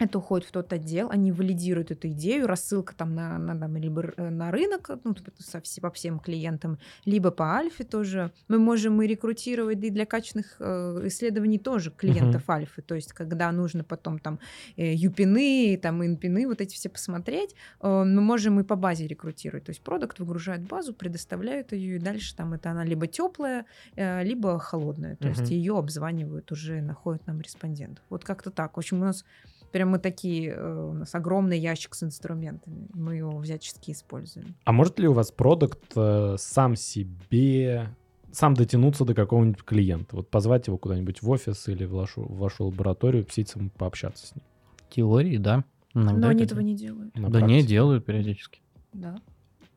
Это 0.00 0.18
уходит 0.18 0.48
в 0.48 0.50
тот 0.50 0.72
отдел, 0.72 1.10
они 1.10 1.30
валидируют 1.30 1.90
эту 1.90 2.08
идею, 2.08 2.46
рассылка 2.46 2.94
там 2.96 3.14
на, 3.14 3.36
на, 3.38 3.58
там, 3.58 3.76
либо 3.76 4.02
э, 4.16 4.30
на 4.30 4.50
рынок, 4.50 4.90
ну, 5.04 5.12
типа, 5.12 5.30
со 5.38 5.60
по 5.82 5.90
всем 5.90 6.18
клиентам, 6.18 6.78
либо 7.04 7.30
по 7.30 7.56
альфе 7.56 7.84
тоже. 7.84 8.32
Мы 8.48 8.58
можем 8.58 9.00
и 9.02 9.06
рекрутировать 9.06 9.84
и 9.84 9.90
для 9.90 10.06
качественных 10.06 10.56
э, 10.58 11.02
исследований 11.04 11.58
тоже 11.58 11.90
клиентов 11.90 12.48
альфы. 12.48 12.80
То 12.80 12.94
есть, 12.94 13.12
когда 13.12 13.52
нужно 13.52 13.84
потом 13.84 14.18
там 14.18 14.38
э, 14.76 14.94
юпины, 14.94 15.78
там 15.80 16.02
инпины, 16.02 16.46
вот 16.46 16.62
эти 16.62 16.74
все 16.74 16.88
посмотреть, 16.88 17.54
э, 17.82 17.86
мы 17.86 18.22
можем 18.22 18.58
и 18.58 18.64
по 18.64 18.76
базе 18.76 19.06
рекрутировать. 19.06 19.64
То 19.64 19.70
есть 19.70 19.82
продукт 19.82 20.18
выгружает 20.18 20.62
базу, 20.62 20.94
предоставляют 20.94 21.72
ее, 21.72 21.96
и 21.96 21.98
дальше 21.98 22.34
там 22.34 22.54
это 22.54 22.70
она 22.70 22.84
либо 22.84 23.06
теплая, 23.06 23.66
э, 23.96 24.24
либо 24.24 24.58
холодная. 24.58 25.16
То 25.16 25.28
есть 25.28 25.42
Мгм. 25.42 25.50
ее 25.50 25.78
обзванивают 25.78 26.50
уже, 26.52 26.80
находят 26.80 27.26
нам 27.26 27.42
респондентов. 27.42 28.02
Вот 28.08 28.24
как-то 28.24 28.50
так. 28.50 28.76
В 28.76 28.78
общем, 28.78 29.02
у 29.02 29.04
нас 29.04 29.24
прям 29.70 29.90
мы 29.90 29.98
такие, 29.98 30.50
э, 30.50 30.88
у 30.90 30.92
нас 30.92 31.14
огромный 31.14 31.58
ящик 31.58 31.94
с 31.94 32.02
инструментами. 32.02 32.88
Мы 32.94 33.16
его 33.16 33.40
всячески 33.42 33.90
используем. 33.92 34.54
А 34.64 34.72
может 34.72 34.98
ли 34.98 35.08
у 35.08 35.12
вас 35.12 35.30
продукт 35.32 35.80
э, 35.96 36.36
сам 36.38 36.76
себе 36.76 37.88
сам 38.32 38.54
дотянуться 38.54 39.04
до 39.04 39.14
какого-нибудь 39.14 39.62
клиента? 39.64 40.16
Вот 40.16 40.28
позвать 40.28 40.66
его 40.68 40.78
куда-нибудь 40.78 41.22
в 41.22 41.30
офис 41.30 41.68
или 41.68 41.84
в 41.84 41.92
вашу, 41.92 42.22
в 42.22 42.38
вашу 42.38 42.66
лабораторию, 42.66 43.24
птицам 43.24 43.70
пообщаться 43.70 44.26
с 44.26 44.34
ним? 44.34 44.44
В 44.88 44.94
теории, 44.94 45.36
да. 45.36 45.64
Иногда 45.94 46.12
Но 46.20 46.28
они 46.28 46.44
это 46.44 46.54
этого 46.54 46.60
не 46.60 46.76
делают. 46.76 47.14
на 47.16 47.28
Да 47.30 47.40
не, 47.40 47.46
практике? 47.48 47.66
делают 47.68 48.04
периодически. 48.04 48.60
Да. 48.92 49.20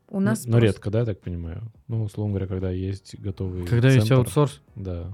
У 0.09 0.19
нас 0.19 0.45
Но 0.45 0.51
просто- 0.59 0.65
редко, 0.67 0.91
да, 0.91 0.99
я 0.99 1.05
так 1.05 1.21
понимаю? 1.21 1.63
Ну, 1.87 2.03
условно 2.03 2.33
говоря, 2.33 2.45
когда 2.47 2.69
есть 2.69 3.19
готовый 3.19 3.65
Когда 3.65 3.87
есть 3.89 4.07
центр, 4.07 4.19
аутсорс, 4.21 4.61
Да. 4.75 5.11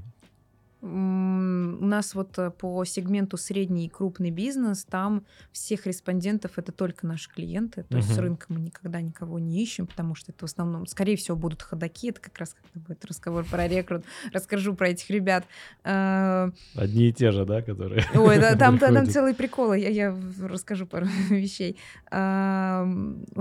У 0.81 0.87
нас 0.87 2.15
вот 2.15 2.37
э, 2.39 2.51
по 2.51 2.85
сегменту 2.85 3.35
средний 3.35 3.85
и 3.85 3.89
крупный 3.89 4.31
бизнес, 4.31 4.85
там 4.85 5.25
всех 5.51 5.85
респондентов 5.85 6.57
это 6.57 6.71
только 6.71 7.05
наши 7.05 7.29
клиенты. 7.29 7.83
То 7.83 7.97
есть 7.97 8.13
с 8.13 8.17
рынка 8.17 8.45
мы 8.47 8.61
никогда 8.61 9.01
никого 9.01 9.39
не 9.39 9.61
ищем, 9.61 9.87
потому 9.87 10.15
что 10.15 10.31
это 10.31 10.45
в 10.47 10.49
основном, 10.49 10.87
скорее 10.87 11.17
всего, 11.17 11.35
будут 11.35 11.61
ходаки. 11.61 12.09
Это 12.09 12.21
как 12.21 12.37
раз 12.37 12.55
когда 12.55 12.87
будет 12.87 13.03
разговор 13.03 13.43
про 13.43 13.67
рекрут. 13.67 14.05
Расскажу 14.31 14.73
про 14.73 14.89
этих 14.89 15.09
ребят. 15.09 15.45
Э, 15.83 16.49
Одни 16.75 17.09
и 17.09 17.13
те 17.13 17.31
же, 17.31 17.45
да, 17.45 17.61
которые... 17.61 18.05
Ой, 18.15 18.39
да, 18.39 18.55
там, 18.55 18.79
там 18.79 18.91
приходят. 18.93 19.13
целый 19.13 19.35
прикол, 19.35 19.73
я, 19.73 19.89
я 19.89 20.17
расскажу 20.41 20.85
пару 20.85 21.07
вещей. 21.29 21.77
У 22.09 22.15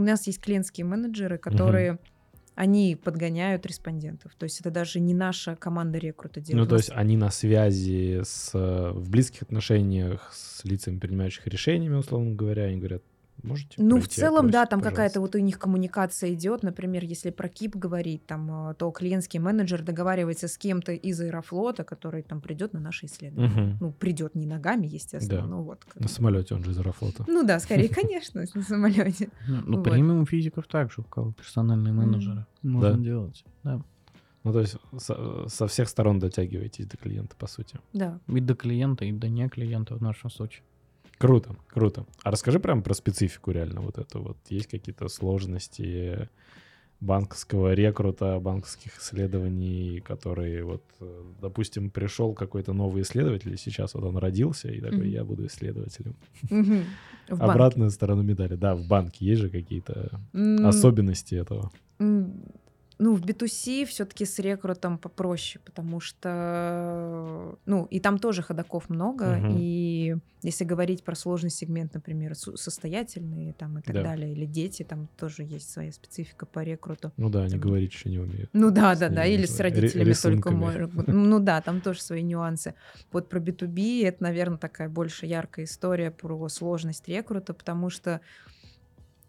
нас 0.00 0.26
есть 0.26 0.40
клиентские 0.40 0.86
менеджеры, 0.86 1.38
которые 1.38 1.98
они 2.58 2.96
подгоняют 2.96 3.66
респондентов. 3.66 4.34
То 4.36 4.42
есть 4.42 4.58
это 4.58 4.72
даже 4.72 4.98
не 4.98 5.14
наша 5.14 5.54
команда 5.54 5.98
рекрута 5.98 6.40
делает. 6.40 6.64
Ну, 6.64 6.68
то 6.68 6.74
есть 6.74 6.90
они 6.92 7.16
на 7.16 7.30
связи 7.30 8.22
с, 8.24 8.50
э, 8.52 8.90
в 8.92 9.08
близких 9.08 9.42
отношениях 9.42 10.32
с 10.34 10.64
лицами, 10.64 10.98
принимающих 10.98 11.46
решениями, 11.46 11.94
условно 11.94 12.34
говоря, 12.34 12.64
они 12.64 12.78
говорят, 12.78 13.04
можете 13.42 13.82
Ну, 13.82 14.00
в 14.00 14.08
целом, 14.08 14.50
да, 14.50 14.62
опросик, 14.62 14.70
там 14.70 14.80
пожалуйста?» 14.80 14.90
какая-то 14.90 15.20
вот 15.20 15.34
у 15.34 15.38
них 15.38 15.58
коммуникация 15.58 16.32
идет. 16.34 16.62
Например, 16.62 17.04
если 17.04 17.30
про 17.30 17.48
КИП 17.48 17.76
говорить, 17.76 18.26
там, 18.26 18.70
э, 18.70 18.74
то 18.74 18.90
клиентский 18.90 19.38
менеджер 19.38 19.82
договаривается 19.82 20.48
с 20.48 20.56
кем-то 20.58 20.92
из 20.92 21.20
Аэрофлота, 21.20 21.84
который 21.84 22.22
там 22.22 22.40
придет 22.40 22.72
на 22.72 22.80
наше 22.80 23.06
исследование. 23.06 23.50
Мгм. 23.50 23.78
Ну, 23.80 23.92
придет 23.92 24.34
не 24.34 24.46
ногами, 24.46 24.86
естественно, 24.86 25.42
Да. 25.42 25.46
ну 25.46 25.62
вот. 25.62 25.84
как 25.84 26.00
На 26.00 26.08
самолете 26.08 26.54
он 26.54 26.64
же 26.64 26.72
из 26.72 26.78
Аэрофлота. 26.78 27.24
Ну 27.28 27.44
да, 27.44 27.60
скорее, 27.60 27.88
конечно, 27.94 28.44
на 28.54 28.62
самолете. 28.62 29.30
Ну, 29.46 29.82
премиум 29.82 30.26
физиков 30.26 30.66
также, 30.66 31.00
у 31.02 31.04
кого 31.04 31.32
персональные 31.32 31.92
менеджеры. 31.92 32.46
Можно 32.62 32.92
Да. 32.94 32.98
делать. 32.98 33.44
Да. 33.64 33.82
Ну, 34.44 34.52
то 34.52 34.60
есть 34.60 34.76
со, 34.96 35.46
со 35.48 35.66
всех 35.66 35.88
сторон 35.88 36.18
дотягиваетесь 36.20 36.86
до 36.86 36.96
клиента, 36.96 37.34
по 37.36 37.46
сути. 37.46 37.78
Да. 37.92 38.18
И 38.28 38.40
до 38.40 38.54
клиента, 38.54 39.04
и 39.04 39.12
до 39.12 39.28
не 39.28 39.48
клиента 39.48 39.94
в 39.96 40.00
нашем 40.02 40.30
случае. 40.30 40.62
Круто, 41.18 41.56
круто. 41.68 42.06
А 42.22 42.30
расскажи 42.30 42.60
прям 42.60 42.82
про 42.82 42.94
специфику 42.94 43.50
реально 43.50 43.80
вот 43.80 43.98
это 43.98 44.18
вот. 44.18 44.36
Есть 44.48 44.68
какие-то 44.68 45.08
сложности 45.08 46.28
банковского 47.00 47.74
рекрута, 47.74 48.40
банковских 48.40 48.98
исследований, 48.98 50.00
которые 50.00 50.64
вот, 50.64 50.82
допустим, 51.40 51.90
пришел 51.90 52.34
какой-то 52.34 52.72
новый 52.72 53.02
исследователь, 53.02 53.54
и 53.54 53.56
сейчас 53.56 53.94
вот 53.94 54.04
он 54.04 54.16
родился, 54.16 54.68
и 54.68 54.80
такой, 54.80 55.08
я 55.08 55.24
буду 55.24 55.46
исследователем. 55.46 56.16
Обратная 57.28 57.90
сторона 57.90 58.22
медали. 58.22 58.56
Да, 58.56 58.74
в 58.74 58.86
банке 58.86 59.26
есть 59.26 59.42
же 59.42 59.48
какие-то 59.48 60.20
особенности 60.64 61.34
этого. 61.36 61.70
Ну, 63.00 63.14
в 63.14 63.20
B2C 63.20 63.84
все-таки 63.86 64.24
с 64.24 64.40
рекрутом 64.40 64.98
попроще, 64.98 65.62
потому 65.64 66.00
что, 66.00 67.56
ну, 67.64 67.84
и 67.84 68.00
там 68.00 68.18
тоже 68.18 68.42
ходаков 68.42 68.88
много, 68.90 69.36
Мгм. 69.36 69.56
и 69.56 70.16
если 70.42 70.64
говорить 70.64 71.04
про 71.04 71.14
сложный 71.14 71.50
сегмент, 71.50 71.94
например, 71.94 72.34
состоятельные 72.34 73.52
там 73.52 73.78
и 73.78 73.82
так 73.82 73.94
Да. 73.94 74.02
далее, 74.02 74.32
или 74.32 74.46
дети, 74.46 74.82
там 74.82 75.08
тоже 75.16 75.44
есть 75.44 75.70
своя 75.70 75.92
специфика 75.92 76.44
по 76.44 76.60
рекруту. 76.64 77.12
Ну 77.16 77.28
да, 77.30 77.42
они 77.42 77.52
Там- 77.52 77.60
говорить 77.60 77.92
еще 77.92 78.08
не 78.10 78.18
умеют. 78.18 78.50
Ну 78.52 78.70
да, 78.72 78.96
С 78.96 78.98
да, 78.98 79.08
да, 79.08 79.24
или 79.24 79.46
с 79.46 79.60
родителями 79.60 80.12
только 80.12 80.50
рисунками. 80.50 80.84
быть. 80.86 81.06
Ну 81.08 81.38
да, 81.38 81.60
там 81.60 81.80
тоже 81.80 82.02
свои 82.02 82.22
нюансы. 82.22 82.74
Вот 83.12 83.28
про 83.28 83.38
B2B 83.38 84.04
это, 84.06 84.24
наверное, 84.24 84.58
такая 84.58 84.88
больше 84.88 85.26
яркая 85.26 85.66
история 85.66 86.10
про 86.10 86.48
сложность 86.48 87.06
рекрута, 87.08 87.54
потому 87.54 87.90
что, 87.90 88.20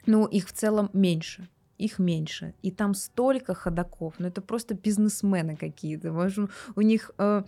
ну, 0.07 0.26
их 0.26 0.47
в 0.47 0.53
целом 0.53 0.89
меньше. 0.93 1.47
Их 1.80 1.97
меньше. 1.99 2.53
И 2.61 2.71
там 2.71 2.93
столько 2.93 3.53
ходаков. 3.53 4.15
Ну, 4.19 4.27
это 4.27 4.41
просто 4.41 4.73
бизнесмены 4.75 5.55
какие-то. 5.55 6.11
У 6.75 6.82
них 6.82 7.11
э, 7.17 7.43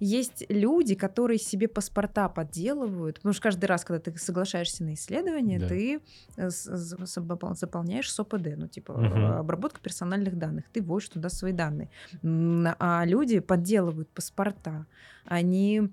есть 0.00 0.44
люди, 0.48 0.94
которые 0.94 1.38
себе 1.38 1.68
паспорта 1.68 2.28
подделывают. 2.28 3.16
Потому 3.16 3.34
что 3.34 3.42
каждый 3.42 3.66
раз, 3.66 3.84
когда 3.84 4.00
ты 4.00 4.18
соглашаешься 4.18 4.82
на 4.82 4.94
исследование, 4.94 5.58
Да. 5.58 5.68
ты 5.68 6.00
э, 6.36 6.48
запол- 6.48 7.54
заполняешь 7.54 8.10
СОПД, 8.12 8.56
ну, 8.56 8.66
типа 8.66 8.92
э, 8.92 9.38
обработка 9.38 9.80
персональных 9.80 10.38
данных. 10.38 10.64
Ты 10.72 10.82
вводишь 10.82 11.10
туда 11.10 11.28
свои 11.28 11.52
данные. 11.52 11.90
А 12.22 13.04
люди 13.06 13.40
подделывают 13.40 14.08
паспорта. 14.08 14.86
Они 15.26 15.90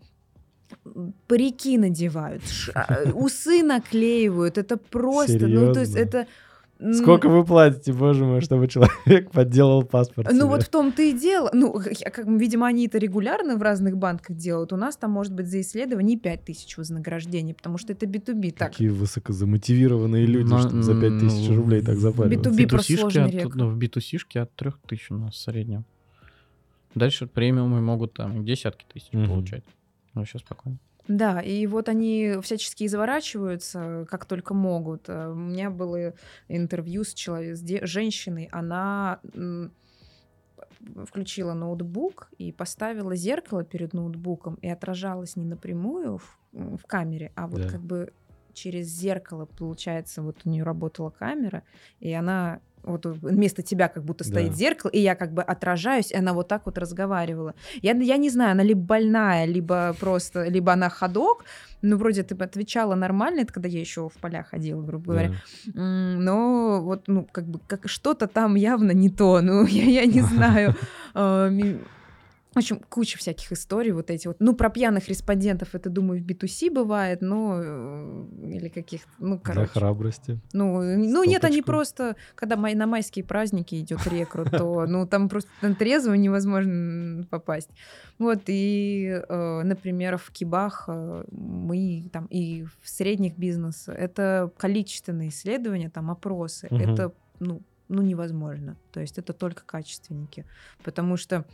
парики 1.27 1.77
надевают, 1.77 2.41
а, 2.73 3.03
усы 3.13 3.61
наклеивают. 3.61 4.57
Это 4.57 4.77
просто, 4.77 5.47
ну, 5.47 5.73
то 5.73 5.81
есть 5.81 5.93
Серьезно? 5.93 6.19
это... 6.19 6.27
Сколько 6.91 7.29
вы 7.29 7.45
платите, 7.45 7.93
боже 7.93 8.25
мой, 8.25 8.41
чтобы 8.41 8.67
человек 8.67 9.31
подделал 9.31 9.83
паспорт 9.83 10.27
Ну 10.31 10.35
себе? 10.35 10.45
вот 10.47 10.63
в 10.63 10.69
том-то 10.69 11.01
и 11.01 11.13
дело. 11.13 11.49
Ну, 11.53 11.71
как, 12.03 12.25
видимо, 12.27 12.67
они 12.67 12.87
это 12.87 12.97
регулярно 12.97 13.55
в 13.55 13.61
разных 13.61 13.97
банках 13.97 14.35
делают. 14.35 14.73
У 14.73 14.75
нас 14.75 14.97
там 14.97 15.11
может 15.11 15.33
быть 15.33 15.47
за 15.47 15.61
исследование 15.61 16.17
5 16.17 16.43
тысяч 16.43 16.77
вознаграждения, 16.77 17.53
потому 17.53 17.77
что 17.77 17.93
это 17.93 18.05
B2B. 18.05 18.51
Так, 18.53 18.71
Какие 18.71 18.89
высокозамотивированные 18.89 20.25
люди, 20.25 20.49
Но, 20.49 20.59
чтобы 20.59 20.83
за 20.83 20.99
5000 20.99 21.49
ну, 21.49 21.55
рублей 21.55 21.81
так 21.81 21.97
запариваться. 21.97 22.49
B2B 22.49 22.67
про 22.67 22.77
B2C-шки 22.79 22.97
сложный 22.97 23.25
от, 23.25 23.33
рекрут. 23.33 23.55
ну, 23.55 23.69
в 23.69 23.77
B2C-шке 23.77 24.39
от 24.41 24.55
3000 24.55 25.11
у 25.13 25.17
нас 25.17 25.35
в 25.35 25.37
среднем. 25.37 25.85
Дальше 26.95 27.27
премиумы 27.27 27.81
могут 27.81 28.13
там 28.13 28.45
десятки 28.45 28.85
тысяч 28.91 29.09
Мгм. 29.13 29.27
получать. 29.27 29.63
Вообще 30.13 30.37
спокойно. 30.39 30.77
Да, 31.07 31.41
и 31.41 31.67
вот 31.67 31.89
они 31.89 32.35
всячески 32.41 32.85
изворачиваются, 32.85 34.05
как 34.09 34.25
только 34.25 34.53
могут. 34.53 35.09
Э, 35.09 35.29
У 35.29 35.35
меня 35.35 35.69
было 35.69 36.13
интервью 36.47 37.03
с, 37.03 37.13
человек, 37.13 37.57
с 37.57 37.87
женщиной, 37.87 38.47
она 38.51 39.19
включила 41.05 41.53
ноутбук 41.53 42.29
и 42.37 42.51
поставила 42.51 43.15
зеркало 43.15 43.63
перед 43.63 43.93
ноутбуком 43.93 44.55
и 44.55 44.67
отражалась 44.67 45.35
не 45.35 45.45
напрямую 45.45 46.17
в, 46.17 46.39
в 46.51 46.85
камере, 46.85 47.31
а 47.35 47.47
вот 47.47 47.61
Да. 47.61 47.69
как 47.69 47.81
бы 47.81 48.13
через 48.53 48.87
зеркало, 48.87 49.45
получается, 49.45 50.21
вот 50.21 50.41
у 50.45 50.49
нее 50.49 50.63
работала 50.63 51.09
камера, 51.09 51.63
и 51.99 52.11
она 52.13 52.59
вот 52.83 53.05
вместо 53.05 53.61
тебя 53.61 53.87
как 53.87 54.03
будто 54.03 54.23
стоит 54.23 54.49
Да. 54.49 54.55
зеркало, 54.55 54.91
и 54.91 54.99
я 54.99 55.15
как 55.15 55.33
бы 55.33 55.41
отражаюсь, 55.41 56.11
и 56.11 56.15
она 56.15 56.33
вот 56.33 56.47
так 56.47 56.65
вот 56.65 56.77
разговаривала. 56.77 57.53
Я, 57.81 57.93
я 57.93 58.17
не 58.17 58.29
знаю, 58.29 58.51
она 58.51 58.63
либо 58.63 58.81
больная, 58.81 59.45
либо 59.45 59.95
просто, 59.99 60.47
либо 60.47 60.73
она 60.73 60.89
ходок, 60.89 61.45
ну, 61.81 61.97
вроде 61.97 62.23
ты 62.23 62.35
бы 62.35 62.45
отвечала 62.45 62.95
нормально, 62.95 63.41
это 63.41 63.53
когда 63.53 63.67
я 63.67 63.79
еще 63.79 64.07
в 64.09 64.13
полях 64.21 64.49
ходила, 64.49 64.81
грубо 64.81 65.11
говоря. 65.13 65.33
Да. 65.65 65.81
Но 65.81 66.81
вот, 66.81 67.07
ну, 67.07 67.27
как 67.29 67.45
бы, 67.45 67.59
как 67.67 67.89
что-то 67.89 68.27
там 68.27 68.55
явно 68.55 68.91
не 68.91 69.09
то, 69.09 69.41
ну, 69.41 69.65
я, 69.67 69.83
я 70.01 70.05
не 70.05 70.21
знаю. 70.21 70.75
В 72.53 72.57
общем, 72.57 72.79
куча 72.89 73.17
всяких 73.17 73.51
историй 73.51 73.91
вот 73.91 74.11
эти 74.11 74.27
вот. 74.27 74.37
Ну, 74.39 74.55
про 74.55 74.69
пьяных 74.69 75.07
респондентов 75.07 75.73
это, 75.73 75.89
думаю, 75.89 76.21
в 76.21 76.25
B2C 76.25 76.71
бывает, 76.71 77.21
но... 77.21 77.59
э, 77.63 78.25
Или 78.47 78.69
каких-то, 78.69 79.09
ну, 79.19 79.35
Для 79.35 79.43
короче. 79.43 79.71
храбрости. 79.71 80.39
Ну, 80.53 80.81
э, 80.81 80.97
ну 80.97 81.23
нет, 81.23 81.43
они 81.45 81.61
просто, 81.61 82.15
когда 82.35 82.55
май- 82.55 82.75
на 82.75 82.85
майские 82.85 83.25
праздники 83.25 83.75
идет 83.75 84.05
рекрут, 84.07 84.51
то, 84.51 84.85
ну, 84.85 85.07
там 85.07 85.29
просто 85.29 85.49
трезво 85.79 86.13
невозможно 86.13 87.25
попасть. 87.29 87.69
Вот, 88.19 88.43
и, 88.47 89.21
э, 89.27 89.61
например, 89.63 90.17
в 90.17 90.29
Кибах 90.31 90.87
мы 91.31 92.09
там 92.11 92.27
и 92.27 92.65
в 92.81 92.89
средних 92.89 93.37
бизнес, 93.37 93.87
это 93.87 94.51
количественные 94.57 95.29
исследования, 95.29 95.89
там 95.89 96.11
опросы, 96.11 96.67
это, 96.69 97.13
ну, 97.39 97.61
ну, 97.89 98.01
невозможно. 98.01 98.77
То 98.91 99.01
есть 99.01 99.17
это 99.17 99.33
только 99.33 99.63
качественники, 99.65 100.45
потому 100.83 101.17
что 101.17 101.45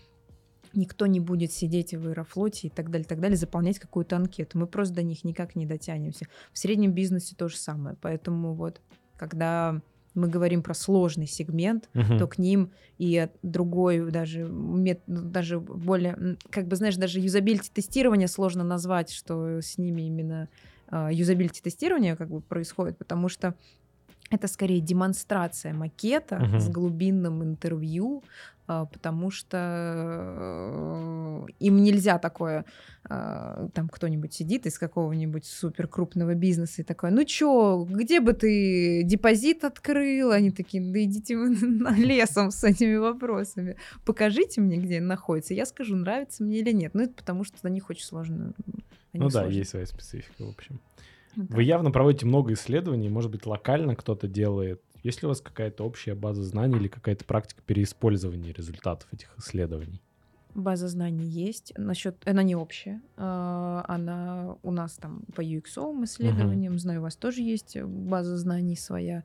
никто 0.74 1.06
не 1.06 1.20
будет 1.20 1.52
сидеть 1.52 1.94
в 1.94 2.08
Аэрофлоте 2.08 2.68
и 2.68 2.70
так 2.70 2.90
далее, 2.92 3.06
так 3.08 3.20
далее, 3.20 3.38
заполнять 3.38 3.80
какую-то 3.80 4.16
анкету. 4.16 4.58
Мы 4.60 4.68
просто 4.68 4.96
до 4.96 5.04
них 5.04 5.24
никак 5.24 5.56
не 5.56 5.66
дотянемся. 5.66 6.26
В 6.54 6.58
среднем 6.60 6.92
бизнесе 6.94 7.36
то 7.36 7.48
же 7.48 7.58
самое. 7.58 7.96
Поэтому 8.02 8.54
вот, 8.54 8.82
когда 9.18 9.82
мы 10.16 10.28
говорим 10.28 10.64
про 10.64 10.74
сложный 10.74 11.28
сегмент, 11.28 11.88
Мгм. 11.94 12.18
то 12.18 12.28
к 12.28 12.38
ним 12.40 12.72
и 12.98 13.30
другой 13.44 14.10
даже 14.12 14.44
мет- 14.44 15.04
ну, 15.08 15.22
даже 15.22 15.60
более, 15.60 16.38
как 16.50 16.68
бы 16.68 16.76
знаешь, 16.76 16.96
даже 16.98 17.20
юзабилити 17.20 17.70
тестирование 17.72 18.28
сложно 18.28 18.64
назвать, 18.64 19.12
что 19.12 19.62
с 19.62 19.78
ними 19.78 20.02
именно 20.04 20.50
юзабилити 21.12 21.62
тестирование 21.62 22.16
как 22.16 22.30
бы 22.30 22.42
происходит, 22.42 22.98
потому 22.98 23.30
что 23.30 23.54
это 24.32 24.48
скорее 24.48 24.80
демонстрация 24.80 25.74
макета 25.74 26.38
Мгм. 26.40 26.60
с 26.60 26.70
глубинным 26.70 27.44
интервью, 27.44 28.24
а, 28.24 28.59
потому 28.70 29.32
что 29.32 29.58
э, 30.38 31.46
им 31.60 31.82
нельзя 31.82 32.20
такое, 32.20 32.66
а, 33.04 33.68
там 33.74 33.90
кто-нибудь 33.90 34.32
сидит 34.32 34.68
из 34.68 34.78
какого-нибудь 34.78 35.46
супер 35.46 35.88
крупного 35.88 36.36
бизнеса 36.36 36.82
и 36.82 36.86
такой, 36.86 37.10
ну 37.10 37.24
чё, 37.26 37.88
где 37.90 38.20
бы 38.20 38.34
ты 38.34 39.02
депозит 39.04 39.64
открыл? 39.64 40.32
Они 40.32 40.52
такие, 40.52 40.84
да 40.84 41.02
идите 41.02 41.36
вы 41.36 41.50
на 41.62 41.96
лесом 41.96 42.52
с 42.52 42.64
этими 42.64 42.98
вопросами. 42.98 43.76
Покажите 44.06 44.62
мне, 44.62 44.78
где 44.78 45.02
находится. 45.02 45.56
Я 45.56 45.66
скажу, 45.66 45.96
нравится 45.96 46.44
мне 46.44 46.60
или 46.60 46.72
нет. 46.72 46.94
Ну, 46.94 47.04
это 47.04 47.14
потому 47.14 47.44
что 47.44 47.58
за 47.60 47.70
них 47.70 47.90
очень 47.90 48.06
сложно. 48.06 48.54
они 49.14 49.24
Ну 49.24 49.26
да, 49.26 49.42
сложные. 49.42 49.58
есть 49.58 49.72
своя 49.72 49.88
специфика, 49.88 50.46
в 50.46 50.50
общем. 50.50 50.80
Вот 51.36 51.50
Вы 51.50 51.64
явно 51.64 51.90
проводите 51.90 52.28
много 52.28 52.54
исследований, 52.54 53.10
может 53.10 53.32
быть, 53.32 53.46
локально 53.46 53.96
кто-то 53.96 54.28
делает. 54.28 54.82
Есть 55.04 55.22
ли 55.22 55.26
у 55.26 55.30
вас 55.30 55.42
какая-то 55.42 55.84
общая 55.86 56.16
база 56.16 56.44
знаний 56.44 56.78
или 56.78 56.88
какая-то 56.88 57.26
практика 57.26 57.62
переиспользования 57.66 58.54
результатов 58.54 59.08
этих 59.14 59.30
исследований? 59.38 60.02
База 60.56 60.88
знаний 60.88 61.26
есть. 61.28 61.74
Насчет, 61.78 62.16
она 62.28 62.44
не 62.44 62.56
общая. 62.56 63.02
а, 63.18 63.86
Она 63.88 64.56
у 64.64 64.72
нас 64.72 64.94
там 64.94 65.22
по 65.36 65.42
UX 65.42 66.04
исследованиям, 66.04 66.80
знаю, 66.80 67.00
у 67.00 67.04
вас 67.04 67.16
тоже 67.16 67.42
есть 67.42 67.80
база 67.82 68.36
знаний 68.38 68.76
своя. 68.76 69.24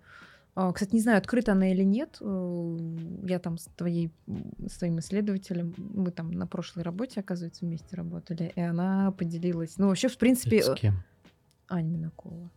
А, 0.55 0.71
Кстати, 0.73 0.95
не 0.95 1.01
знаю, 1.01 1.19
открыта 1.19 1.53
она 1.53 1.73
или 1.73 1.83
нет. 1.83 2.19
Э, 2.21 2.79
Я 3.27 3.39
там 3.41 3.59
с 3.59 3.65
твоей, 3.77 4.13
с 4.69 4.79
твоим 4.79 4.99
исследователем, 5.01 5.75
мы 5.79 6.11
там 6.13 6.31
на 6.31 6.47
прошлой 6.47 6.85
работе, 6.85 7.21
оказывается, 7.21 7.65
вместе 7.65 7.97
работали, 7.97 8.53
и 8.55 8.61
она 8.61 9.11
поделилась. 9.11 9.79
Ну, 9.79 9.89
вообще, 9.89 10.09
в 10.09 10.19
принципе, 10.19 10.59
Это 10.59 10.77
с 10.77 10.79
кем? 10.79 10.95
Аня 11.69 11.89
Минакова. 11.89 12.51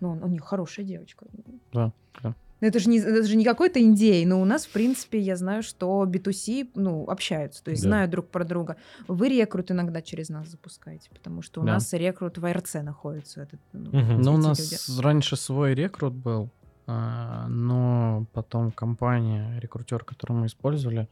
Ну, 0.00 0.18
у 0.22 0.26
нее 0.28 0.40
хорошая 0.40 0.84
девочка. 0.86 1.26
Да, 1.72 1.92
да. 2.22 2.34
Это 2.60 2.78
же, 2.78 2.90
не, 2.90 2.98
это 2.98 3.22
же 3.26 3.36
не 3.36 3.44
какой-то 3.44 3.80
индей, 3.80 4.24
но 4.26 4.40
у 4.40 4.44
нас, 4.44 4.66
в 4.66 4.70
принципе, 4.72 5.18
я 5.18 5.36
знаю, 5.36 5.62
что 5.62 6.04
B2C, 6.04 6.70
ну, 6.74 7.04
общаются, 7.08 7.64
то 7.64 7.70
есть 7.70 7.82
Да. 7.82 7.88
знают 7.88 8.10
друг 8.10 8.28
про 8.28 8.44
друга. 8.44 8.76
Вы 9.08 9.28
рекрут 9.30 9.70
иногда 9.70 10.02
через 10.02 10.28
нас 10.28 10.48
запускаете, 10.48 11.08
потому 11.10 11.40
что 11.40 11.62
у 11.62 11.64
Да. 11.64 11.74
нас 11.74 11.90
рекрут 11.94 12.36
в 12.36 12.44
АРЦ 12.44 12.74
находится. 12.82 13.42
Этот, 13.42 13.60
ну, 13.72 13.90
Мгм. 13.92 14.22
Ну, 14.22 14.34
у 14.34 14.36
нас 14.36 14.58
люди. 14.58 15.00
раньше 15.02 15.36
свой 15.36 15.74
рекрут 15.74 16.12
был, 16.12 16.50
а, 16.86 17.46
но 17.48 18.26
потом 18.32 18.72
компания, 18.72 19.58
рекрутер, 19.60 20.04
которую 20.04 20.40
мы 20.40 20.46
использовали, 20.46 21.08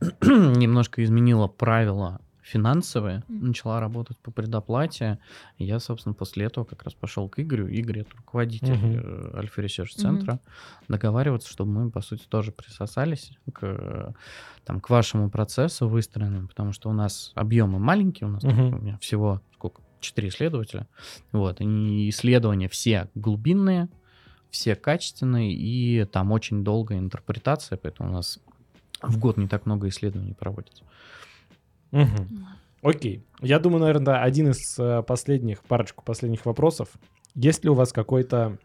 немножко 0.20 1.02
изменила 1.02 1.46
правила 1.48 2.20
финансовые, 2.42 3.22
начала 3.28 3.80
работать 3.80 4.18
по 4.18 4.30
предоплате. 4.30 5.18
И 5.58 5.64
я, 5.64 5.78
собственно, 5.78 6.14
после 6.14 6.46
этого 6.46 6.64
как 6.64 6.82
раз 6.82 6.92
пошел 6.92 7.28
к 7.28 7.38
Игорю. 7.38 7.68
Игорь— 7.68 8.00
это 8.00 8.16
руководитель 8.16 9.00
э, 9.00 9.32
Альфа 9.36 9.62
Research 9.62 9.94
центра. 9.94 10.40
Договариваться, 10.88 11.48
чтобы 11.48 11.70
мы, 11.72 11.90
по 11.90 12.00
сути, 12.00 12.24
тоже 12.28 12.50
присосались 12.50 13.32
к, 13.52 14.14
там, 14.64 14.80
к 14.80 14.90
вашему 14.90 15.30
процессу 15.30 15.88
выстроенному, 15.88 16.48
потому 16.48 16.72
что 16.72 16.90
у 16.90 16.92
нас 16.92 17.32
объемы 17.34 17.78
маленькие, 17.78 18.28
у 18.28 18.32
нас 18.32 18.42
там, 18.42 18.74
у 18.74 18.78
меня 18.78 18.98
всего 18.98 19.40
сколько? 19.54 19.80
Четыре 20.00 20.30
исследователя. 20.30 20.88
Вот, 21.30 21.60
и 21.60 22.08
исследования 22.08 22.68
все 22.68 23.08
глубинные, 23.14 23.88
все 24.50 24.74
качественные, 24.74 25.52
и 25.52 26.04
там 26.06 26.32
очень 26.32 26.64
долгая 26.64 26.98
интерпретация, 26.98 27.78
поэтому 27.78 28.10
у 28.10 28.12
нас 28.12 28.40
в 29.00 29.18
год 29.18 29.36
не 29.36 29.46
так 29.46 29.64
много 29.64 29.88
исследований 29.88 30.34
проводится. 30.34 30.84
Мгм. 31.92 32.46
Окей. 32.82 33.24
Я 33.40 33.60
думаю, 33.60 33.80
наверное, 33.80 34.06
да, 34.06 34.22
один 34.22 34.50
из 34.50 34.76
э, 34.78 35.02
последних, 35.06 35.62
парочку 35.62 36.02
последних 36.04 36.44
вопросов. 36.44 36.88
Есть 37.34 37.62
ли 37.62 37.70
у 37.70 37.74
вас 37.74 37.92
какой-то 37.92 38.58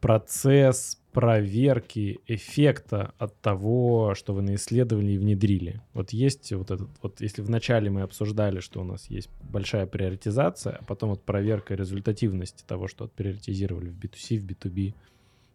процесс 0.00 1.00
проверки 1.12 2.20
эффекта 2.26 3.12
от 3.18 3.38
того, 3.40 4.14
что 4.14 4.32
вы 4.32 4.42
наисследовали 4.42 5.12
и 5.12 5.18
внедрили? 5.18 5.82
Вот 5.92 6.10
есть 6.10 6.52
вот 6.52 6.70
этот, 6.70 6.88
вот 7.02 7.20
если 7.20 7.42
вначале 7.42 7.90
мы 7.90 8.02
обсуждали, 8.02 8.60
что 8.60 8.80
у 8.80 8.84
нас 8.84 9.10
есть 9.10 9.28
большая 9.42 9.86
приоритизация, 9.86 10.76
а 10.80 10.84
потом 10.84 11.10
вот 11.10 11.24
проверка 11.24 11.74
результативности 11.74 12.64
того, 12.64 12.86
что 12.86 13.04
отприоритизировали 13.04 13.88
в 13.88 13.98
B2C, 13.98 14.38
в 14.38 14.46
B2B, 14.46 14.94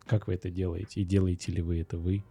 как 0.06 0.28
вы 0.28 0.34
это 0.36 0.52
делаете? 0.52 1.02
И 1.02 1.06
делаете 1.06 1.52
ли 1.54 1.62
вы 1.62 1.80
это 1.80 1.98
вы? 1.98 2.24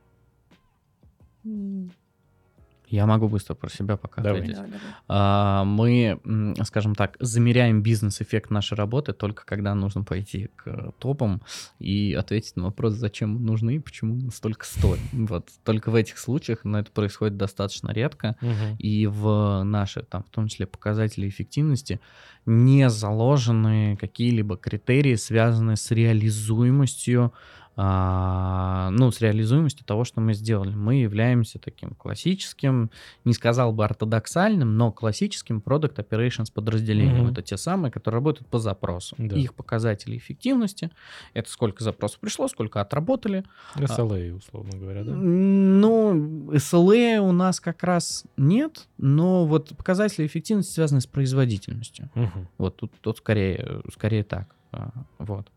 Я 2.89 3.07
могу 3.07 3.29
быстро 3.29 3.55
про 3.55 3.71
себя 3.71 3.97
пока 3.97 4.23
Давай. 4.23 4.41
ответить. 4.41 4.61
да, 4.61 4.67
давай. 4.67 4.81
А, 5.09 5.65
Мы, 5.65 6.21
скажем 6.65 6.95
так, 6.95 7.17
замеряем 7.19 7.83
бизнес-эффект 7.83 8.51
нашей 8.51 8.75
работы 8.75 9.13
только 9.13 9.45
когда 9.45 9.75
нужно 9.75 10.05
пойти 10.05 10.51
к 10.57 10.93
топам 10.99 11.43
и 11.79 12.15
ответить 12.19 12.57
на 12.57 12.65
вопрос, 12.65 12.95
зачем 12.95 13.35
мы 13.35 13.41
нужны 13.41 13.77
и 13.77 13.79
почему 13.79 14.15
мы 14.15 14.31
столько 14.31 14.67
стоим. 14.67 15.01
Вот 15.13 15.49
только 15.65 15.91
в 15.91 15.95
этих 15.95 16.19
случаях, 16.19 16.61
но 16.65 16.79
это 16.79 16.91
происходит 16.91 17.37
достаточно 17.37 17.91
редко. 17.91 18.37
И 18.79 19.07
в 19.07 19.63
наши, 19.65 20.03
там, 20.03 20.23
в 20.23 20.31
том 20.31 20.49
числе, 20.49 20.67
показатели 20.67 21.29
эффективности 21.29 22.01
не 22.47 22.91
заложены 22.91 23.97
какие-либо 23.97 24.57
критерии, 24.57 25.15
связанные 25.15 25.77
с 25.77 25.91
реализуемостью, 25.91 27.33
а, 27.77 28.91
ну, 28.91 29.11
с 29.11 29.21
реализуемостью 29.21 29.85
того, 29.85 30.05
что 30.05 30.21
мы 30.21 30.35
сделали. 30.35 30.75
Мы 30.75 30.97
являемся 30.97 31.59
таким 31.59 31.91
классическим, 31.91 32.91
не 33.25 33.33
сказал 33.33 33.73
бы 33.73 33.85
ортодоксальным, 33.85 34.77
но 34.77 34.93
классическим 34.93 35.63
Product 35.65 35.97
Operations 35.97 36.53
подразделением. 36.53 37.25
Мгм. 37.25 37.33
Это 37.33 37.43
те 37.43 37.57
самые, 37.57 37.91
которые 37.91 38.19
работают 38.19 38.49
по 38.49 38.59
запросу. 38.59 39.17
Да. 39.19 39.37
Их 39.37 39.55
показатели 39.55 40.17
эффективности— 40.17 40.91
это 41.35 41.51
сколько 41.51 41.83
запросов 41.83 42.21
пришло, 42.21 42.47
сколько 42.49 42.81
отработали, 42.81 43.45
SLA, 43.77 44.33
условно 44.33 44.79
говоря, 44.79 45.05
да? 45.05 45.13
Ну, 45.13 46.53
SLA 46.53 47.19
у 47.19 47.33
нас 47.33 47.61
как 47.61 47.83
раз 47.83 48.25
нет, 48.37 48.87
но 48.99 49.47
вот 49.47 49.77
показатели 49.77 50.27
эффективности 50.27 50.73
связаны 50.73 51.01
с 51.01 51.07
производительностью. 51.07 52.11
Мгм. 52.15 52.49
Вот 52.59 52.77
тут, 52.77 52.93
тут 53.01 53.19
скорее, 53.19 53.83
скорее 53.93 54.23
так. 54.25 54.55
а, 54.73 54.91
Вот. 55.19 55.51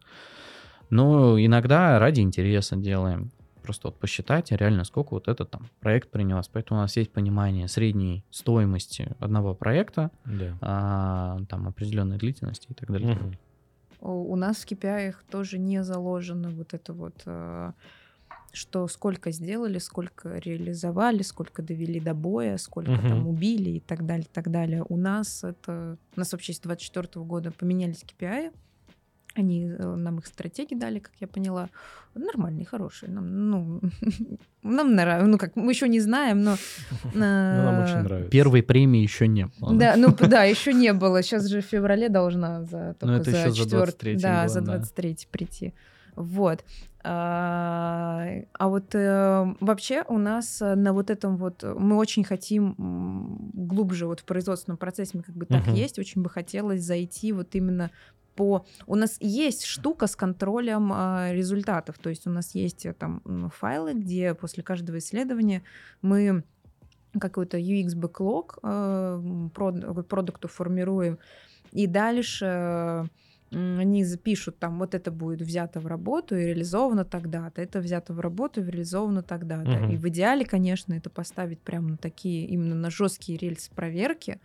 Но 0.89 1.37
иногда 1.39 1.99
ради 1.99 2.21
интереса 2.21 2.75
делаем. 2.75 3.31
Просто 3.63 3.89
вот 3.89 3.99
посчитать, 3.99 4.51
а 4.53 4.55
реально 4.55 4.85
сколько 4.85 5.13
вот 5.13 5.27
этот 5.27 5.49
там 5.51 5.67
проект 5.81 6.09
принес. 6.09 6.47
Поэтому 6.47 6.79
у 6.79 6.83
нас 6.83 6.95
есть 6.95 7.11
понимание 7.11 7.67
средней 7.67 8.23
стоимости 8.29 9.11
одного 9.19 9.53
проекта, 9.55 10.09
Да. 10.23 10.57
а, 10.61 11.37
там 11.49 11.67
определенной 11.67 12.17
длительности 12.17 12.67
и 12.69 12.73
так 12.73 12.89
далее. 12.89 13.15
Мгм. 13.15 13.33
У 13.99 14.35
нас 14.37 14.57
в 14.57 14.65
KPI 14.71 15.15
тоже 15.29 15.57
не 15.59 15.83
заложено 15.83 16.49
вот 16.51 16.73
это 16.73 16.93
вот, 16.93 17.23
э, 17.25 17.71
что 18.53 18.87
сколько 18.87 19.31
сделали, 19.31 19.79
сколько 19.79 20.37
реализовали, 20.37 21.21
сколько 21.23 21.61
довели 21.61 21.99
до 21.99 22.13
боя, 22.13 22.57
сколько 22.57 22.91
Мгм. 22.91 23.09
там 23.09 23.27
убили 23.27 23.71
и 23.71 23.79
так 23.81 24.05
далее, 24.05 24.27
так 24.31 24.49
далее. 24.49 24.85
У 24.87 24.95
нас 24.95 25.43
это... 25.43 25.97
У 26.15 26.19
нас 26.19 26.31
вообще 26.31 26.53
с 26.53 26.59
24 26.59 27.25
года 27.25 27.51
поменялись 27.51 28.03
KPI. 28.05 28.53
Они 29.37 29.67
э, 29.69 29.95
нам 29.95 30.17
их 30.17 30.25
стратегии 30.25 30.75
дали, 30.75 30.99
как 30.99 31.13
я 31.19 31.27
поняла. 31.27 31.69
Нормальные, 32.15 32.65
хорошие. 32.65 33.11
Нам, 33.11 33.49
ну, 33.49 33.81
нам 34.63 34.95
нравится. 34.95 35.27
Ну, 35.27 35.37
как 35.37 35.55
мы 35.55 35.71
еще 35.71 35.87
не 35.87 35.99
знаем, 35.99 36.43
но. 36.43 36.55
Ну, 37.13 37.19
нам 37.19 37.83
очень 37.83 38.03
нравится. 38.03 38.31
Первой 38.31 38.63
премии 38.63 39.03
еще 39.03 39.27
не 39.27 39.45
было. 39.59 39.73
Да, 39.75 39.95
ну 39.97 40.15
да, 40.27 40.43
еще 40.43 40.73
не 40.73 40.93
было. 40.93 41.21
Сейчас 41.21 41.45
же 41.47 41.61
в 41.61 41.65
феврале 41.65 42.09
должна 42.09 42.63
за 42.63 42.95
Ну, 43.01 43.13
это 43.13 43.31
за 43.31 43.37
еще 43.37 43.51
за 43.51 43.69
23 43.69 44.15
Да, 44.15 44.47
за 44.47 44.61
да. 44.61 44.77
23 44.77 45.17
прийти. 45.31 45.73
Вот. 46.17 46.65
А 47.03 48.27
а 48.53 48.67
вот 48.67 48.95
э, 48.95 49.55
вообще 49.61 50.03
у 50.09 50.17
нас 50.17 50.61
э, 50.61 50.75
на 50.75 50.91
вот 50.93 51.09
этом 51.09 51.37
вот 51.37 51.63
э, 51.63 51.73
мы 51.73 51.95
очень 51.95 52.23
хотим 52.23 52.75
глубже 53.53 54.07
вот 54.07 54.19
в 54.19 54.25
производственном 54.25 54.77
процессе 54.77 55.11
мы 55.17 55.23
как 55.23 55.35
бы 55.35 55.45
так 55.45 55.67
Мгм. 55.67 55.75
есть, 55.75 55.99
очень 55.99 56.21
бы 56.21 56.29
хотелось 56.29 56.81
зайти 56.81 57.31
вот 57.31 57.55
именно 57.55 57.91
по... 58.35 58.65
У 58.87 58.95
нас 58.95 59.17
есть 59.19 59.63
штука 59.63 60.07
с 60.07 60.15
контролем 60.15 60.91
а, 60.93 61.31
результатов, 61.31 61.97
то 61.97 62.09
есть 62.09 62.27
у 62.27 62.29
нас 62.29 62.55
есть 62.55 62.85
там 62.97 63.51
файлы, 63.55 63.93
где 63.93 64.33
после 64.33 64.63
каждого 64.63 64.97
исследования 64.97 65.63
мы 66.01 66.43
какой-то 67.19 67.57
UX-бэклог 67.57 68.59
э, 68.63 69.21
прод- 69.55 70.03
продукту 70.03 70.47
формируем, 70.47 71.19
и 71.71 71.87
дальше 71.87 72.45
э, 72.45 73.05
они 73.51 74.03
запишут 74.03 74.59
там, 74.59 74.79
вот 74.79 74.93
это 74.93 75.11
будет 75.11 75.41
взято 75.41 75.79
в 75.79 75.87
работу 75.87 76.35
и 76.35 76.45
реализовано 76.45 77.05
тогда-то, 77.05 77.61
это 77.61 77.79
взято 77.79 78.13
в 78.13 78.19
работу 78.19 78.61
и 78.61 78.63
реализовано 78.63 79.23
тогда-то. 79.23 79.69
Мгм. 79.69 79.91
И 79.91 79.97
в 79.97 80.07
идеале, 80.09 80.45
конечно, 80.45 80.93
это 80.93 81.09
поставить 81.09 81.59
прямо 81.59 81.89
на 81.89 81.97
такие, 81.97 82.45
именно 82.45 82.75
на 82.75 82.89
жесткие 82.89 83.37
рельсы 83.37 83.71
проверки, 83.71 84.39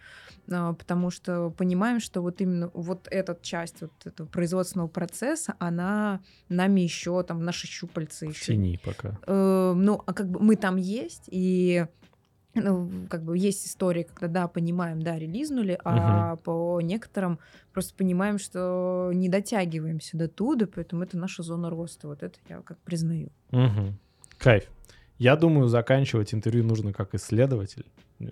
а, 0.51 0.73
потому 0.75 1.11
что 1.11 1.51
понимаем, 1.51 2.01
что 2.01 2.21
вот 2.23 2.41
именно 2.41 2.71
вот 2.75 3.09
эта 3.11 3.37
часть 3.41 3.81
вот 3.81 3.93
этого 4.05 4.27
производственного 4.27 4.89
процесса, 4.89 5.55
она 5.59 6.21
нами 6.49 6.81
еще 6.81 7.23
там 7.23 7.45
наши 7.45 7.67
щупальца 7.67 8.27
В 8.27 8.31
еще 8.31 8.53
тени 8.53 8.79
пока. 8.85 9.19
Э, 9.27 9.75
ну, 9.77 10.03
а 10.07 10.13
как 10.13 10.29
бы 10.29 10.41
мы 10.41 10.57
там 10.57 10.77
есть, 10.77 11.25
и 11.27 11.87
ну, 12.55 12.91
как 13.09 13.23
бы 13.23 13.37
есть 13.37 13.67
истории, 13.67 14.07
когда, 14.15 14.43
да, 14.43 14.49
понимаем, 14.49 15.03
да, 15.03 15.19
релизнули, 15.19 15.79
а 15.85 16.37
по 16.37 16.81
некоторым 16.81 17.39
просто 17.73 17.95
понимаем, 17.95 18.39
что 18.39 19.11
не 19.15 19.29
дотягиваемся 19.29 20.17
до 20.17 20.29
туда, 20.29 20.67
поэтому 20.73 21.03
это 21.03 21.17
наша 21.17 21.43
зона 21.43 21.71
роста. 21.71 22.09
Вот 22.09 22.23
это 22.23 22.39
я 22.49 22.61
как 22.61 22.79
признаю. 22.79 23.31
Мгм. 23.51 23.99
Кайф. 24.39 24.65
Я 25.19 25.37
думаю, 25.37 25.69
заканчивать 25.69 26.35
интервью 26.35 26.65
нужно 26.65 26.93
как 26.93 27.15
исследователь. 27.15 27.87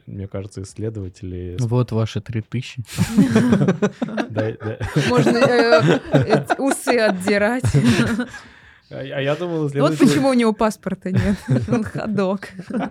Мне 0.06 0.28
кажется, 0.28 0.62
исследователи... 0.62 1.56
Вот 1.60 1.92
ваши 1.92 2.20
3000. 2.20 2.82
Да, 4.30 4.52
да. 4.52 4.78
Можно 5.08 5.38
э, 5.38 6.00
э, 6.12 6.54
усы 6.58 6.96
отдирать. 6.96 7.64
А 8.90 8.98
а 8.98 9.20
я 9.20 9.36
думал, 9.36 9.68
Вот 9.68 9.98
почему 9.98 10.30
у 10.30 10.34
него 10.34 10.52
паспорта 10.52 11.12
нет. 11.12 11.36
Он 11.68 11.84
ходок. 11.84 12.48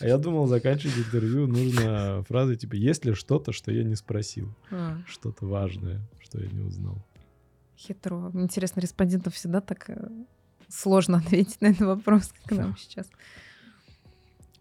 А 0.00 0.06
я 0.06 0.18
думал, 0.18 0.48
заканчивать 0.48 0.98
интервью 0.98 1.46
нужно 1.46 2.24
фразой 2.28 2.56
типа 2.56 2.74
«Есть 2.74 3.04
ли 3.04 3.14
что-то, 3.14 3.52
что 3.52 3.70
я 3.70 3.84
не 3.84 3.94
спросил? 3.94 4.48
А, 4.70 4.96
Что-то 5.06 5.46
важное, 5.46 6.00
что 6.20 6.40
я 6.40 6.48
не 6.50 6.60
узнал?» 6.60 7.04
Хитро. 7.76 8.30
Интересно, 8.34 8.80
респондентам 8.80 9.32
всегда 9.32 9.60
так 9.60 9.88
э, 9.90 10.08
сложно 10.68 11.18
ответить 11.18 11.60
на 11.60 11.66
этот 11.66 11.86
вопрос, 11.86 12.32
как 12.44 12.58
нам 12.58 12.76
сейчас. 12.78 13.06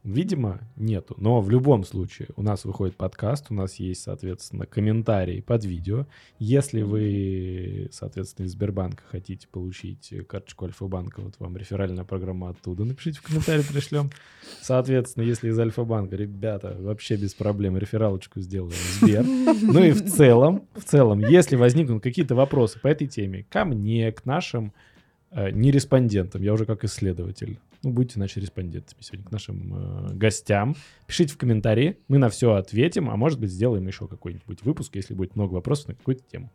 Видимо, 0.04 0.62
нету. 0.78 1.16
Но 1.20 1.41
в 1.41 1.52
любом 1.52 1.84
случае 1.84 2.30
у 2.36 2.41
нас 2.41 2.66
выходит 2.66 2.95
подкаст, 2.95 3.47
у 3.52 3.54
нас 3.54 3.76
есть, 3.76 4.02
соответственно, 4.02 4.66
комментарии 4.66 5.41
под 5.41 5.64
видео. 5.64 6.08
Если 6.39 6.82
вы, 6.82 7.88
соответственно, 7.91 8.47
из 8.47 8.54
Сбербанка 8.54 9.04
хотите 9.06 9.47
получить 9.47 10.12
карточку 10.28 10.66
Альфа-банка, 10.66 11.22
вот 11.22 11.36
вам 11.38 11.56
реферальная 11.56 12.04
программа 12.04 12.49
оттуда, 12.49 12.84
напишите 12.84 13.20
в 13.20 13.22
комментарии, 13.22 13.62
пришлем. 13.62 14.10
Соответственно, 14.62 15.24
если 15.24 15.49
из 15.49 15.60
Альфа-банка, 15.60 16.16
ребята, 16.16 16.76
вообще 16.80 17.16
без 17.16 17.36
проблем 17.36 17.78
рефералочку 17.78 18.41
сделаем 18.41 18.72
в 18.72 19.02
Сбер. 19.02 19.24
Ну 19.24 19.84
и 19.84 19.91
в 19.91 20.04
целом, 20.10 20.68
в 20.74 20.84
целом, 20.84 21.20
если 21.20 21.56
возникнут 21.56 22.02
какие-то 22.02 22.34
вопросы 22.34 22.80
по 22.80 22.88
этой 22.88 23.06
теме, 23.06 23.45
ко 23.49 23.66
мне, 23.66 24.12
к 24.12 24.26
нашим 24.26 24.74
э, 25.30 25.52
не 25.52 25.70
респондентам, 25.70 26.41
я 26.41 26.54
уже 26.54 26.66
как 26.66 26.84
исследователь. 26.84 27.60
Ну, 27.84 27.91
будьте, 27.91 28.13
значит, 28.15 28.38
респондентами 28.38 29.01
сегодня 29.01 29.25
к 29.25 29.32
нашим 29.32 30.09
э, 30.09 30.13
гостям. 30.13 30.75
Пишите 31.07 31.34
в 31.34 31.38
комментарии, 31.38 31.97
мы 32.07 32.19
на 32.19 32.29
все 32.29 32.53
ответим, 32.53 33.09
а 33.09 33.15
может 33.15 33.39
быть, 33.39 33.51
сделаем 33.51 33.88
еще 33.88 34.07
какой-нибудь 34.07 34.61
выпуск, 34.63 34.95
если 34.95 35.15
будет 35.15 35.36
много 35.36 35.55
вопросов 35.55 35.88
на 35.88 35.95
какую-то 35.95 36.23
тему. 36.23 36.51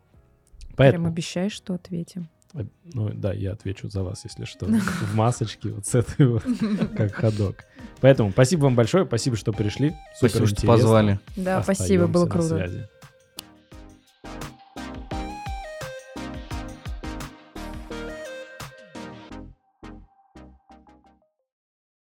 Прям 0.61 0.77
Поэтому, 0.77 1.09
обещаешь, 1.09 1.53
что 1.53 1.75
ответим. 1.75 2.29
ну 2.95 3.11
да, 3.13 3.33
я 3.33 3.53
отвечу 3.53 3.89
за 3.89 4.05
вас, 4.05 4.23
если 4.25 4.45
что, 4.45 4.67
в 4.67 5.15
масочке 5.17 5.71
вот 5.71 5.87
с 5.87 5.97
этой 5.97 6.27
вот, 6.27 6.45
как 6.97 7.13
ходок. 7.13 7.65
Поэтому 8.01 8.31
спасибо 8.31 8.63
вам 8.63 8.77
большое, 8.77 9.05
спасибо, 9.05 9.37
что 9.37 9.53
пришли. 9.53 9.95
Спасибо, 10.17 10.47
что 10.47 10.67
позвали. 10.67 11.19
Да, 11.37 11.63
спасибо, 11.63 12.07
было 12.07 12.27
круто. 12.27 12.49
связи. 12.49 12.89